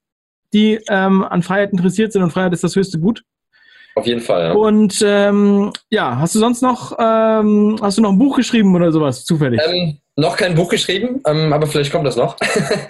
die 0.54 0.80
ähm, 0.90 1.24
an 1.24 1.42
Freiheit 1.42 1.72
interessiert 1.72 2.12
sind 2.12 2.22
und 2.24 2.32
Freiheit 2.32 2.54
ist 2.54 2.64
das 2.64 2.76
höchste 2.76 3.00
Gut. 3.00 3.24
Auf 3.96 4.08
jeden 4.08 4.22
Fall, 4.22 4.46
ja. 4.46 4.52
Und 4.54 5.02
ähm, 5.06 5.72
ja, 5.90 6.18
hast 6.18 6.36
du 6.36 6.40
sonst 6.40 6.62
noch, 6.62 6.98
ähm, 6.98 7.78
hast 7.82 7.98
du 7.98 8.02
noch 8.02 8.12
ein 8.12 8.20
Buch 8.20 8.38
geschrieben 8.38 8.74
oder 8.76 8.92
sowas, 8.92 9.26
zufällig? 9.26 9.62
Ähm, 9.66 9.98
noch 10.16 10.38
kein 10.38 10.56
Buch 10.56 10.70
geschrieben, 10.70 11.22
ähm, 11.26 11.52
aber 11.52 11.68
vielleicht 11.68 11.92
kommt 11.92 12.06
das 12.06 12.16
noch. 12.16 12.38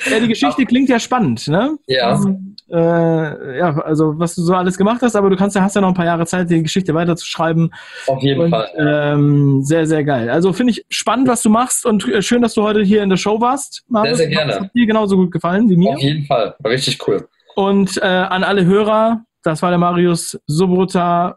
ja, 0.10 0.19
die 0.19 0.28
Geschichte 0.30 0.65
klingt 0.65 0.89
ja 0.89 1.00
spannend, 1.00 1.47
ne? 1.47 1.78
Ja. 1.88 2.19
Äh, 2.71 3.57
ja, 3.57 3.77
also 3.81 4.17
was 4.17 4.36
du 4.36 4.43
so 4.43 4.53
alles 4.53 4.77
gemacht 4.77 5.01
hast, 5.01 5.15
aber 5.15 5.29
du 5.29 5.36
kannst 5.36 5.55
ja, 5.55 5.62
hast 5.62 5.75
ja 5.75 5.81
noch 5.81 5.89
ein 5.89 5.93
paar 5.93 6.05
Jahre 6.05 6.25
Zeit, 6.25 6.49
die 6.49 6.63
Geschichte 6.63 6.93
weiterzuschreiben. 6.93 7.73
Auf 8.07 8.21
jeden 8.23 8.41
und, 8.41 8.49
Fall. 8.49 8.69
Ähm, 8.77 9.62
sehr, 9.62 9.86
sehr 9.86 10.03
geil. 10.03 10.29
Also 10.29 10.53
finde 10.53 10.71
ich 10.71 10.86
spannend, 10.89 11.27
was 11.27 11.41
du 11.41 11.49
machst 11.49 11.86
und 11.86 12.07
äh, 12.07 12.21
schön, 12.21 12.41
dass 12.41 12.53
du 12.53 12.63
heute 12.63 12.81
hier 12.81 13.03
in 13.03 13.10
der 13.10 13.17
Show 13.17 13.41
warst. 13.41 13.84
Markus. 13.89 14.17
Sehr, 14.17 14.27
sehr 14.27 14.36
gerne. 14.36 14.53
Das 14.53 14.62
hat 14.62 14.73
dir 14.73 14.86
genauso 14.86 15.17
gut 15.17 15.31
gefallen 15.31 15.69
wie 15.69 15.75
mir. 15.75 15.89
Auf 15.89 15.99
jeden 16.01 16.25
Fall. 16.25 16.55
War 16.60 16.71
richtig 16.71 17.05
cool. 17.07 17.27
Und 17.55 17.97
äh, 17.97 18.05
an 18.05 18.43
alle 18.45 18.63
Hörer, 18.65 19.23
das 19.43 19.62
war 19.62 19.69
der 19.69 19.79
Marius 19.79 20.39
Sobota. 20.47 21.36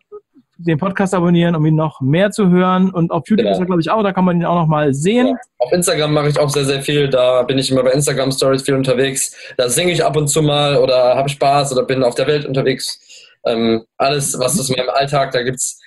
Den 0.56 0.78
Podcast 0.78 1.14
abonnieren, 1.14 1.56
um 1.56 1.64
ihn 1.66 1.74
noch 1.74 2.00
mehr 2.00 2.30
zu 2.30 2.48
hören. 2.48 2.90
Und 2.90 3.10
auf 3.10 3.24
YouTube 3.26 3.44
genau. 3.44 3.52
ist 3.52 3.58
er, 3.58 3.66
glaube 3.66 3.80
ich, 3.80 3.90
auch. 3.90 4.02
Da 4.02 4.12
kann 4.12 4.24
man 4.24 4.40
ihn 4.40 4.44
auch 4.44 4.54
noch 4.54 4.66
mal 4.66 4.94
sehen. 4.94 5.28
Ja. 5.28 5.36
Auf 5.58 5.72
Instagram 5.72 6.12
mache 6.12 6.28
ich 6.28 6.38
auch 6.38 6.48
sehr, 6.50 6.64
sehr 6.64 6.82
viel. 6.82 7.08
Da 7.08 7.42
bin 7.42 7.58
ich 7.58 7.70
immer 7.70 7.82
bei 7.82 7.90
Instagram 7.90 8.30
Stories 8.32 8.62
viel 8.62 8.74
unterwegs. 8.74 9.36
Da 9.56 9.68
singe 9.68 9.92
ich 9.92 10.04
ab 10.04 10.16
und 10.16 10.28
zu 10.28 10.42
mal 10.42 10.76
oder 10.76 11.16
habe 11.16 11.28
Spaß 11.28 11.72
oder 11.72 11.84
bin 11.84 12.02
auf 12.02 12.14
der 12.14 12.26
Welt 12.26 12.46
unterwegs. 12.46 13.00
Ähm, 13.46 13.84
alles, 13.98 14.38
was 14.38 14.68
mir 14.68 14.82
im 14.82 14.90
Alltag, 14.90 15.32
da 15.32 15.42
gibt 15.42 15.56
es 15.56 15.80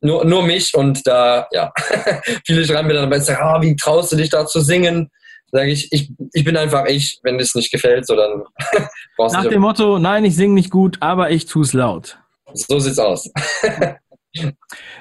nur, 0.00 0.24
nur 0.24 0.42
mich 0.42 0.74
und 0.74 1.06
da, 1.06 1.46
ja, 1.52 1.72
viele 2.46 2.64
schreiben 2.64 2.88
mir 2.88 2.94
dann 2.94 3.10
bei 3.10 3.16
Instagram, 3.16 3.56
ah, 3.56 3.62
wie 3.62 3.76
traust 3.76 4.12
du 4.12 4.16
dich 4.16 4.30
da 4.30 4.46
zu 4.46 4.60
singen? 4.60 5.10
sage 5.54 5.70
ich, 5.70 5.92
ich, 5.92 6.12
ich 6.32 6.44
bin 6.44 6.56
einfach 6.56 6.84
ich, 6.86 7.20
wenn 7.22 7.38
es 7.38 7.54
nicht 7.54 7.70
gefällt, 7.70 8.06
so 8.06 8.16
dann 8.16 8.42
brauchst 9.16 9.36
du 9.36 9.38
Nach 9.38 9.48
dem 9.48 9.62
Motto, 9.62 9.98
nein, 10.00 10.24
ich 10.24 10.34
singe 10.34 10.54
nicht 10.54 10.70
gut, 10.70 10.96
aber 11.00 11.30
ich 11.30 11.46
tue 11.46 11.62
es 11.62 11.72
laut. 11.72 12.18
So 12.52 12.78
sieht's 12.80 12.98
aus. 12.98 13.30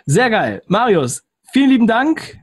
Sehr 0.05 0.29
geil. 0.29 0.61
Marius, 0.67 1.23
vielen 1.51 1.69
lieben 1.69 1.87
Dank 1.87 2.39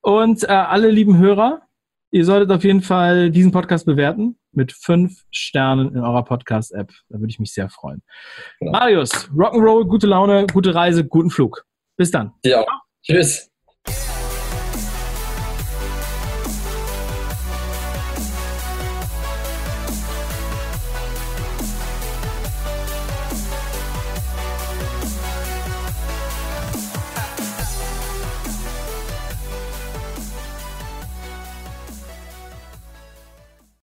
und 0.00 0.44
äh, 0.44 0.46
alle 0.48 0.90
lieben 0.90 1.18
Hörer, 1.18 1.62
ihr 2.10 2.24
solltet 2.24 2.50
auf 2.50 2.64
jeden 2.64 2.82
Fall 2.82 3.30
diesen 3.30 3.52
Podcast 3.52 3.86
bewerten 3.86 4.38
mit 4.52 4.72
fünf 4.72 5.22
Sternen 5.30 5.94
in 5.94 6.00
eurer 6.00 6.24
Podcast-App. 6.24 6.92
Da 7.08 7.18
würde 7.18 7.30
ich 7.30 7.38
mich 7.38 7.52
sehr 7.52 7.70
freuen. 7.70 8.02
Genau. 8.60 8.72
Marius, 8.72 9.30
Rock'n'Roll, 9.30 9.86
gute 9.86 10.06
Laune, 10.06 10.46
gute 10.52 10.74
Reise, 10.74 11.04
guten 11.04 11.30
Flug. 11.30 11.64
Bis 11.96 12.10
dann. 12.10 12.32
Ja, 12.44 12.64
tschüss. 13.02 13.51